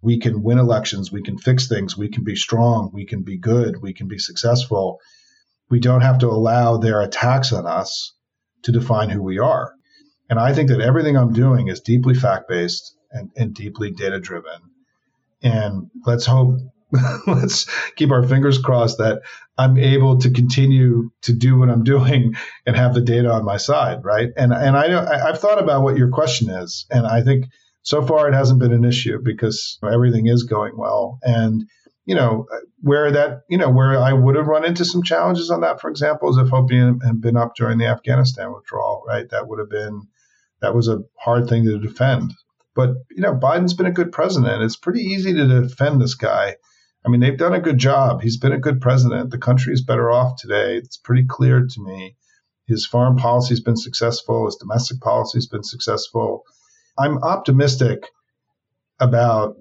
We 0.00 0.18
can 0.18 0.42
win 0.42 0.58
elections. 0.58 1.12
We 1.12 1.22
can 1.22 1.38
fix 1.38 1.68
things. 1.68 1.96
We 1.96 2.08
can 2.08 2.24
be 2.24 2.34
strong. 2.34 2.90
We 2.92 3.06
can 3.06 3.22
be 3.22 3.38
good. 3.38 3.80
We 3.80 3.92
can 3.94 4.08
be 4.08 4.18
successful. 4.18 4.98
We 5.70 5.78
don't 5.78 6.00
have 6.00 6.18
to 6.18 6.28
allow 6.28 6.78
their 6.78 7.02
attacks 7.02 7.52
on 7.52 7.66
us 7.66 8.12
to 8.62 8.72
define 8.72 9.10
who 9.10 9.22
we 9.22 9.38
are. 9.38 9.72
And 10.28 10.40
I 10.40 10.54
think 10.54 10.70
that 10.70 10.80
everything 10.80 11.16
I'm 11.16 11.32
doing 11.32 11.68
is 11.68 11.80
deeply 11.80 12.14
fact 12.14 12.48
based 12.48 12.96
and, 13.12 13.30
and 13.36 13.54
deeply 13.54 13.90
data 13.90 14.18
driven. 14.18 14.60
And 15.42 15.90
let's 16.06 16.26
hope, 16.26 16.58
let's 17.26 17.66
keep 17.96 18.10
our 18.10 18.22
fingers 18.22 18.58
crossed 18.58 18.98
that 18.98 19.22
I'm 19.58 19.78
able 19.78 20.18
to 20.18 20.30
continue 20.30 21.10
to 21.22 21.32
do 21.32 21.58
what 21.58 21.70
I'm 21.70 21.84
doing 21.84 22.34
and 22.66 22.76
have 22.76 22.94
the 22.94 23.00
data 23.00 23.30
on 23.30 23.44
my 23.44 23.56
side, 23.56 24.04
right? 24.04 24.30
And 24.36 24.52
and 24.52 24.76
I 24.76 25.28
I've 25.28 25.40
thought 25.40 25.62
about 25.62 25.82
what 25.82 25.96
your 25.96 26.08
question 26.08 26.50
is, 26.50 26.86
and 26.90 27.06
I 27.06 27.22
think 27.22 27.46
so 27.82 28.04
far 28.04 28.28
it 28.28 28.34
hasn't 28.34 28.60
been 28.60 28.72
an 28.72 28.84
issue 28.84 29.18
because 29.22 29.78
everything 29.82 30.26
is 30.26 30.44
going 30.44 30.76
well. 30.76 31.18
And 31.22 31.64
you 32.04 32.14
know 32.14 32.46
where 32.80 33.12
that 33.12 33.42
you 33.48 33.58
know 33.58 33.70
where 33.70 33.98
I 33.98 34.12
would 34.12 34.36
have 34.36 34.46
run 34.46 34.64
into 34.64 34.84
some 34.84 35.02
challenges 35.02 35.50
on 35.50 35.60
that, 35.60 35.80
for 35.80 35.90
example, 35.90 36.30
is 36.30 36.36
if 36.36 36.48
Hopium 36.48 37.04
had 37.04 37.20
been 37.20 37.36
up 37.36 37.54
during 37.56 37.78
the 37.78 37.86
Afghanistan 37.86 38.52
withdrawal, 38.52 39.04
right? 39.06 39.28
That 39.30 39.48
would 39.48 39.58
have 39.58 39.70
been 39.70 40.08
that 40.60 40.74
was 40.74 40.88
a 40.88 41.02
hard 41.18 41.48
thing 41.48 41.64
to 41.64 41.78
defend 41.78 42.32
But, 42.74 42.90
you 43.10 43.20
know, 43.20 43.34
Biden's 43.34 43.74
been 43.74 43.86
a 43.86 43.92
good 43.92 44.12
president. 44.12 44.62
It's 44.62 44.76
pretty 44.76 45.00
easy 45.00 45.34
to 45.34 45.46
defend 45.46 46.00
this 46.00 46.14
guy. 46.14 46.56
I 47.04 47.08
mean, 47.08 47.20
they've 47.20 47.36
done 47.36 47.54
a 47.54 47.60
good 47.60 47.78
job. 47.78 48.22
He's 48.22 48.38
been 48.38 48.52
a 48.52 48.58
good 48.58 48.80
president. 48.80 49.30
The 49.30 49.38
country 49.38 49.72
is 49.72 49.82
better 49.82 50.10
off 50.10 50.40
today. 50.40 50.76
It's 50.76 50.96
pretty 50.96 51.24
clear 51.24 51.66
to 51.66 51.82
me. 51.82 52.16
His 52.66 52.86
foreign 52.86 53.16
policy 53.16 53.50
has 53.50 53.60
been 53.60 53.76
successful. 53.76 54.46
His 54.46 54.56
domestic 54.56 55.00
policy 55.00 55.36
has 55.36 55.46
been 55.46 55.64
successful. 55.64 56.44
I'm 56.96 57.18
optimistic 57.18 58.08
about, 59.00 59.56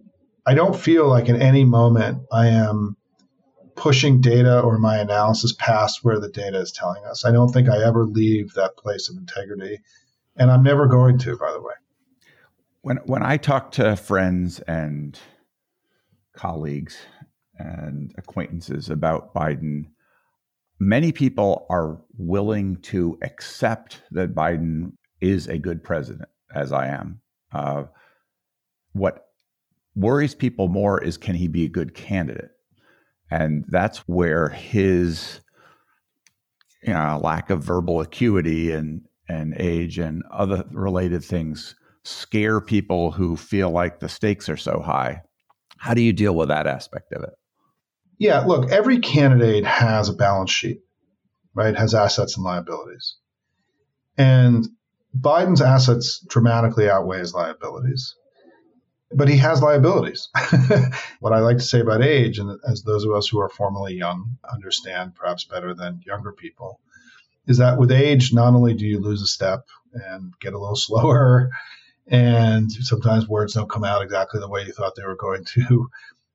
I 0.45 0.53
don't 0.53 0.75
feel 0.75 1.07
like 1.07 1.27
in 1.27 1.41
any 1.41 1.65
moment 1.65 2.23
I 2.31 2.47
am 2.47 2.95
pushing 3.75 4.21
data 4.21 4.61
or 4.61 4.77
my 4.77 4.99
analysis 4.99 5.53
past 5.53 6.03
where 6.03 6.19
the 6.19 6.29
data 6.29 6.59
is 6.59 6.71
telling 6.71 7.03
us. 7.05 7.25
I 7.25 7.31
don't 7.31 7.49
think 7.49 7.67
I 7.67 7.83
ever 7.83 8.05
leave 8.05 8.53
that 8.53 8.77
place 8.77 9.09
of 9.09 9.17
integrity. 9.17 9.79
And 10.37 10.51
I'm 10.51 10.63
never 10.63 10.85
going 10.87 11.17
to, 11.19 11.37
by 11.37 11.51
the 11.51 11.61
way. 11.61 11.73
When, 12.81 12.97
when 13.05 13.21
I 13.21 13.37
talk 13.37 13.71
to 13.73 13.95
friends 13.95 14.59
and 14.61 15.19
colleagues 16.35 16.97
and 17.57 18.13
acquaintances 18.17 18.89
about 18.89 19.33
Biden, 19.35 19.85
many 20.79 21.11
people 21.11 21.67
are 21.69 22.01
willing 22.17 22.77
to 22.77 23.19
accept 23.21 24.01
that 24.11 24.33
Biden 24.33 24.93
is 25.19 25.47
a 25.47 25.59
good 25.59 25.83
president, 25.83 26.29
as 26.55 26.71
I 26.71 26.87
am. 26.87 27.21
Uh, 27.53 27.83
what 28.93 29.27
worries 29.95 30.33
people 30.33 30.67
more 30.67 31.01
is 31.03 31.17
can 31.17 31.35
he 31.35 31.47
be 31.47 31.65
a 31.65 31.69
good 31.69 31.93
candidate? 31.93 32.51
And 33.29 33.63
that's 33.67 33.99
where 34.07 34.49
his 34.49 35.41
you 36.81 36.93
know, 36.93 37.19
lack 37.23 37.51
of 37.51 37.63
verbal 37.63 38.01
acuity 38.01 38.71
and, 38.71 39.05
and 39.29 39.53
age 39.57 39.99
and 39.99 40.23
other 40.31 40.65
related 40.71 41.23
things 41.23 41.75
scare 42.03 42.61
people 42.61 43.11
who 43.11 43.35
feel 43.35 43.69
like 43.69 43.99
the 43.99 44.09
stakes 44.09 44.49
are 44.49 44.57
so 44.57 44.79
high. 44.79 45.21
How 45.77 45.93
do 45.93 46.01
you 46.01 46.13
deal 46.13 46.35
with 46.35 46.49
that 46.49 46.67
aspect 46.67 47.11
of 47.13 47.23
it? 47.23 47.33
Yeah, 48.17 48.39
look, 48.41 48.71
every 48.71 48.99
candidate 48.99 49.65
has 49.65 50.09
a 50.09 50.13
balance 50.13 50.51
sheet, 50.51 50.81
right? 51.55 51.75
Has 51.75 51.95
assets 51.95 52.37
and 52.37 52.43
liabilities. 52.43 53.15
And 54.17 54.67
Biden's 55.19 55.61
assets 55.61 56.23
dramatically 56.29 56.89
outweigh 56.89 57.19
his 57.19 57.33
liabilities 57.33 58.15
but 59.13 59.27
he 59.27 59.37
has 59.37 59.61
liabilities. 59.61 60.29
what 61.19 61.33
I 61.33 61.39
like 61.39 61.57
to 61.57 61.63
say 61.63 61.79
about 61.79 62.01
age, 62.01 62.39
and 62.39 62.59
as 62.69 62.83
those 62.83 63.03
of 63.03 63.11
us 63.11 63.27
who 63.27 63.39
are 63.39 63.49
formerly 63.49 63.93
young 63.93 64.37
understand 64.51 65.15
perhaps 65.15 65.43
better 65.43 65.73
than 65.73 66.01
younger 66.05 66.31
people, 66.31 66.79
is 67.47 67.57
that 67.57 67.77
with 67.77 67.91
age, 67.91 68.33
not 68.33 68.53
only 68.53 68.73
do 68.73 68.85
you 68.85 68.99
lose 68.99 69.21
a 69.21 69.27
step 69.27 69.65
and 69.93 70.33
get 70.39 70.53
a 70.53 70.59
little 70.59 70.75
slower, 70.77 71.49
and 72.07 72.71
sometimes 72.71 73.27
words 73.27 73.53
don't 73.53 73.69
come 73.69 73.83
out 73.83 74.01
exactly 74.01 74.39
the 74.39 74.49
way 74.49 74.65
you 74.65 74.73
thought 74.73 74.95
they 74.95 75.05
were 75.05 75.15
going 75.15 75.45
to, 75.45 75.89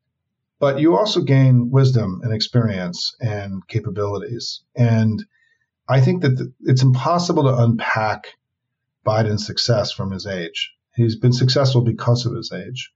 but 0.58 0.80
you 0.80 0.96
also 0.96 1.22
gain 1.22 1.70
wisdom 1.70 2.20
and 2.22 2.32
experience 2.32 3.14
and 3.20 3.66
capabilities. 3.68 4.62
And 4.74 5.24
I 5.88 6.00
think 6.00 6.22
that 6.22 6.52
it's 6.60 6.82
impossible 6.82 7.44
to 7.44 7.62
unpack 7.62 8.28
Biden's 9.04 9.46
success 9.46 9.92
from 9.92 10.10
his 10.10 10.26
age. 10.26 10.72
He's 10.94 11.16
been 11.16 11.32
successful 11.32 11.82
because 11.82 12.26
of 12.26 12.34
his 12.34 12.50
age. 12.52 12.90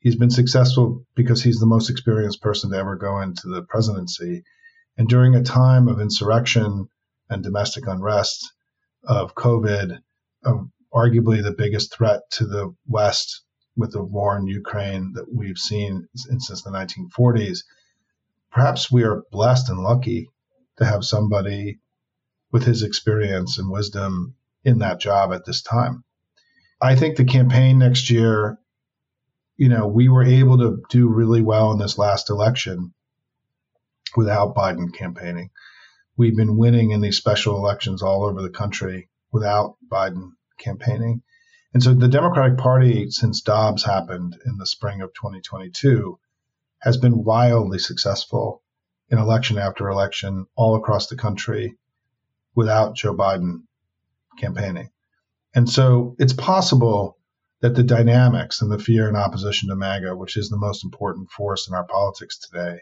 He's 0.00 0.16
been 0.16 0.30
successful 0.30 1.06
because 1.14 1.42
he's 1.42 1.58
the 1.58 1.66
most 1.66 1.90
experienced 1.90 2.42
person 2.42 2.70
to 2.70 2.76
ever 2.76 2.96
go 2.96 3.20
into 3.20 3.48
the 3.48 3.62
presidency. 3.62 4.42
And 4.98 5.08
during 5.08 5.34
a 5.34 5.42
time 5.42 5.88
of 5.88 6.00
insurrection 6.00 6.88
and 7.30 7.42
domestic 7.42 7.86
unrest, 7.86 8.52
of 9.06 9.34
COVID, 9.34 9.98
of 10.44 10.68
arguably 10.94 11.42
the 11.42 11.54
biggest 11.56 11.94
threat 11.94 12.22
to 12.30 12.46
the 12.46 12.74
West 12.86 13.42
with 13.76 13.92
the 13.92 14.02
war 14.02 14.38
in 14.38 14.46
Ukraine 14.46 15.12
that 15.14 15.32
we've 15.32 15.58
seen 15.58 16.08
since 16.14 16.62
the 16.62 16.70
1940s, 16.70 17.58
perhaps 18.50 18.90
we 18.90 19.04
are 19.04 19.22
blessed 19.30 19.68
and 19.68 19.82
lucky 19.82 20.30
to 20.78 20.84
have 20.84 21.04
somebody 21.04 21.78
with 22.52 22.64
his 22.64 22.82
experience 22.82 23.58
and 23.58 23.70
wisdom 23.70 24.34
in 24.64 24.78
that 24.78 25.00
job 25.00 25.32
at 25.32 25.44
this 25.44 25.62
time. 25.62 26.04
I 26.80 26.96
think 26.96 27.16
the 27.16 27.24
campaign 27.24 27.78
next 27.78 28.10
year, 28.10 28.58
you 29.56 29.68
know, 29.68 29.86
we 29.86 30.08
were 30.08 30.24
able 30.24 30.58
to 30.58 30.82
do 30.90 31.08
really 31.08 31.42
well 31.42 31.72
in 31.72 31.78
this 31.78 31.98
last 31.98 32.30
election 32.30 32.94
without 34.16 34.54
Biden 34.54 34.92
campaigning. 34.92 35.50
We've 36.16 36.36
been 36.36 36.56
winning 36.56 36.90
in 36.90 37.00
these 37.00 37.16
special 37.16 37.56
elections 37.56 38.02
all 38.02 38.24
over 38.24 38.40
the 38.40 38.50
country 38.50 39.08
without 39.32 39.76
Biden 39.86 40.32
campaigning. 40.58 41.22
And 41.74 41.82
so 41.82 41.94
the 41.94 42.08
Democratic 42.08 42.58
Party, 42.58 43.10
since 43.10 43.42
Dobbs 43.42 43.84
happened 43.84 44.36
in 44.46 44.56
the 44.56 44.66
spring 44.66 45.02
of 45.02 45.12
2022, 45.14 46.18
has 46.80 46.96
been 46.96 47.24
wildly 47.24 47.78
successful 47.78 48.62
in 49.08 49.18
election 49.18 49.58
after 49.58 49.88
election 49.88 50.46
all 50.56 50.76
across 50.76 51.06
the 51.06 51.16
country 51.16 51.76
without 52.54 52.96
Joe 52.96 53.14
Biden 53.14 53.62
campaigning. 54.38 54.90
And 55.54 55.68
so 55.68 56.16
it's 56.18 56.32
possible 56.32 57.18
that 57.60 57.74
the 57.74 57.82
dynamics 57.82 58.60
and 58.60 58.70
the 58.70 58.78
fear 58.78 59.08
and 59.08 59.16
opposition 59.16 59.68
to 59.68 59.76
MAGA, 59.76 60.16
which 60.16 60.36
is 60.36 60.48
the 60.48 60.58
most 60.58 60.84
important 60.84 61.30
force 61.30 61.68
in 61.68 61.74
our 61.74 61.84
politics 61.84 62.38
today, 62.38 62.80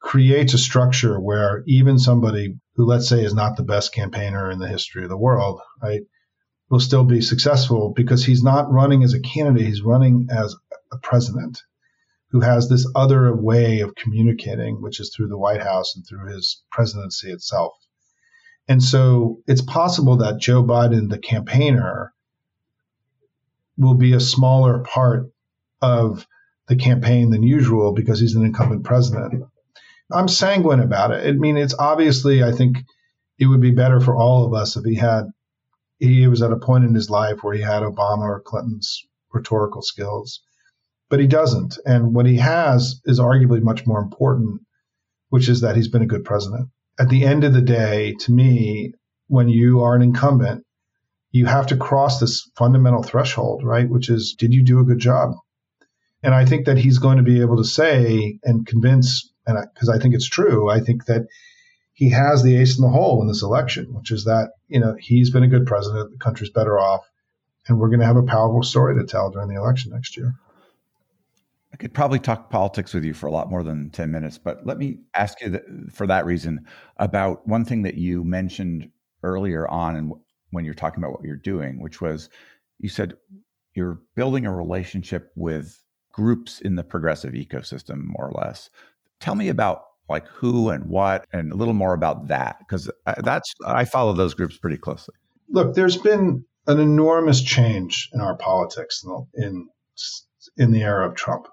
creates 0.00 0.54
a 0.54 0.58
structure 0.58 1.18
where 1.20 1.62
even 1.66 1.98
somebody 1.98 2.58
who, 2.74 2.86
let's 2.86 3.08
say, 3.08 3.24
is 3.24 3.34
not 3.34 3.56
the 3.56 3.62
best 3.62 3.92
campaigner 3.92 4.50
in 4.50 4.58
the 4.58 4.68
history 4.68 5.02
of 5.02 5.08
the 5.08 5.16
world, 5.16 5.60
right, 5.82 6.02
will 6.68 6.80
still 6.80 7.04
be 7.04 7.20
successful 7.20 7.92
because 7.94 8.24
he's 8.24 8.42
not 8.42 8.70
running 8.70 9.04
as 9.04 9.14
a 9.14 9.20
candidate, 9.20 9.66
he's 9.66 9.82
running 9.82 10.28
as 10.30 10.54
a 10.92 10.98
president 10.98 11.62
who 12.30 12.40
has 12.40 12.68
this 12.68 12.90
other 12.94 13.34
way 13.34 13.80
of 13.80 13.94
communicating, 13.94 14.82
which 14.82 15.00
is 15.00 15.14
through 15.14 15.28
the 15.28 15.38
White 15.38 15.62
House 15.62 15.94
and 15.94 16.04
through 16.06 16.26
his 16.26 16.62
presidency 16.70 17.30
itself. 17.30 17.72
And 18.68 18.82
so 18.82 19.40
it's 19.46 19.62
possible 19.62 20.16
that 20.18 20.40
Joe 20.40 20.64
Biden, 20.64 21.08
the 21.08 21.18
campaigner, 21.18 22.12
will 23.78 23.94
be 23.94 24.12
a 24.12 24.20
smaller 24.20 24.80
part 24.80 25.30
of 25.80 26.26
the 26.66 26.76
campaign 26.76 27.30
than 27.30 27.44
usual 27.44 27.92
because 27.92 28.18
he's 28.18 28.34
an 28.34 28.44
incumbent 28.44 28.84
president. 28.84 29.44
I'm 30.12 30.28
sanguine 30.28 30.80
about 30.80 31.12
it. 31.12 31.26
I 31.26 31.32
mean, 31.32 31.56
it's 31.56 31.74
obviously, 31.78 32.42
I 32.42 32.50
think 32.52 32.78
it 33.38 33.46
would 33.46 33.60
be 33.60 33.70
better 33.70 34.00
for 34.00 34.16
all 34.16 34.44
of 34.44 34.54
us 34.54 34.76
if 34.76 34.84
he 34.84 34.96
had, 34.96 35.24
he 35.98 36.26
was 36.26 36.42
at 36.42 36.52
a 36.52 36.58
point 36.58 36.84
in 36.84 36.94
his 36.94 37.10
life 37.10 37.42
where 37.42 37.54
he 37.54 37.62
had 37.62 37.82
Obama 37.82 38.22
or 38.22 38.40
Clinton's 38.40 39.04
rhetorical 39.32 39.82
skills, 39.82 40.40
but 41.08 41.20
he 41.20 41.26
doesn't. 41.26 41.78
And 41.84 42.14
what 42.14 42.26
he 42.26 42.36
has 42.36 43.00
is 43.04 43.20
arguably 43.20 43.62
much 43.62 43.86
more 43.86 44.00
important, 44.00 44.60
which 45.30 45.48
is 45.48 45.60
that 45.62 45.76
he's 45.76 45.88
been 45.88 46.02
a 46.02 46.06
good 46.06 46.24
president 46.24 46.70
at 46.98 47.08
the 47.08 47.24
end 47.24 47.44
of 47.44 47.52
the 47.52 47.62
day, 47.62 48.14
to 48.20 48.32
me, 48.32 48.92
when 49.28 49.48
you 49.48 49.82
are 49.82 49.94
an 49.94 50.02
incumbent, 50.02 50.64
you 51.30 51.46
have 51.46 51.66
to 51.66 51.76
cross 51.76 52.20
this 52.20 52.50
fundamental 52.56 53.02
threshold, 53.02 53.62
right? 53.64 53.88
Which 53.88 54.08
is, 54.08 54.34
did 54.38 54.54
you 54.54 54.64
do 54.64 54.80
a 54.80 54.84
good 54.84 54.98
job? 54.98 55.32
And 56.22 56.34
I 56.34 56.46
think 56.46 56.66
that 56.66 56.78
he's 56.78 56.98
going 56.98 57.18
to 57.18 57.22
be 57.22 57.40
able 57.40 57.58
to 57.58 57.64
say 57.64 58.38
and 58.42 58.66
convince, 58.66 59.30
and 59.46 59.58
because 59.74 59.88
I, 59.88 59.96
I 59.96 59.98
think 59.98 60.14
it's 60.14 60.28
true, 60.28 60.70
I 60.70 60.80
think 60.80 61.04
that 61.06 61.26
he 61.96 62.10
has 62.10 62.42
the 62.42 62.54
ace 62.60 62.76
in 62.76 62.82
the 62.82 62.90
hole 62.90 63.22
in 63.22 63.26
this 63.26 63.42
election, 63.42 63.94
which 63.94 64.10
is 64.10 64.24
that, 64.24 64.50
you 64.68 64.78
know, 64.78 64.94
he's 65.00 65.30
been 65.30 65.42
a 65.42 65.48
good 65.48 65.64
president, 65.64 66.10
the 66.10 66.18
country's 66.18 66.50
better 66.50 66.78
off, 66.78 67.10
and 67.66 67.78
we're 67.78 67.88
going 67.88 68.00
to 68.00 68.06
have 68.06 68.18
a 68.18 68.22
powerful 68.22 68.62
story 68.62 68.94
to 68.94 69.06
tell 69.06 69.30
during 69.30 69.48
the 69.48 69.56
election 69.56 69.92
next 69.92 70.14
year. 70.14 70.34
I 71.72 71.78
could 71.78 71.94
probably 71.94 72.18
talk 72.18 72.50
politics 72.50 72.92
with 72.92 73.02
you 73.02 73.14
for 73.14 73.28
a 73.28 73.30
lot 73.30 73.48
more 73.48 73.62
than 73.62 73.88
10 73.88 74.10
minutes, 74.10 74.36
but 74.36 74.66
let 74.66 74.76
me 74.76 74.98
ask 75.14 75.40
you 75.40 75.58
for 75.90 76.06
that 76.06 76.26
reason 76.26 76.66
about 76.98 77.48
one 77.48 77.64
thing 77.64 77.80
that 77.82 77.94
you 77.94 78.24
mentioned 78.24 78.90
earlier 79.22 79.66
on 79.66 79.96
and 79.96 80.12
when 80.50 80.66
you're 80.66 80.74
talking 80.74 81.02
about 81.02 81.12
what 81.12 81.24
you're 81.24 81.36
doing, 81.36 81.80
which 81.80 82.02
was 82.02 82.28
you 82.78 82.90
said 82.90 83.14
you're 83.72 84.02
building 84.14 84.44
a 84.44 84.54
relationship 84.54 85.32
with 85.34 85.82
groups 86.12 86.60
in 86.60 86.76
the 86.76 86.84
progressive 86.84 87.32
ecosystem, 87.32 88.04
more 88.04 88.28
or 88.28 88.32
less. 88.32 88.68
Tell 89.18 89.34
me 89.34 89.48
about 89.48 89.84
like 90.08 90.26
who 90.28 90.70
and 90.70 90.86
what 90.86 91.26
and 91.32 91.52
a 91.52 91.56
little 91.56 91.74
more 91.74 91.94
about 91.94 92.28
that 92.28 92.58
because 92.60 92.90
that's 93.22 93.52
I 93.64 93.84
follow 93.84 94.12
those 94.12 94.34
groups 94.34 94.56
pretty 94.58 94.76
closely. 94.76 95.14
Look, 95.48 95.74
there's 95.74 95.96
been 95.96 96.44
an 96.66 96.80
enormous 96.80 97.42
change 97.42 98.10
in 98.12 98.20
our 98.20 98.36
politics 98.36 99.04
in 99.04 99.26
in, 99.34 99.68
in 100.56 100.72
the 100.72 100.82
era 100.82 101.08
of 101.08 101.14
Trump. 101.14 101.46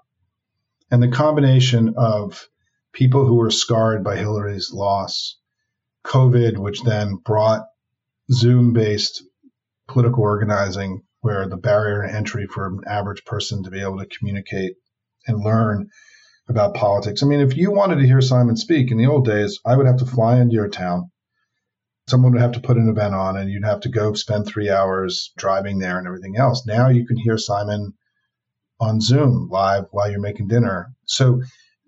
And 0.90 1.02
the 1.02 1.08
combination 1.08 1.94
of 1.96 2.48
people 2.92 3.26
who 3.26 3.34
were 3.34 3.50
scarred 3.50 4.04
by 4.04 4.16
Hillary's 4.16 4.72
loss, 4.72 5.38
COVID, 6.04 6.58
which 6.58 6.82
then 6.82 7.16
brought 7.16 7.66
Zoom 8.30 8.72
based 8.72 9.22
political 9.88 10.22
organizing, 10.22 11.02
where 11.20 11.48
the 11.48 11.56
barrier 11.56 12.06
to 12.06 12.14
entry 12.14 12.46
for 12.46 12.66
an 12.66 12.80
average 12.86 13.24
person 13.24 13.62
to 13.64 13.70
be 13.70 13.80
able 13.80 13.98
to 13.98 14.06
communicate 14.06 14.74
and 15.26 15.42
learn 15.42 15.88
about 16.48 16.74
politics. 16.74 17.22
I 17.22 17.26
mean, 17.26 17.40
if 17.40 17.56
you 17.56 17.70
wanted 17.70 17.96
to 17.96 18.06
hear 18.06 18.20
Simon 18.20 18.56
speak 18.56 18.90
in 18.90 18.98
the 18.98 19.06
old 19.06 19.24
days, 19.24 19.60
I 19.64 19.76
would 19.76 19.86
have 19.86 19.98
to 19.98 20.06
fly 20.06 20.40
into 20.40 20.54
your 20.54 20.68
town. 20.68 21.10
someone 22.06 22.32
would 22.32 22.40
have 22.42 22.52
to 22.52 22.60
put 22.60 22.76
an 22.76 22.88
event 22.88 23.14
on 23.14 23.36
and 23.36 23.50
you'd 23.50 23.64
have 23.64 23.80
to 23.80 23.88
go 23.88 24.12
spend 24.12 24.46
three 24.46 24.70
hours 24.70 25.32
driving 25.38 25.78
there 25.78 25.98
and 25.98 26.06
everything 26.06 26.36
else. 26.36 26.66
Now 26.66 26.88
you 26.88 27.06
can 27.06 27.16
hear 27.16 27.38
Simon 27.38 27.94
on 28.78 29.00
Zoom 29.00 29.48
live 29.50 29.86
while 29.90 30.10
you're 30.10 30.20
making 30.20 30.48
dinner. 30.48 30.94
So 31.06 31.40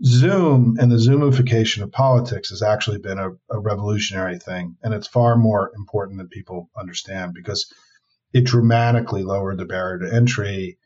Zoom 0.05 0.77
and 0.79 0.91
the 0.91 0.97
Zoomification 0.97 1.83
of 1.83 1.93
politics 1.93 2.49
has 2.51 2.63
actually 2.63 2.99
been 2.99 3.19
a, 3.19 3.31
a 3.51 3.59
revolutionary 3.59 4.39
thing. 4.39 4.77
And 4.83 4.95
it's 4.95 5.07
far 5.07 5.37
more 5.37 5.71
important 5.77 6.19
than 6.19 6.29
people 6.29 6.71
understand 6.79 7.35
because 7.35 7.71
it 8.33 8.45
dramatically 8.45 9.23
lowered 9.23 9.59
the 9.59 9.65
barrier 9.65 9.99
to 9.99 10.15
entry 10.15 10.79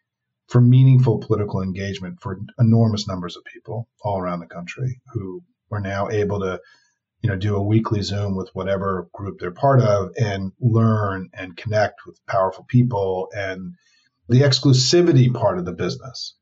for 0.50 0.60
meaningful 0.60 1.18
political 1.18 1.62
engagement 1.62 2.20
for 2.20 2.40
enormous 2.58 3.06
numbers 3.06 3.36
of 3.36 3.44
people 3.44 3.88
all 4.02 4.18
around 4.18 4.40
the 4.40 4.46
country 4.46 5.00
who 5.12 5.40
are 5.70 5.80
now 5.80 6.10
able 6.10 6.40
to 6.40 6.60
you 7.22 7.30
know 7.30 7.36
do 7.36 7.56
a 7.56 7.62
weekly 7.62 8.02
zoom 8.02 8.34
with 8.36 8.50
whatever 8.52 9.08
group 9.14 9.38
they're 9.38 9.52
part 9.52 9.80
of 9.80 10.10
and 10.20 10.52
learn 10.60 11.28
and 11.32 11.56
connect 11.56 12.00
with 12.04 12.18
powerful 12.26 12.64
people 12.68 13.28
and 13.34 13.74
the 14.28 14.40
exclusivity 14.40 15.32
part 15.32 15.58
of 15.58 15.64
the 15.64 15.72
business 15.72 16.34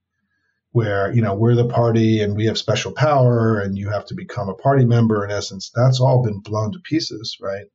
where 0.72 1.12
you 1.12 1.20
know 1.20 1.34
we're 1.34 1.54
the 1.54 1.68
party 1.68 2.22
and 2.22 2.34
we 2.34 2.46
have 2.46 2.58
special 2.58 2.92
power 2.92 3.60
and 3.60 3.76
you 3.76 3.90
have 3.90 4.06
to 4.06 4.14
become 4.14 4.48
a 4.48 4.54
party 4.54 4.84
member 4.84 5.24
in 5.24 5.30
essence 5.30 5.70
that's 5.74 6.00
all 6.00 6.22
been 6.22 6.40
blown 6.40 6.72
to 6.72 6.78
pieces 6.80 7.36
right 7.40 7.66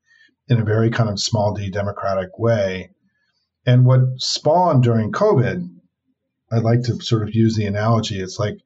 in 0.47 0.59
a 0.59 0.65
very 0.65 0.89
kind 0.89 1.09
of 1.09 1.19
small 1.19 1.53
d 1.53 1.69
democratic 1.69 2.37
way. 2.37 2.89
And 3.65 3.85
what 3.85 4.01
spawned 4.17 4.83
during 4.83 5.11
covid 5.11 5.69
i 6.51 6.57
like 6.57 6.83
to 6.83 6.99
sort 7.01 7.23
of 7.23 7.33
use 7.33 7.55
the 7.55 7.65
analogy. 7.65 8.19
It's 8.19 8.39
like 8.39 8.57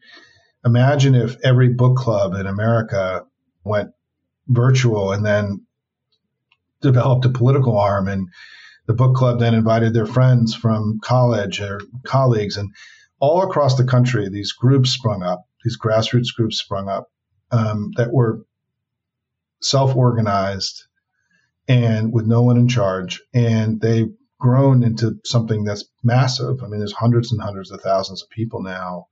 imagine 0.66 1.16
if 1.16 1.38
every 1.44 1.70
book 1.70 1.98
club 1.98 2.34
in 2.34 2.48
america 2.48 3.26
went 3.64 3.92
virtual 4.48 5.12
and 5.12 5.26
then 5.26 5.66
developed 6.82 7.26
a 7.26 7.30
political 7.30 7.78
arm 7.78 8.08
and 8.08 8.28
the 8.88 8.94
book 8.94 9.16
club 9.16 9.40
then 9.40 9.54
invited 9.54 9.94
their 9.94 10.06
friends 10.06 10.56
from 10.56 11.00
college 11.04 11.60
or 11.60 11.82
colleagues. 12.06 12.56
And 12.56 12.74
all 13.20 13.44
across 13.44 13.76
the 13.76 13.84
country 13.84 14.30
these 14.30 14.54
groups 14.54 14.92
sprung 14.92 15.24
up 15.24 15.48
these 15.64 15.78
grassroots 15.78 16.34
groups 16.36 16.58
sprung 16.60 16.88
up 16.88 17.12
um, 17.52 17.92
that 17.98 18.14
were 18.14 18.42
self-organized 19.62 20.84
and 21.68 22.14
with 22.14 22.26
no 22.26 22.42
one 22.42 22.58
in 22.58 22.68
charge. 22.68 23.22
And 23.34 23.82
they've 23.82 24.14
grown 24.40 24.84
into 24.84 25.20
something 25.24 25.64
that's 25.64 25.86
massive 26.04 26.62
i 26.64 26.68
mean 26.68 26.80
there's 26.80 26.94
hundreds 26.94 27.32
and 27.32 27.42
hundreds 27.42 27.72
of 27.72 27.82
thousands 27.82 28.22
of 28.22 28.30
people 28.30 28.62
now 28.62 29.06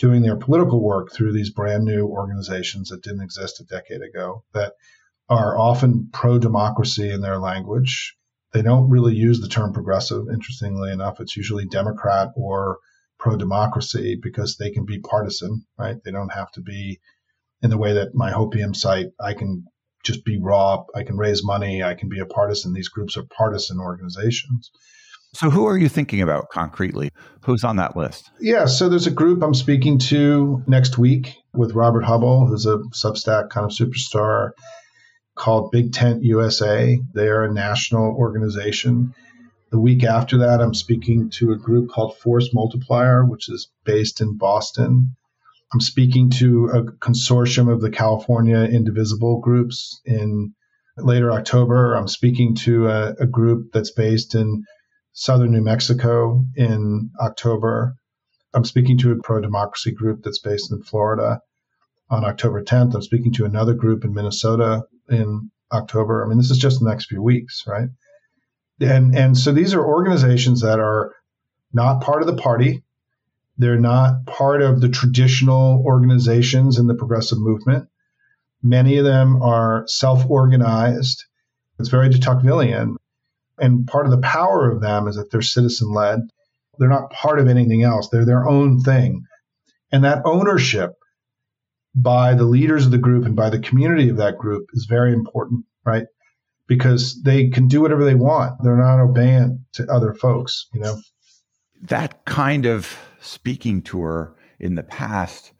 doing 0.00 0.22
their 0.22 0.36
political 0.36 0.82
work 0.82 1.12
through 1.12 1.32
these 1.32 1.50
brand 1.50 1.84
new 1.84 2.06
organizations 2.06 2.88
that 2.88 3.02
didn't 3.02 3.22
exist 3.22 3.60
a 3.60 3.64
decade 3.64 4.00
ago 4.00 4.42
that 4.54 4.72
are 5.28 5.56
often 5.56 6.08
pro 6.12 6.38
democracy 6.38 7.10
in 7.10 7.20
their 7.20 7.38
language. 7.38 8.16
They 8.52 8.62
don't 8.62 8.90
really 8.90 9.14
use 9.14 9.40
the 9.40 9.48
term 9.48 9.72
progressive, 9.72 10.24
interestingly 10.32 10.90
enough. 10.90 11.20
It's 11.20 11.36
usually 11.36 11.66
Democrat 11.66 12.30
or 12.34 12.78
pro 13.18 13.36
democracy 13.36 14.18
because 14.20 14.56
they 14.56 14.70
can 14.70 14.86
be 14.86 14.98
partisan, 14.98 15.66
right? 15.78 15.96
They 16.02 16.10
don't 16.10 16.32
have 16.32 16.50
to 16.52 16.62
be 16.62 16.98
in 17.62 17.70
the 17.70 17.78
way 17.78 17.92
that 17.92 18.14
my 18.14 18.32
Hopium 18.32 18.74
site, 18.74 19.08
I 19.20 19.34
can 19.34 19.66
just 20.04 20.24
be 20.24 20.38
raw, 20.40 20.84
I 20.94 21.02
can 21.02 21.16
raise 21.16 21.44
money, 21.44 21.82
I 21.82 21.94
can 21.94 22.08
be 22.08 22.20
a 22.20 22.26
partisan. 22.26 22.72
These 22.72 22.88
groups 22.88 23.16
are 23.16 23.24
partisan 23.24 23.78
organizations. 23.78 24.70
So, 25.34 25.48
who 25.48 25.66
are 25.66 25.78
you 25.78 25.88
thinking 25.88 26.22
about 26.22 26.48
concretely? 26.48 27.10
Who's 27.44 27.62
on 27.62 27.76
that 27.76 27.96
list? 27.96 28.30
Yeah, 28.40 28.66
so 28.66 28.88
there's 28.88 29.06
a 29.06 29.12
group 29.12 29.42
I'm 29.42 29.54
speaking 29.54 29.98
to 30.10 30.62
next 30.66 30.98
week 30.98 31.34
with 31.54 31.74
Robert 31.74 32.04
Hubbell, 32.04 32.48
who's 32.48 32.66
a 32.66 32.78
Substack 32.92 33.50
kind 33.50 33.64
of 33.64 33.70
superstar, 33.70 34.50
called 35.36 35.70
Big 35.70 35.92
Tent 35.92 36.24
USA. 36.24 36.98
They 37.14 37.28
are 37.28 37.44
a 37.44 37.52
national 37.52 38.16
organization. 38.16 39.14
The 39.70 39.78
week 39.78 40.02
after 40.02 40.38
that, 40.38 40.60
I'm 40.60 40.74
speaking 40.74 41.30
to 41.34 41.52
a 41.52 41.56
group 41.56 41.90
called 41.90 42.18
Force 42.18 42.52
Multiplier, 42.52 43.24
which 43.24 43.48
is 43.48 43.70
based 43.84 44.20
in 44.20 44.36
Boston. 44.36 45.14
I'm 45.72 45.80
speaking 45.80 46.30
to 46.30 46.66
a 46.66 46.82
consortium 46.84 47.72
of 47.72 47.80
the 47.80 47.90
California 47.90 48.58
Indivisible 48.58 49.40
groups 49.40 50.00
in 50.04 50.54
later 50.96 51.30
October. 51.30 51.94
I'm 51.94 52.08
speaking 52.08 52.54
to 52.56 52.88
a, 52.88 53.14
a 53.20 53.26
group 53.26 53.72
that's 53.72 53.92
based 53.92 54.34
in 54.34 54.64
southern 55.12 55.52
New 55.52 55.62
Mexico 55.62 56.44
in 56.56 57.10
October. 57.20 57.94
I'm 58.52 58.64
speaking 58.64 58.98
to 58.98 59.12
a 59.12 59.22
pro 59.22 59.40
democracy 59.40 59.92
group 59.92 60.22
that's 60.24 60.40
based 60.40 60.72
in 60.72 60.82
Florida 60.82 61.40
on 62.10 62.24
October 62.24 62.62
10th. 62.62 62.94
I'm 62.94 63.02
speaking 63.02 63.32
to 63.34 63.44
another 63.44 63.74
group 63.74 64.04
in 64.04 64.12
Minnesota 64.12 64.82
in 65.08 65.50
October. 65.72 66.24
I 66.24 66.28
mean, 66.28 66.38
this 66.38 66.50
is 66.50 66.58
just 66.58 66.80
the 66.80 66.88
next 66.88 67.06
few 67.06 67.22
weeks, 67.22 67.62
right? 67.66 67.88
And 68.80 69.14
and 69.16 69.36
so 69.36 69.52
these 69.52 69.74
are 69.74 69.84
organizations 69.84 70.62
that 70.62 70.80
are 70.80 71.14
not 71.72 72.02
part 72.02 72.22
of 72.22 72.26
the 72.26 72.42
party. 72.42 72.82
They're 73.60 73.78
not 73.78 74.24
part 74.24 74.62
of 74.62 74.80
the 74.80 74.88
traditional 74.88 75.82
organizations 75.84 76.78
in 76.78 76.86
the 76.86 76.94
progressive 76.94 77.38
movement. 77.38 77.90
Many 78.62 78.96
of 78.96 79.04
them 79.04 79.42
are 79.42 79.84
self-organized. 79.86 81.24
It's 81.78 81.90
very 81.90 82.08
de 82.08 82.18
Tocquevillian. 82.18 82.96
And 83.58 83.86
part 83.86 84.06
of 84.06 84.12
the 84.12 84.22
power 84.22 84.70
of 84.70 84.80
them 84.80 85.08
is 85.08 85.16
that 85.16 85.30
they're 85.30 85.42
citizen 85.42 85.92
led. 85.92 86.20
They're 86.78 86.88
not 86.88 87.10
part 87.10 87.38
of 87.38 87.48
anything 87.48 87.82
else, 87.82 88.08
they're 88.08 88.24
their 88.24 88.48
own 88.48 88.80
thing. 88.80 89.24
And 89.92 90.04
that 90.04 90.22
ownership 90.24 90.94
by 91.94 92.32
the 92.32 92.44
leaders 92.44 92.86
of 92.86 92.92
the 92.92 92.96
group 92.96 93.26
and 93.26 93.36
by 93.36 93.50
the 93.50 93.58
community 93.58 94.08
of 94.08 94.16
that 94.16 94.38
group 94.38 94.70
is 94.72 94.86
very 94.86 95.12
important, 95.12 95.66
right? 95.84 96.06
Because 96.66 97.22
they 97.22 97.50
can 97.50 97.68
do 97.68 97.82
whatever 97.82 98.06
they 98.06 98.14
want. 98.14 98.62
They're 98.62 98.74
not 98.78 99.00
obeyant 99.00 99.60
to 99.74 99.86
other 99.92 100.14
folks, 100.14 100.66
you 100.72 100.80
know? 100.80 100.98
That 101.82 102.24
kind 102.24 102.64
of 102.64 102.98
speaking 103.20 103.82
tour 103.82 104.36
in 104.58 104.74
the 104.74 104.82
past 104.82 105.52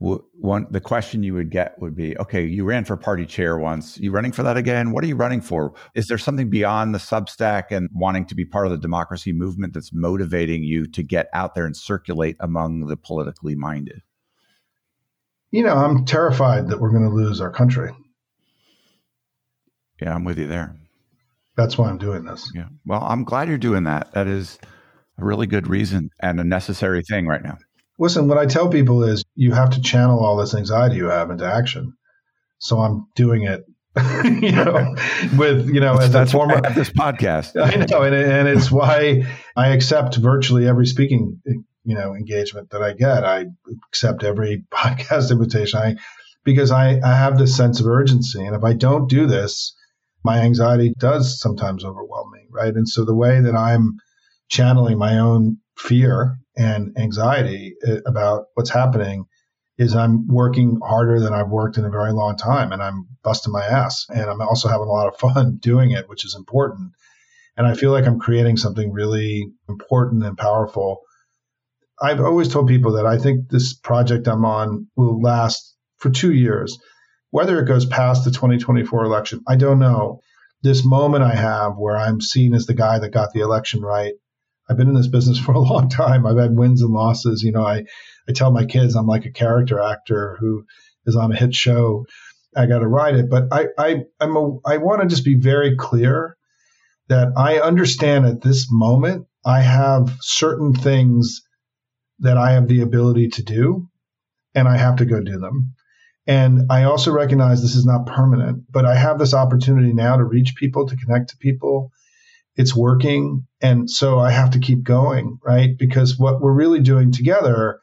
one 0.00 0.66
the 0.70 0.80
question 0.80 1.22
you 1.22 1.34
would 1.34 1.50
get 1.50 1.78
would 1.78 1.94
be 1.94 2.16
okay 2.16 2.42
you 2.46 2.64
ran 2.64 2.86
for 2.86 2.96
party 2.96 3.26
chair 3.26 3.58
once. 3.58 3.98
You 3.98 4.10
running 4.10 4.32
for 4.32 4.42
that 4.42 4.56
again? 4.56 4.92
What 4.92 5.04
are 5.04 5.06
you 5.06 5.14
running 5.14 5.42
for? 5.42 5.74
Is 5.94 6.08
there 6.08 6.16
something 6.16 6.48
beyond 6.48 6.94
the 6.94 6.98
substack 6.98 7.64
and 7.70 7.90
wanting 7.92 8.24
to 8.26 8.34
be 8.34 8.46
part 8.46 8.64
of 8.66 8.72
the 8.72 8.78
democracy 8.78 9.32
movement 9.32 9.74
that's 9.74 9.92
motivating 9.92 10.62
you 10.62 10.86
to 10.86 11.02
get 11.02 11.28
out 11.34 11.54
there 11.54 11.66
and 11.66 11.76
circulate 11.76 12.36
among 12.40 12.86
the 12.86 12.96
politically 12.96 13.54
minded? 13.54 14.00
You 15.50 15.64
know 15.64 15.76
i'm 15.76 16.06
terrified 16.06 16.68
that 16.68 16.80
we're 16.80 16.92
going 16.92 17.08
to 17.08 17.14
lose 17.14 17.42
our 17.42 17.50
country. 17.50 17.92
Yeah 20.00 20.14
i'm 20.14 20.24
with 20.24 20.38
you 20.38 20.46
there. 20.46 20.76
That's 21.56 21.76
why 21.76 21.90
i'm 21.90 21.98
doing 21.98 22.24
this. 22.24 22.50
Yeah. 22.54 22.68
Well 22.86 23.02
i'm 23.02 23.24
glad 23.24 23.48
you're 23.48 23.58
doing 23.58 23.84
that. 23.84 24.12
That 24.12 24.28
is 24.28 24.58
a 25.20 25.24
really 25.24 25.46
good 25.46 25.68
reason 25.68 26.10
and 26.20 26.40
a 26.40 26.44
necessary 26.44 27.02
thing 27.02 27.26
right 27.26 27.42
now 27.42 27.56
listen, 28.00 28.26
what 28.26 28.38
I 28.38 28.46
tell 28.46 28.68
people 28.68 29.04
is 29.04 29.22
you 29.36 29.52
have 29.52 29.70
to 29.70 29.80
channel 29.80 30.24
all 30.24 30.38
this 30.38 30.54
anxiety 30.54 30.96
you 30.96 31.06
have 31.06 31.30
into 31.30 31.44
action. 31.44 31.92
So 32.58 32.80
I'm 32.80 33.06
doing 33.14 33.44
it, 33.44 33.64
you 34.42 34.52
know, 34.52 34.94
with, 35.36 35.68
you 35.68 35.80
know, 35.80 35.98
as 35.98 36.10
that's 36.10 36.30
a 36.30 36.32
former 36.32 36.60
this 36.74 36.90
podcast. 36.90 37.60
I 37.62 37.84
know. 37.84 38.02
And, 38.02 38.14
and 38.14 38.48
it's 38.48 38.70
why 38.70 39.24
I 39.54 39.68
accept 39.68 40.16
virtually 40.16 40.66
every 40.66 40.86
speaking, 40.86 41.40
you 41.84 41.94
know, 41.94 42.14
engagement 42.14 42.70
that 42.70 42.82
I 42.82 42.94
get. 42.94 43.24
I 43.24 43.46
accept 43.86 44.24
every 44.24 44.64
podcast 44.72 45.30
invitation. 45.30 45.78
I, 45.78 45.96
because 46.42 46.70
I, 46.70 46.98
I 47.04 47.14
have 47.14 47.38
this 47.38 47.54
sense 47.54 47.80
of 47.80 47.86
urgency. 47.86 48.44
And 48.44 48.56
if 48.56 48.64
I 48.64 48.72
don't 48.72 49.10
do 49.10 49.26
this, 49.26 49.76
my 50.24 50.38
anxiety 50.38 50.94
does 50.98 51.38
sometimes 51.38 51.84
overwhelm 51.84 52.30
me. 52.32 52.46
Right. 52.50 52.74
And 52.74 52.88
so 52.88 53.04
the 53.04 53.14
way 53.14 53.40
that 53.40 53.54
I'm 53.54 53.98
channeling 54.50 54.98
my 54.98 55.18
own 55.18 55.58
fear 55.78 56.38
and 56.56 56.96
anxiety 56.98 57.74
uh, 57.88 58.00
about 58.04 58.46
what's 58.54 58.70
happening 58.70 59.24
is 59.78 59.94
I'm 59.94 60.26
working 60.26 60.78
harder 60.84 61.20
than 61.20 61.32
I've 61.32 61.48
worked 61.48 61.78
in 61.78 61.86
a 61.86 61.90
very 61.90 62.12
long 62.12 62.36
time 62.36 62.72
and 62.72 62.82
I'm 62.82 63.06
busting 63.24 63.52
my 63.52 63.64
ass. 63.64 64.04
And 64.10 64.28
I'm 64.28 64.42
also 64.42 64.68
having 64.68 64.88
a 64.88 64.92
lot 64.92 65.08
of 65.08 65.18
fun 65.18 65.56
doing 65.60 65.92
it, 65.92 66.08
which 66.08 66.26
is 66.26 66.34
important. 66.34 66.92
And 67.56 67.66
I 67.66 67.74
feel 67.74 67.90
like 67.90 68.06
I'm 68.06 68.18
creating 68.18 68.58
something 68.58 68.92
really 68.92 69.46
important 69.68 70.24
and 70.24 70.36
powerful. 70.36 71.00
I've 72.00 72.20
always 72.20 72.48
told 72.48 72.68
people 72.68 72.92
that 72.92 73.06
I 73.06 73.18
think 73.18 73.48
this 73.48 73.74
project 73.74 74.28
I'm 74.28 74.44
on 74.44 74.88
will 74.96 75.20
last 75.20 75.76
for 75.96 76.10
two 76.10 76.32
years. 76.32 76.78
Whether 77.30 77.60
it 77.60 77.68
goes 77.68 77.86
past 77.86 78.24
the 78.24 78.30
2024 78.30 79.04
election, 79.04 79.40
I 79.46 79.56
don't 79.56 79.78
know. 79.78 80.20
This 80.62 80.84
moment 80.84 81.24
I 81.24 81.34
have 81.34 81.76
where 81.78 81.96
I'm 81.96 82.20
seen 82.20 82.54
as 82.54 82.66
the 82.66 82.74
guy 82.74 82.98
that 82.98 83.12
got 83.12 83.32
the 83.32 83.40
election 83.40 83.80
right 83.80 84.14
I've 84.70 84.76
been 84.76 84.88
in 84.88 84.94
this 84.94 85.08
business 85.08 85.38
for 85.38 85.52
a 85.52 85.58
long 85.60 85.88
time. 85.88 86.26
I've 86.26 86.38
had 86.38 86.56
wins 86.56 86.80
and 86.80 86.92
losses. 86.92 87.42
You 87.42 87.52
know, 87.52 87.66
I, 87.66 87.84
I 88.28 88.32
tell 88.32 88.52
my 88.52 88.64
kids 88.64 88.94
I'm 88.94 89.06
like 89.06 89.26
a 89.26 89.32
character 89.32 89.80
actor 89.80 90.36
who 90.40 90.64
is 91.06 91.16
on 91.16 91.32
a 91.32 91.36
hit 91.36 91.54
show. 91.54 92.06
I 92.56 92.66
got 92.66 92.80
to 92.80 92.88
ride 92.88 93.14
it, 93.14 93.30
but 93.30 93.44
I, 93.52 93.66
I, 93.78 94.02
I'm 94.20 94.36
a, 94.36 94.58
I 94.66 94.78
want 94.78 95.02
to 95.02 95.08
just 95.08 95.24
be 95.24 95.34
very 95.36 95.76
clear 95.76 96.36
that 97.08 97.28
I 97.36 97.58
understand 97.58 98.26
at 98.26 98.42
this 98.42 98.68
moment 98.70 99.26
I 99.44 99.60
have 99.60 100.16
certain 100.20 100.72
things 100.72 101.42
that 102.20 102.36
I 102.36 102.52
have 102.52 102.68
the 102.68 102.82
ability 102.82 103.28
to 103.28 103.42
do, 103.42 103.88
and 104.54 104.68
I 104.68 104.76
have 104.76 104.96
to 104.96 105.06
go 105.06 105.20
do 105.20 105.38
them. 105.38 105.74
And 106.26 106.70
I 106.70 106.84
also 106.84 107.10
recognize 107.12 107.62
this 107.62 107.74
is 107.74 107.86
not 107.86 108.06
permanent, 108.06 108.64
but 108.70 108.84
I 108.84 108.94
have 108.94 109.18
this 109.18 109.32
opportunity 109.32 109.92
now 109.92 110.16
to 110.16 110.24
reach 110.24 110.54
people, 110.56 110.86
to 110.86 110.96
connect 110.96 111.30
to 111.30 111.36
people. 111.38 111.92
It's 112.56 112.74
working. 112.74 113.46
And 113.62 113.90
so 113.90 114.18
I 114.18 114.30
have 114.30 114.50
to 114.50 114.58
keep 114.58 114.82
going, 114.82 115.38
right? 115.44 115.76
Because 115.78 116.18
what 116.18 116.40
we're 116.40 116.52
really 116.52 116.80
doing 116.80 117.12
together 117.12 117.80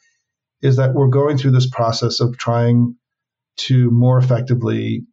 is 0.61 0.77
that 0.77 0.93
we're 0.93 1.07
going 1.07 1.37
through 1.37 1.51
this 1.51 1.69
process 1.69 2.19
of 2.19 2.37
trying 2.37 2.95
to 3.57 3.89
more 3.91 4.17
effectively 4.17 5.05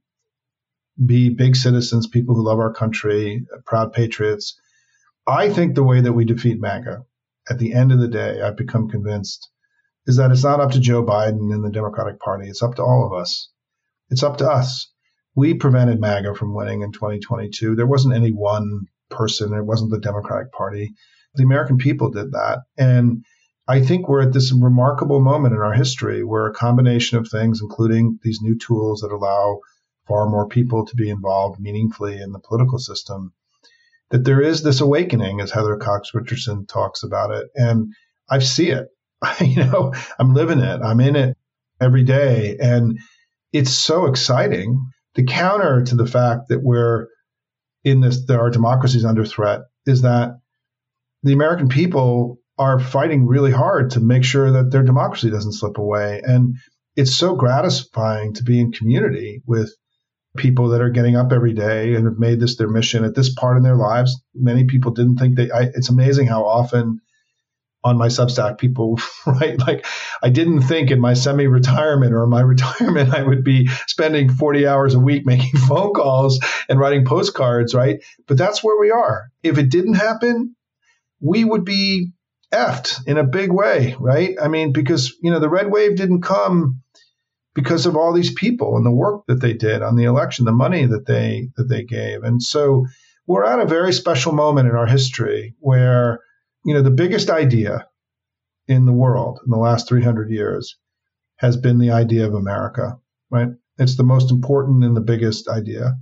be 1.05 1.28
big 1.28 1.57
citizens, 1.57 2.07
people 2.07 2.34
who 2.34 2.44
love 2.44 2.59
our 2.59 2.72
country, 2.72 3.44
proud 3.66 3.92
patriots. 3.92 4.59
I 5.26 5.50
think 5.50 5.74
the 5.74 5.82
way 5.82 6.00
that 6.00 6.12
we 6.12 6.24
defeat 6.24 6.61
MAGA, 6.61 7.02
at 7.50 7.59
the 7.59 7.72
end 7.72 7.92
of 7.92 7.98
the 7.98 8.09
day, 8.09 8.40
I've 8.42 8.57
become 8.57 8.88
convinced, 8.88 9.50
is 10.07 10.16
that 10.16 10.30
it's 10.30 10.44
not 10.44 10.61
up 10.61 10.72
to 10.72 10.80
Joe 10.80 11.05
Biden 11.05 11.52
and 11.52 11.64
the 11.64 11.70
Democratic 11.70 12.20
Party. 12.20 12.48
It's 12.48 12.62
up 12.62 12.74
to 12.76 12.82
all 12.82 13.07
of 13.07 13.18
us. 13.18 13.50
It's 14.11 14.22
up 14.22 14.36
to 14.38 14.48
us. 14.48 14.90
We 15.34 15.55
prevented 15.55 16.00
MAGA 16.00 16.34
from 16.34 16.55
winning 16.55 16.82
in 16.82 16.92
2022. 16.92 17.74
There 17.74 17.86
wasn't 17.86 18.14
any 18.14 18.30
one 18.30 18.82
person. 19.11 19.55
It 19.55 19.64
wasn't 19.64 19.90
the 19.90 20.00
Democratic 20.00 20.52
Party. 20.52 20.94
The 21.34 21.42
American 21.42 21.78
people 21.78 22.11
did 22.11 22.32
that. 22.32 22.61
And 22.78 23.24
I 23.66 23.80
think 23.80 24.09
we're 24.09 24.22
at 24.22 24.32
this 24.32 24.52
remarkable 24.52 25.20
moment 25.20 25.55
in 25.55 25.61
our 25.61 25.72
history 25.72 26.22
where 26.22 26.46
a 26.46 26.52
combination 26.52 27.18
of 27.18 27.28
things, 27.28 27.61
including 27.62 28.18
these 28.22 28.40
new 28.42 28.59
tools 28.59 29.00
that 29.00 29.12
allow 29.12 29.61
far 30.07 30.28
more 30.28 30.46
people 30.46 30.84
to 30.84 30.96
be 30.96 31.09
involved 31.09 31.61
meaningfully 31.61 32.20
in 32.20 32.32
the 32.32 32.38
political 32.38 32.78
system, 32.78 33.32
that 34.11 34.24
there 34.24 34.42
is 34.42 34.62
this 34.62 34.80
awakening, 34.80 35.40
as 35.40 35.50
Heather 35.50 35.76
Cox 35.76 36.11
Richardson 36.14 36.66
talks 36.66 37.02
about 37.02 37.30
it. 37.30 37.48
And 37.55 37.94
I 38.28 38.40
see 38.40 38.70
it. 38.70 38.88
you 39.40 39.64
know, 39.64 39.94
I'm 40.18 40.34
living 40.34 40.61
it. 40.61 40.80
I'm 40.82 41.00
in 41.00 41.16
it 41.16 41.36
every 41.80 42.05
day. 42.05 42.57
And 42.61 42.98
it's 43.52 43.72
so 43.72 44.07
exciting. 44.07 44.90
The 45.14 45.24
counter 45.24 45.82
to 45.84 45.94
the 45.94 46.07
fact 46.07 46.48
that 46.48 46.62
we're 46.62 47.09
in 47.85 48.01
this, 48.01 48.24
that 48.26 48.39
our 48.39 48.51
democracy 48.51 48.99
is 48.99 49.05
under 49.05 49.24
threat 49.24 49.61
is 49.87 50.03
that 50.03 50.39
the 51.22 51.32
American 51.32 51.68
people 51.68 52.39
are 52.59 52.78
fighting 52.78 53.26
really 53.26 53.51
hard 53.51 53.91
to 53.91 54.01
make 54.01 54.24
sure 54.24 54.53
that 54.53 54.70
their 54.70 54.82
democracy 54.82 55.30
doesn't 55.30 55.53
slip 55.53 55.78
away. 55.78 56.20
And 56.24 56.57
it's 56.97 57.14
so 57.14 57.35
gratifying 57.35 58.35
to 58.35 58.45
be 58.45 58.61
in 58.61 58.72
community 58.72 59.43
with 59.47 59.74
people 60.37 60.68
that 60.68 60.80
are 60.80 60.91
getting 60.91 61.16
up 61.16 61.32
every 61.32 61.53
day 61.53 61.95
and 61.95 62.07
have 62.07 62.18
made 62.18 62.41
this 62.41 62.57
their 62.57 62.68
mission 62.68 63.05
at 63.05 63.14
this 63.14 63.32
part 63.35 63.57
in 63.57 63.62
their 63.62 63.76
lives. 63.76 64.20
Many 64.35 64.64
people 64.64 64.93
didn't 64.93 65.16
think 65.16 65.37
they, 65.37 65.51
I, 65.51 65.64
it's 65.74 65.91
amazing 65.91 66.26
how 66.26 66.45
often 66.45 67.01
on 67.85 67.99
my 67.99 68.09
Substack, 68.09 68.59
people, 68.59 68.99
right? 69.26 69.59
Like, 69.59 69.87
I 70.22 70.30
didn't 70.30 70.62
think 70.62 70.91
in 70.91 71.01
my 71.01 71.14
semi 71.14 71.47
retirement 71.47 72.14
or 72.14 72.26
my 72.26 72.41
retirement, 72.55 73.14
I 73.14 73.22
would 73.22 73.45
be 73.45 73.68
spending 73.87 74.32
40 74.32 74.66
hours 74.66 74.95
a 74.95 75.01
week 75.01 75.26
making 75.26 75.61
phone 75.61 75.93
calls 75.93 76.41
and 76.68 76.80
writing 76.80 77.05
postcards, 77.05 77.74
right? 77.74 78.03
But 78.26 78.39
that's 78.39 78.64
where 78.64 78.80
we 78.80 78.91
are. 78.91 79.30
If 79.43 79.59
it 79.59 79.70
didn't 79.70 79.95
happen, 79.95 80.57
we 81.20 81.45
would 81.45 81.64
be 81.64 82.12
effed 82.53 83.07
in 83.07 83.18
a 83.18 83.24
big 83.24 83.53
way, 83.53 83.97
right? 83.99 84.37
I 84.41 84.49
mean, 84.49 84.72
because, 84.72 85.14
you 85.22 85.30
know, 85.30 85.41
the 85.41 85.49
red 85.49 85.70
wave 85.70 85.97
didn't 85.97 86.22
come 86.22 86.82
because 87.55 87.87
of 87.87 87.97
all 87.97 88.12
these 88.12 88.32
people 88.32 88.76
and 88.76 88.85
the 88.85 88.93
work 88.93 89.22
that 89.28 89.41
they 89.41 89.53
did 89.53 89.82
on 89.82 89.97
the 89.97 90.05
election, 90.05 90.45
the 90.45 90.53
money 90.53 90.87
that 90.87 91.07
they 91.07 91.49
that 91.57 91.68
they 91.68 91.85
gave. 91.85 92.22
And 92.22 92.43
so 92.43 92.87
we're 93.26 93.45
at 93.45 93.61
a 93.61 93.66
very 93.66 93.93
special 93.93 94.32
moment 94.32 94.68
in 94.68 94.74
our 94.74 94.87
history 94.87 95.55
where 95.61 96.20
you 96.64 96.72
know, 96.72 96.82
the 96.82 96.90
biggest 96.90 97.30
idea 97.30 97.86
in 98.66 98.86
the 98.86 98.92
world 98.92 99.40
in 99.44 99.50
the 99.50 99.58
last 99.58 99.88
300 99.88 100.30
years 100.30 100.76
has 101.36 101.56
been 101.56 101.78
the 101.78 101.90
idea 101.90 102.26
of 102.26 102.34
America, 102.34 102.98
right? 103.30 103.48
It's 103.78 103.96
the 103.96 104.04
most 104.04 104.30
important 104.30 104.82
and 104.84 104.96
the 104.96 105.02
biggest 105.02 105.48
idea. 105.48 105.98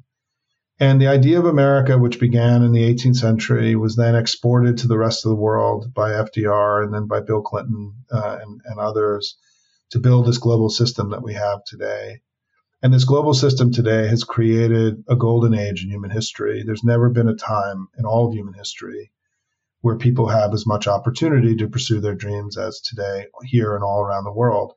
And 0.78 1.00
the 1.00 1.08
idea 1.08 1.38
of 1.38 1.46
America, 1.46 1.98
which 1.98 2.20
began 2.20 2.62
in 2.62 2.72
the 2.72 2.82
18th 2.82 3.16
century, 3.16 3.74
was 3.74 3.96
then 3.96 4.14
exported 4.14 4.78
to 4.78 4.88
the 4.88 4.98
rest 4.98 5.24
of 5.24 5.30
the 5.30 5.36
world 5.36 5.92
by 5.92 6.10
FDR 6.10 6.84
and 6.84 6.94
then 6.94 7.06
by 7.06 7.20
Bill 7.20 7.42
Clinton 7.42 7.94
uh, 8.10 8.38
and, 8.42 8.60
and 8.64 8.78
others 8.78 9.36
to 9.90 9.98
build 9.98 10.26
this 10.26 10.38
global 10.38 10.70
system 10.70 11.10
that 11.10 11.22
we 11.22 11.34
have 11.34 11.64
today. 11.64 12.20
And 12.82 12.92
this 12.92 13.04
global 13.04 13.34
system 13.34 13.72
today 13.72 14.08
has 14.08 14.24
created 14.24 15.04
a 15.08 15.16
golden 15.16 15.54
age 15.54 15.82
in 15.82 15.90
human 15.90 16.10
history. 16.10 16.62
There's 16.64 16.84
never 16.84 17.10
been 17.10 17.28
a 17.28 17.34
time 17.34 17.88
in 17.98 18.04
all 18.04 18.28
of 18.28 18.34
human 18.34 18.54
history 18.54 19.12
where 19.83 19.97
people 19.97 20.28
have 20.28 20.55
as 20.55 20.66
much 20.66 20.87
opportunity 20.87 21.57
to 21.57 21.68
pursue 21.68 22.01
their 22.01 22.14
dreams 22.14 22.57
as 22.57 22.80
today 22.80 23.26
here 23.45 23.74
and 23.74 23.85
all 23.85 24.01
around 24.01 24.24
the 24.24 24.33
world. 24.33 24.72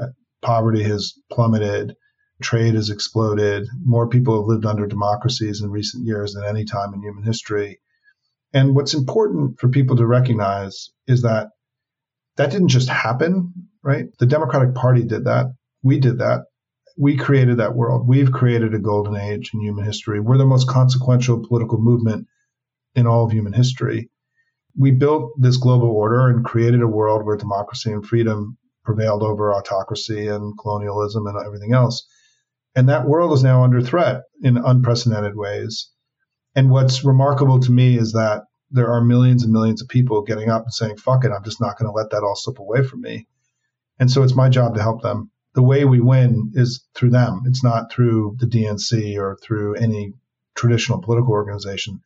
Uh, 0.00 0.06
poverty 0.42 0.82
has 0.82 1.12
plummeted, 1.30 1.94
trade 2.42 2.74
has 2.74 2.88
exploded, 2.88 3.68
more 3.84 4.08
people 4.08 4.36
have 4.36 4.46
lived 4.46 4.64
under 4.64 4.86
democracies 4.86 5.60
in 5.60 5.70
recent 5.70 6.06
years 6.06 6.32
than 6.32 6.44
any 6.44 6.64
time 6.64 6.94
in 6.94 7.02
human 7.02 7.22
history. 7.22 7.80
And 8.52 8.74
what's 8.74 8.94
important 8.94 9.60
for 9.60 9.68
people 9.68 9.96
to 9.96 10.06
recognize 10.06 10.90
is 11.06 11.22
that 11.22 11.50
that 12.36 12.50
didn't 12.50 12.68
just 12.68 12.88
happen, 12.88 13.52
right? 13.82 14.06
The 14.18 14.26
Democratic 14.26 14.74
Party 14.74 15.04
did 15.04 15.26
that. 15.26 15.52
We 15.82 16.00
did 16.00 16.18
that. 16.18 16.44
We 16.96 17.16
created 17.18 17.58
that 17.58 17.76
world. 17.76 18.08
We've 18.08 18.32
created 18.32 18.74
a 18.74 18.78
golden 18.78 19.16
age 19.16 19.50
in 19.52 19.60
human 19.60 19.84
history. 19.84 20.18
We're 20.18 20.38
the 20.38 20.46
most 20.46 20.66
consequential 20.66 21.46
political 21.46 21.78
movement 21.78 22.26
in 22.94 23.06
all 23.06 23.26
of 23.26 23.32
human 23.32 23.52
history 23.52 24.08
we 24.76 24.90
built 24.90 25.32
this 25.38 25.56
global 25.56 25.88
order 25.88 26.28
and 26.28 26.44
created 26.44 26.82
a 26.82 26.88
world 26.88 27.24
where 27.24 27.36
democracy 27.36 27.92
and 27.92 28.06
freedom 28.06 28.56
prevailed 28.84 29.22
over 29.22 29.52
autocracy 29.52 30.28
and 30.28 30.58
colonialism 30.58 31.26
and 31.26 31.36
everything 31.44 31.72
else. 31.72 32.06
And 32.74 32.88
that 32.88 33.06
world 33.06 33.32
is 33.32 33.42
now 33.42 33.64
under 33.64 33.80
threat 33.80 34.22
in 34.42 34.56
unprecedented 34.56 35.36
ways. 35.36 35.90
And 36.54 36.70
what's 36.70 37.04
remarkable 37.04 37.60
to 37.60 37.72
me 37.72 37.98
is 37.98 38.12
that 38.12 38.44
there 38.70 38.92
are 38.92 39.02
millions 39.02 39.42
and 39.42 39.52
millions 39.52 39.82
of 39.82 39.88
people 39.88 40.22
getting 40.22 40.48
up 40.48 40.62
and 40.62 40.72
saying, 40.72 40.96
fuck 40.96 41.24
it, 41.24 41.32
I'm 41.32 41.44
just 41.44 41.60
not 41.60 41.78
going 41.78 41.90
to 41.90 41.94
let 41.94 42.10
that 42.10 42.22
all 42.22 42.36
slip 42.36 42.58
away 42.58 42.82
from 42.84 43.00
me. 43.00 43.26
And 43.98 44.10
so 44.10 44.22
it's 44.22 44.36
my 44.36 44.48
job 44.48 44.74
to 44.74 44.82
help 44.82 45.02
them. 45.02 45.30
The 45.54 45.62
way 45.62 45.84
we 45.84 46.00
win 46.00 46.52
is 46.54 46.84
through 46.94 47.10
them. 47.10 47.42
It's 47.46 47.64
not 47.64 47.92
through 47.92 48.36
the 48.38 48.46
DNC 48.46 49.16
or 49.18 49.36
through 49.42 49.74
any 49.74 50.12
traditional 50.54 51.02
political 51.02 51.32
organization 51.32 52.00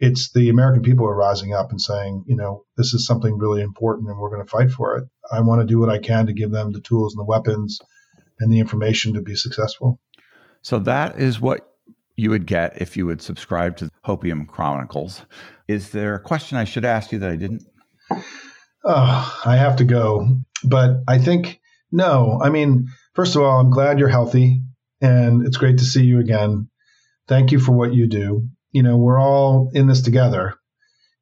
it's 0.00 0.30
the 0.32 0.48
American 0.48 0.82
people 0.82 1.06
are 1.06 1.14
rising 1.14 1.52
up 1.52 1.70
and 1.70 1.80
saying, 1.80 2.24
you 2.26 2.36
know, 2.36 2.64
this 2.76 2.94
is 2.94 3.06
something 3.06 3.36
really 3.36 3.62
important 3.62 4.08
and 4.08 4.18
we're 4.18 4.30
going 4.30 4.44
to 4.44 4.50
fight 4.50 4.70
for 4.70 4.96
it. 4.96 5.08
I 5.30 5.40
want 5.40 5.60
to 5.60 5.66
do 5.66 5.78
what 5.78 5.90
I 5.90 5.98
can 5.98 6.26
to 6.26 6.32
give 6.32 6.50
them 6.50 6.72
the 6.72 6.80
tools 6.80 7.14
and 7.14 7.20
the 7.20 7.28
weapons 7.28 7.80
and 8.38 8.52
the 8.52 8.60
information 8.60 9.14
to 9.14 9.22
be 9.22 9.34
successful. 9.34 9.98
So 10.62 10.78
that 10.80 11.18
is 11.18 11.40
what 11.40 11.68
you 12.16 12.30
would 12.30 12.46
get 12.46 12.80
if 12.80 12.96
you 12.96 13.06
would 13.06 13.22
subscribe 13.22 13.76
to 13.78 13.90
Hopium 14.06 14.46
Chronicles. 14.46 15.22
Is 15.66 15.90
there 15.90 16.14
a 16.14 16.20
question 16.20 16.58
I 16.58 16.64
should 16.64 16.84
ask 16.84 17.10
you 17.10 17.18
that 17.18 17.30
I 17.30 17.36
didn't? 17.36 17.64
Oh, 18.84 19.40
I 19.44 19.56
have 19.56 19.76
to 19.76 19.84
go. 19.84 20.38
But 20.64 21.02
I 21.08 21.18
think, 21.18 21.60
no. 21.90 22.40
I 22.42 22.50
mean, 22.50 22.88
first 23.14 23.34
of 23.34 23.42
all, 23.42 23.60
I'm 23.60 23.70
glad 23.70 23.98
you're 23.98 24.08
healthy 24.08 24.62
and 25.00 25.46
it's 25.46 25.56
great 25.56 25.78
to 25.78 25.84
see 25.84 26.04
you 26.04 26.20
again. 26.20 26.68
Thank 27.26 27.52
you 27.52 27.58
for 27.58 27.72
what 27.72 27.92
you 27.92 28.06
do 28.06 28.48
you 28.72 28.82
know, 28.82 28.96
we're 28.96 29.20
all 29.20 29.70
in 29.74 29.86
this 29.86 30.02
together. 30.02 30.54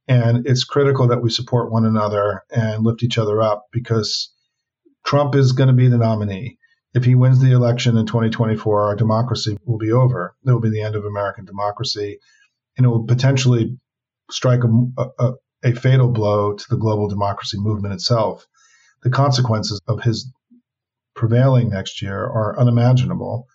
And 0.09 0.47
it's 0.47 0.65
critical 0.65 1.09
that 1.09 1.23
we 1.23 1.31
support 1.31 1.73
one 1.73 1.85
another 1.85 2.45
and 2.51 2.85
lift 2.85 3.03
each 3.03 3.19
other 3.19 3.43
up 3.43 3.67
because 3.73 4.33
Trump 5.05 5.35
is 5.35 5.53
going 5.53 5.69
to 5.69 5.75
be 5.75 5.89
the 5.89 5.99
nominee. 5.99 6.59
If 6.95 7.05
he 7.05 7.15
wins 7.15 7.41
the 7.41 7.53
election 7.53 7.97
in 7.97 8.07
2024, 8.07 8.83
our 8.83 8.97
democracy 8.97 9.59
will 9.65 9.79
be 9.79 9.93
over. 9.93 10.35
It 10.47 10.51
will 10.51 10.61
be 10.61 10.71
the 10.71 10.83
end 10.83 10.95
of 10.95 11.05
American 11.05 11.45
democracy. 11.45 12.19
And 12.77 12.87
it 12.87 12.89
will 12.89 13.05
potentially 13.05 13.79
strike 14.31 14.61
a, 14.65 15.03
a, 15.19 15.33
a 15.65 15.73
fatal 15.73 16.11
blow 16.11 16.55
to 16.55 16.65
the 16.71 16.77
global 16.77 17.09
democracy 17.09 17.59
movement 17.59 17.95
itself. 17.95 18.47
The 19.03 19.11
consequences 19.11 19.81
of 19.89 20.03
his 20.03 20.33
prevailing 21.15 21.71
next 21.71 22.01
year 22.03 22.19
are 22.19 22.59
unimaginable. 22.59 23.47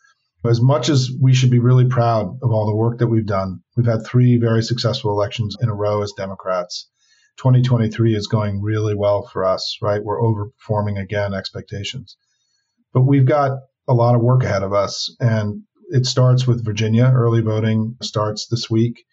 As 0.43 0.59
much 0.59 0.89
as 0.89 1.11
we 1.21 1.33
should 1.33 1.51
be 1.51 1.59
really 1.59 1.85
proud 1.85 2.39
of 2.41 2.51
all 2.51 2.65
the 2.65 2.75
work 2.75 2.97
that 2.97 3.07
we've 3.07 3.25
done, 3.25 3.61
we've 3.77 3.85
had 3.85 4.05
three 4.05 4.37
very 4.37 4.63
successful 4.63 5.11
elections 5.11 5.55
in 5.61 5.69
a 5.69 5.75
row 5.75 6.01
as 6.01 6.13
Democrats. 6.17 6.89
2023 7.37 8.15
is 8.15 8.27
going 8.27 8.61
really 8.61 8.95
well 8.95 9.21
for 9.21 9.45
us, 9.45 9.77
right? 9.81 10.03
We're 10.03 10.19
overperforming 10.19 10.99
again 10.99 11.35
expectations. 11.35 12.17
But 12.91 13.01
we've 13.01 13.25
got 13.25 13.59
a 13.87 13.93
lot 13.93 14.15
of 14.15 14.21
work 14.21 14.43
ahead 14.43 14.63
of 14.63 14.73
us. 14.73 15.15
And 15.19 15.63
it 15.89 16.05
starts 16.05 16.47
with 16.47 16.65
Virginia. 16.65 17.11
Early 17.13 17.41
voting 17.41 17.97
starts 18.01 18.47
this 18.47 18.69
week. 18.69 19.03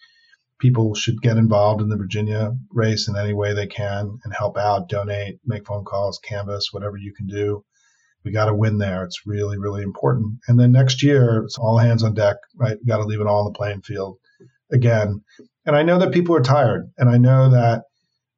People 0.58 0.94
should 0.94 1.20
get 1.20 1.36
involved 1.36 1.82
in 1.82 1.88
the 1.88 1.96
Virginia 1.96 2.52
race 2.70 3.06
in 3.06 3.16
any 3.16 3.34
way 3.34 3.52
they 3.52 3.66
can 3.66 4.18
and 4.24 4.32
help 4.32 4.56
out, 4.56 4.88
donate, 4.88 5.40
make 5.44 5.66
phone 5.66 5.84
calls, 5.84 6.18
canvass, 6.18 6.68
whatever 6.72 6.96
you 6.96 7.12
can 7.12 7.26
do. 7.26 7.64
We 8.24 8.32
got 8.32 8.46
to 8.46 8.54
win 8.54 8.78
there. 8.78 9.04
It's 9.04 9.22
really, 9.26 9.58
really 9.58 9.82
important. 9.82 10.40
And 10.48 10.58
then 10.58 10.72
next 10.72 11.02
year, 11.02 11.42
it's 11.44 11.58
all 11.58 11.78
hands 11.78 12.02
on 12.02 12.14
deck, 12.14 12.36
right? 12.56 12.76
Got 12.86 12.98
to 12.98 13.04
leave 13.04 13.20
it 13.20 13.26
all 13.26 13.46
on 13.46 13.52
the 13.52 13.56
playing 13.56 13.82
field 13.82 14.18
again. 14.70 15.22
And 15.64 15.76
I 15.76 15.82
know 15.82 15.98
that 15.98 16.12
people 16.12 16.34
are 16.34 16.42
tired. 16.42 16.90
And 16.98 17.08
I 17.08 17.18
know 17.18 17.50
that 17.50 17.84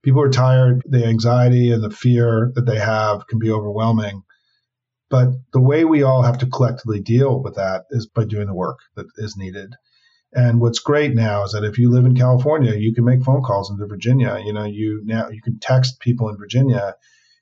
people 0.03 0.23
are 0.23 0.31
tired. 0.31 0.83
The 0.87 1.05
anxiety 1.05 1.73
and 1.73 1.83
the 1.83 1.91
fear 1.91 2.53
that 2.55 2.67
they 2.67 2.79
have 2.79 3.27
can 3.27 3.39
be 3.39 3.51
overwhelming. 3.51 4.23
But 5.09 5.31
the 5.53 5.61
way 5.61 5.85
we 5.85 6.03
all 6.03 6.23
have 6.23 6.39
to 6.39 6.47
collectively 6.47 7.01
deal 7.01 7.43
with 7.43 7.57
that 7.57 7.85
is 7.91 8.07
by 8.07 8.25
doing 8.25 8.47
the 8.47 8.55
work 8.55 8.79
that 8.97 9.07
is 9.17 9.37
needed. 9.37 9.75
And 10.33 10.61
what's 10.61 10.79
great 10.79 11.15
now 11.15 11.43
is 11.43 11.53
that 11.53 11.65
if 11.65 11.79
you 11.79 11.91
live 11.91 12.05
in 12.05 12.15
California, 12.15 12.75
you 12.77 12.95
can 12.95 13.05
make 13.05 13.25
phone 13.25 13.43
calls 13.43 13.71
into 13.71 13.87
Virginia. 13.87 14.41
You 14.45 14.53
know, 14.53 14.65
you 14.65 15.03
now 15.05 15.29
you 15.29 15.43
can 15.43 15.59
text 15.59 15.99
people 15.99 16.29
in 16.29 16.37
Virginia, 16.37 16.95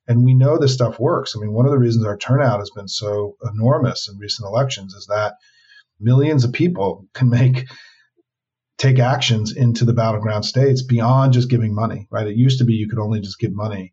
and 0.08 0.24
we 0.24 0.34
know 0.34 0.58
this 0.58 0.72
stuff 0.72 0.98
works. 0.98 1.34
I 1.36 1.40
mean, 1.40 1.52
one 1.52 1.66
of 1.66 1.70
the 1.70 1.78
reasons 1.78 2.06
our 2.06 2.16
turnout 2.16 2.60
has 2.60 2.70
been 2.70 2.88
so 2.88 3.36
enormous 3.54 4.08
in 4.08 4.18
recent 4.18 4.48
elections 4.48 4.94
is 4.94 5.06
that 5.06 5.34
millions 6.00 6.44
of 6.44 6.52
people 6.52 7.06
can 7.12 7.28
make 7.28 7.66
take 8.78 8.98
actions 8.98 9.54
into 9.54 9.84
the 9.84 9.92
battleground 9.92 10.44
states 10.44 10.82
beyond 10.82 11.32
just 11.32 11.50
giving 11.50 11.74
money, 11.74 12.06
right? 12.10 12.28
It 12.28 12.36
used 12.36 12.60
to 12.60 12.64
be 12.64 12.74
you 12.74 12.88
could 12.88 13.00
only 13.00 13.20
just 13.20 13.40
give 13.40 13.52
money, 13.52 13.92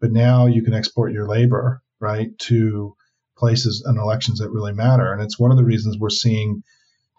but 0.00 0.10
now 0.10 0.46
you 0.46 0.62
can 0.62 0.74
export 0.74 1.12
your 1.12 1.28
labor, 1.28 1.82
right, 2.00 2.36
to 2.40 2.96
places 3.38 3.84
and 3.86 3.96
elections 3.96 4.40
that 4.40 4.50
really 4.50 4.72
matter. 4.72 5.12
And 5.12 5.22
it's 5.22 5.38
one 5.38 5.52
of 5.52 5.56
the 5.56 5.64
reasons 5.64 5.96
we're 5.98 6.10
seeing 6.10 6.62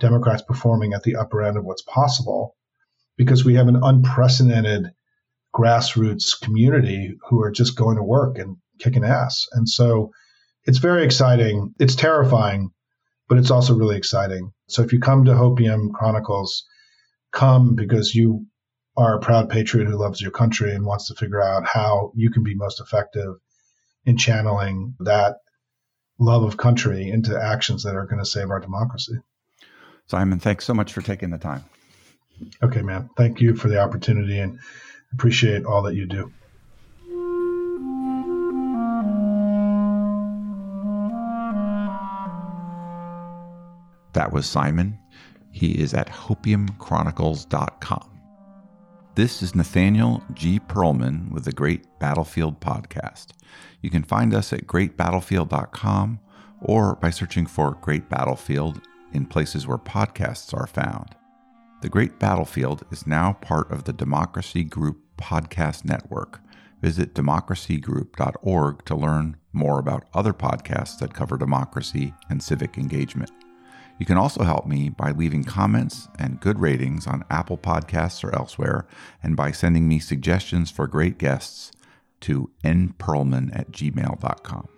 Democrats 0.02 0.43
performing 0.46 0.93
at 0.93 1.04
the 1.04 1.16
upper 1.16 1.41
end 1.41 1.58
of 1.58 1.64
what's 1.64 1.84
possible 1.84 2.56
because 3.18 3.46
we 3.46 3.56
have 3.56 3.70
an 3.70 3.82
unprecedented 3.82 4.91
grassroots 5.56 6.39
community 6.39 7.16
who 7.30 7.41
are 7.41 7.51
just 7.51 7.76
going 7.76 7.95
to 7.95 8.03
work 8.03 8.38
and 8.38 8.58
kicking 8.80 9.06
ass. 9.06 9.45
And 9.53 9.68
so 9.68 10.12
it's 10.66 10.80
very 10.80 11.06
exciting. 11.06 11.74
It's 11.80 11.95
terrifying, 11.95 12.72
but 13.30 13.38
it's 13.38 13.51
also 13.51 13.76
really 13.76 13.97
exciting. 13.97 14.51
So 14.68 14.82
if 14.84 14.91
you 14.91 14.99
come 14.99 15.26
to 15.26 15.32
Hopium 15.32 15.93
Chronicles, 15.93 16.66
come 17.32 17.76
because 17.76 18.14
you 18.14 18.45
are 18.97 19.16
a 19.16 19.20
proud 19.20 19.49
patriot 19.49 19.86
who 19.86 19.97
loves 19.97 20.22
your 20.22 20.32
country 20.32 20.74
and 20.74 20.86
wants 20.86 21.08
to 21.08 21.16
figure 21.16 21.41
out 21.41 21.66
how 21.66 22.12
you 22.16 22.32
can 22.32 22.43
be 22.43 22.56
most 22.56 22.80
effective 22.80 23.36
in 24.06 24.18
channeling 24.18 24.95
that 24.99 25.36
love 26.18 26.43
of 26.43 26.58
country 26.58 27.10
into 27.10 27.38
actions 27.38 27.84
that 27.84 27.95
are 27.95 28.06
going 28.06 28.20
to 28.20 28.26
save 28.26 28.49
our 28.49 28.60
democracy. 28.60 29.16
Simon, 30.08 30.39
thanks 30.39 30.66
so 30.66 30.74
much 30.74 30.93
for 30.93 31.01
taking 31.01 31.30
the 31.30 31.38
time. 31.38 31.66
Okay, 32.64 32.82
man. 32.82 33.10
Thank 33.18 33.41
you 33.41 33.56
for 33.56 33.70
the 33.70 33.80
opportunity 33.80 34.39
and 34.39 34.60
appreciate 35.16 35.63
all 35.63 35.82
that 35.82 35.95
you 35.95 36.05
do. 36.05 36.32
That 44.11 44.32
was 44.32 44.45
Simon. 44.45 44.99
He 45.51 45.72
is 45.72 45.93
at 45.93 46.09
hopiumchronicles.com. 46.09 48.11
This 49.16 49.41
is 49.41 49.55
Nathaniel 49.55 50.22
G. 50.34 50.59
Pearlman 50.59 51.32
with 51.32 51.45
the 51.45 51.53
Great 51.53 51.86
Battlefield 51.99 52.59
Podcast. 52.59 53.28
You 53.82 53.89
can 53.89 54.03
find 54.03 54.34
us 54.34 54.51
at 54.51 54.68
greatbattlefield.com 54.68 56.20
or 56.61 56.95
by 56.95 57.09
searching 57.09 57.45
for 57.45 57.78
Great 57.82 58.09
Battlefield 58.09 58.82
in 59.13 59.26
places 59.26 59.66
where 59.66 59.78
podcasts 59.78 60.53
are 60.53 60.68
found. 60.68 61.16
The 61.82 61.89
Great 61.89 62.20
Battlefield 62.20 62.84
is 62.91 63.05
now 63.05 63.34
part 63.34 63.72
of 63.72 63.84
the 63.84 63.93
Democracy 63.93 64.63
Group 64.63 65.05
podcast 65.18 65.86
network. 65.86 66.41
Visit 66.82 67.13
democracygroup.org 67.13 68.86
to 68.86 68.95
learn 68.95 69.38
more 69.53 69.80
about 69.80 70.07
other 70.13 70.34
podcasts 70.34 70.99
that 70.99 71.13
cover 71.13 71.38
democracy 71.38 72.13
and 72.30 72.43
civic 72.43 72.78
engagement. 72.78 73.32
You 73.97 74.05
can 74.05 74.18
also 74.18 74.43
help 74.43 74.68
me 74.68 74.89
by 74.89 75.11
leaving 75.11 75.43
comments 75.43 76.09
and 76.20 76.41
good 76.41 76.59
ratings 76.59 77.07
on 77.07 77.24
Apple 77.30 77.57
Podcasts 77.57 78.24
or 78.24 78.36
elsewhere, 78.36 78.86
and 79.24 79.38
by 79.38 79.51
sending 79.51 79.88
me 79.88 79.99
suggestions 79.99 80.70
for 80.70 80.86
great 80.86 81.18
guests 81.18 81.72
to 82.22 82.51
nperlman 82.63 83.57
at 83.57 83.72
gmail.com. 83.72 84.74